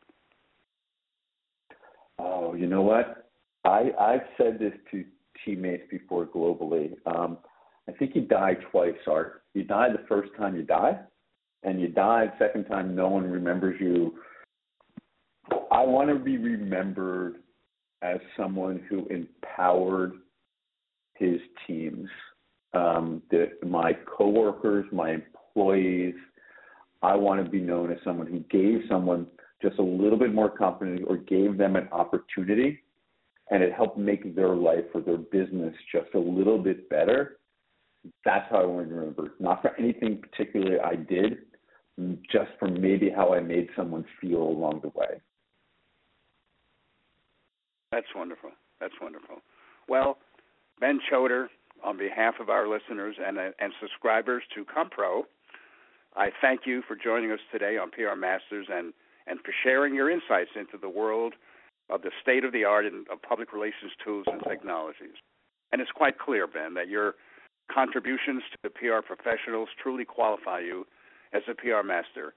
Oh, 2.19 2.53
you 2.53 2.67
know 2.67 2.81
what? 2.81 3.29
I 3.65 3.91
I've 3.99 4.27
said 4.37 4.59
this 4.59 4.73
to 4.91 5.03
teammates 5.43 5.83
before 5.89 6.25
globally. 6.25 6.93
Um, 7.05 7.37
I 7.87 7.91
think 7.93 8.15
you 8.15 8.21
die 8.21 8.55
twice, 8.71 8.93
Art. 9.07 9.43
You 9.53 9.63
die 9.63 9.89
the 9.89 10.07
first 10.07 10.31
time 10.37 10.55
you 10.55 10.63
die, 10.63 10.99
and 11.63 11.81
you 11.81 11.89
die 11.89 12.27
the 12.27 12.45
second 12.45 12.65
time 12.65 12.95
no 12.95 13.09
one 13.09 13.29
remembers 13.29 13.79
you. 13.79 14.15
I 15.71 15.83
want 15.83 16.09
to 16.09 16.15
be 16.15 16.37
remembered 16.37 17.37
as 18.01 18.19
someone 18.37 18.81
who 18.89 19.05
empowered 19.07 20.13
his 21.15 21.39
teams, 21.67 22.07
um, 22.73 23.21
the, 23.31 23.51
my 23.65 23.93
coworkers, 24.17 24.85
my 24.91 25.11
employees. 25.11 26.15
I 27.01 27.15
want 27.15 27.43
to 27.43 27.49
be 27.49 27.59
known 27.59 27.91
as 27.91 27.97
someone 28.03 28.27
who 28.27 28.39
gave 28.49 28.81
someone 28.89 29.27
just 29.61 29.79
a 29.79 29.83
little 29.83 30.17
bit 30.17 30.33
more 30.33 30.49
confidence 30.49 31.01
or 31.07 31.17
gave 31.17 31.57
them 31.57 31.75
an 31.75 31.87
opportunity 31.91 32.79
and 33.51 33.61
it 33.61 33.73
helped 33.73 33.97
make 33.97 34.35
their 34.35 34.55
life 34.55 34.85
or 34.93 35.01
their 35.01 35.17
business 35.17 35.73
just 35.91 36.13
a 36.15 36.19
little 36.19 36.57
bit 36.57 36.89
better 36.89 37.37
that's 38.25 38.49
how 38.49 38.61
I 38.61 38.65
want 38.65 38.89
to 38.89 38.95
remember. 38.95 39.33
Not 39.39 39.61
for 39.61 39.75
anything 39.77 40.21
particularly 40.21 40.79
I 40.79 40.95
did, 40.95 41.37
just 42.31 42.51
for 42.59 42.67
maybe 42.67 43.09
how 43.09 43.33
I 43.33 43.39
made 43.39 43.69
someone 43.75 44.05
feel 44.19 44.41
along 44.41 44.81
the 44.81 44.89
way. 44.89 45.21
That's 47.91 48.07
wonderful. 48.15 48.51
That's 48.81 48.95
wonderful. 49.01 49.37
Well, 49.87 50.17
Ben 50.79 50.99
Chodor, 51.11 51.47
on 51.83 51.97
behalf 51.97 52.35
of 52.39 52.49
our 52.49 52.67
listeners 52.67 53.15
and 53.23 53.37
uh, 53.37 53.49
and 53.59 53.73
subscribers 53.79 54.43
to 54.55 54.65
CommPRO, 54.65 55.23
I 56.15 56.29
thank 56.41 56.61
you 56.65 56.81
for 56.87 56.95
joining 56.95 57.31
us 57.31 57.39
today 57.51 57.77
on 57.77 57.91
PR 57.91 58.15
Masters 58.17 58.67
and 58.71 58.93
and 59.27 59.39
for 59.39 59.53
sharing 59.63 59.93
your 59.93 60.09
insights 60.09 60.51
into 60.55 60.77
the 60.81 60.89
world 60.89 61.33
of 61.89 62.01
the 62.01 62.11
state 62.21 62.43
of 62.43 62.51
the 62.51 62.63
art 62.63 62.85
in, 62.85 63.05
of 63.11 63.21
public 63.21 63.53
relations 63.53 63.91
tools 64.03 64.25
and 64.27 64.41
technologies. 64.47 65.15
And 65.71 65.81
it's 65.81 65.91
quite 65.91 66.17
clear, 66.17 66.47
Ben, 66.47 66.73
that 66.75 66.87
your 66.87 67.15
contributions 67.71 68.43
to 68.51 68.57
the 68.63 68.69
PR 68.69 69.01
professionals 69.05 69.69
truly 69.81 70.05
qualify 70.05 70.59
you 70.59 70.85
as 71.33 71.43
a 71.49 71.53
PR 71.53 71.85
master. 71.85 72.33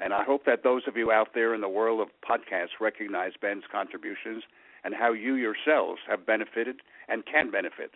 And 0.00 0.14
I 0.14 0.24
hope 0.24 0.44
that 0.46 0.62
those 0.62 0.82
of 0.86 0.96
you 0.96 1.12
out 1.12 1.28
there 1.34 1.54
in 1.54 1.60
the 1.60 1.68
world 1.68 2.00
of 2.00 2.08
podcasts 2.26 2.80
recognize 2.80 3.32
Ben's 3.40 3.64
contributions 3.70 4.44
and 4.84 4.94
how 4.94 5.12
you 5.12 5.34
yourselves 5.34 6.00
have 6.08 6.26
benefited 6.26 6.76
and 7.08 7.26
can 7.26 7.50
benefit. 7.50 7.92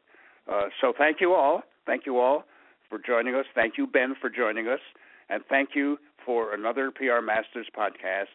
Uh, 0.50 0.68
so 0.80 0.92
thank 0.96 1.20
you 1.20 1.32
all. 1.32 1.62
Thank 1.86 2.06
you 2.06 2.18
all 2.18 2.44
for 2.88 2.98
joining 2.98 3.34
us. 3.34 3.46
Thank 3.54 3.78
you, 3.78 3.86
Ben, 3.86 4.14
for 4.20 4.28
joining 4.28 4.68
us. 4.68 4.80
And 5.28 5.42
thank 5.48 5.70
you 5.74 5.98
for 6.24 6.54
another 6.54 6.90
PR 6.90 7.20
Masters 7.24 7.66
podcast. 7.76 8.34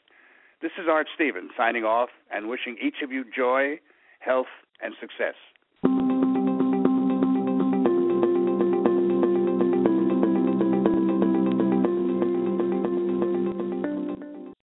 This 0.61 0.71
is 0.77 0.87
Art 0.89 1.07
Stevens 1.13 1.51
signing 1.55 1.83
off 1.83 2.09
and 2.31 2.49
wishing 2.49 2.77
each 2.81 3.01
of 3.03 3.11
you 3.11 3.23
joy, 3.35 3.79
health, 4.19 4.51
and 4.81 4.93
success. 4.99 5.35